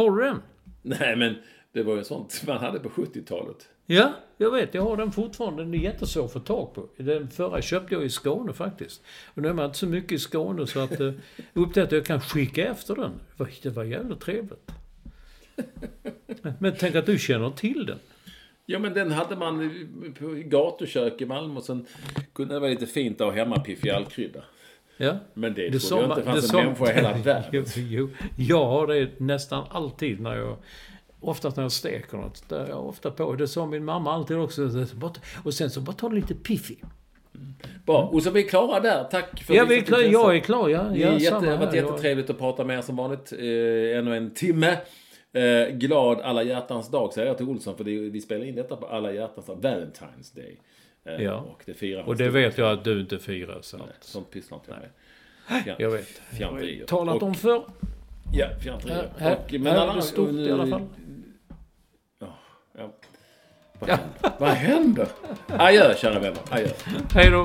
har 0.00 0.10
du 0.16 0.22
den? 0.24 0.42
Nej, 0.82 1.16
men 1.16 1.34
det 1.72 1.82
var 1.82 1.96
ju 1.96 2.04
sånt 2.04 2.42
man 2.46 2.56
hade 2.58 2.78
på 2.78 2.88
70-talet. 2.88 3.68
Ja, 3.86 4.12
jag 4.36 4.50
vet. 4.50 4.74
Jag 4.74 4.82
har 4.82 4.96
den 4.96 5.12
fortfarande. 5.12 5.62
Den 5.62 5.74
är 5.74 5.78
jättesvår 5.78 6.24
att 6.24 6.32
få 6.32 6.40
tag 6.40 6.74
på. 6.74 6.88
Den 6.96 7.28
förra 7.30 7.62
köpte 7.62 7.94
jag 7.94 8.04
i 8.04 8.08
Skåne 8.10 8.52
faktiskt. 8.52 9.02
Och 9.34 9.42
nu 9.42 9.48
är 9.48 9.52
man 9.52 9.64
inte 9.64 9.78
så 9.78 9.86
mycket 9.86 10.12
i 10.12 10.18
Skåne 10.18 10.66
så 10.66 10.80
att 10.80 11.00
eh, 11.00 11.12
upptäckte 11.54 11.82
att 11.82 11.92
jag 11.92 12.04
kan 12.06 12.20
skicka 12.20 12.66
efter 12.70 12.94
den. 12.94 13.10
Det 13.36 13.38
var, 13.44 13.50
det 13.62 13.70
var 13.70 13.84
jävligt 13.84 14.20
trevligt. 14.20 14.70
Men 16.58 16.74
tänk 16.78 16.94
att 16.94 17.06
du 17.06 17.18
känner 17.18 17.50
till 17.50 17.86
den. 17.86 17.98
Ja, 18.66 18.78
men 18.78 18.94
den 18.94 19.10
hade 19.12 19.36
man 19.36 19.62
i- 19.62 20.42
gatukök 20.42 21.20
i 21.20 21.26
Malmö. 21.26 21.56
Och 21.56 21.62
sen 21.64 21.86
kunde 22.32 22.54
det 22.54 22.60
vara 22.60 22.70
lite 22.70 22.86
fint 22.86 23.20
att 23.20 23.26
ha 23.26 23.34
hemma 23.34 23.56
Piffy-all-krydda. 23.64 24.42
Ja. 25.00 25.16
Men 25.34 25.54
det, 25.54 25.68
Det 25.68 25.78
trodde 25.78 26.02
jag 26.02 26.10
inte 26.18 26.22
fanns 26.22 26.54
en 26.54 26.64
människa 26.64 26.90
i 26.92 26.94
hela 26.94 27.12
världen. 27.24 27.64
Jo, 27.76 28.08
jag 28.36 28.66
har 28.66 28.86
det 28.86 29.20
nästan 29.20 29.64
alltid 29.70 30.20
när 30.20 30.36
jag... 30.36 30.56
Oftast 31.20 31.56
när 31.56 31.64
jag 31.64 31.72
steker 31.72 32.16
något. 32.16 32.48
Där 32.48 32.68
jag 32.68 32.86
ofta 32.86 33.10
på. 33.10 33.34
Det 33.34 33.48
sa 33.48 33.66
min 33.66 33.84
mamma 33.84 34.12
alltid 34.12 34.36
också. 34.36 34.70
Och 35.44 35.54
sen 35.54 35.70
så 35.70 35.80
bara 35.80 35.92
ta 35.92 36.08
lite 36.08 36.34
piffig. 36.34 36.84
Bra, 37.86 38.02
och 38.12 38.22
så 38.22 38.28
är 38.28 38.32
vi 38.32 38.42
klara 38.42 38.80
där. 38.80 39.04
Tack 39.04 39.42
för 39.42 39.54
Ja, 39.54 39.64
vi 39.64 39.76
är 39.78 39.82
klar, 39.82 39.98
jag 40.00 40.36
är 40.36 40.40
klar. 40.40 40.68
Ja, 40.68 40.82
Det 40.82 40.98
ja, 40.98 41.40
det 41.40 41.46
har 41.50 41.56
varit. 41.56 41.74
Jag- 41.74 41.84
jättetrevligt 41.84 42.30
att 42.30 42.38
prata 42.38 42.64
med 42.64 42.78
er 42.78 42.82
som 42.82 42.96
vanligt. 42.96 43.32
Eh, 43.32 43.98
ännu 43.98 44.16
en 44.16 44.30
timme. 44.34 44.76
Eh, 45.32 45.68
glad 45.74 46.20
alla 46.20 46.42
hjärtans 46.42 46.90
dag 46.90 47.12
säger 47.12 47.28
jag 47.28 47.36
till 47.36 47.48
Olsson 47.48 47.76
för 47.76 47.84
det, 47.84 47.90
vi 47.98 48.20
spelar 48.20 48.44
in 48.44 48.54
detta 48.54 48.76
på 48.76 48.86
alla 48.86 49.12
hjärtans 49.12 49.46
dag. 49.46 49.56
Valentine's 49.62 50.36
Day. 50.36 50.60
Eh, 51.04 51.22
Ja. 51.22 51.34
Och 51.36 51.62
det 51.66 51.74
firar 51.74 52.02
Och 52.02 52.16
det 52.16 52.28
vet 52.28 52.58
jag 52.58 52.72
att 52.78 52.84
du 52.84 53.00
inte 53.00 53.18
firar. 53.18 53.58
Så. 53.62 53.76
att- 53.76 53.82
Sånt 54.04 54.30
pysslar 54.30 54.58
inte 54.58 54.70
jag 54.70 54.78
med. 54.80 54.90
Fjant- 55.64 55.76
Jag 55.78 55.90
vet. 55.90 56.06
Fjanterier. 56.08 56.86
Talat 56.86 57.14
Och- 57.16 57.22
om 57.22 57.34
förr. 57.34 57.62
Ja, 58.32 58.46
fjanterier. 58.62 59.08
Här, 59.18 59.36
Och- 59.36 59.50
här 59.52 59.88
är 59.90 59.94
det 59.96 60.02
stort 60.02 60.30
nu- 60.32 60.48
i 60.48 60.52
alla 60.52 60.66
fall. 60.66 60.86
Ja, 62.18 62.38
ja. 62.78 62.90
Vad 63.78 63.88
händer? 63.90 64.36
Vad 64.38 64.50
händer? 64.50 65.08
Adjö 65.48 65.94
kära 65.96 66.18
vänner. 66.20 66.38
Adjö. 66.50 66.68
Hej 67.14 67.30
då. 67.30 67.44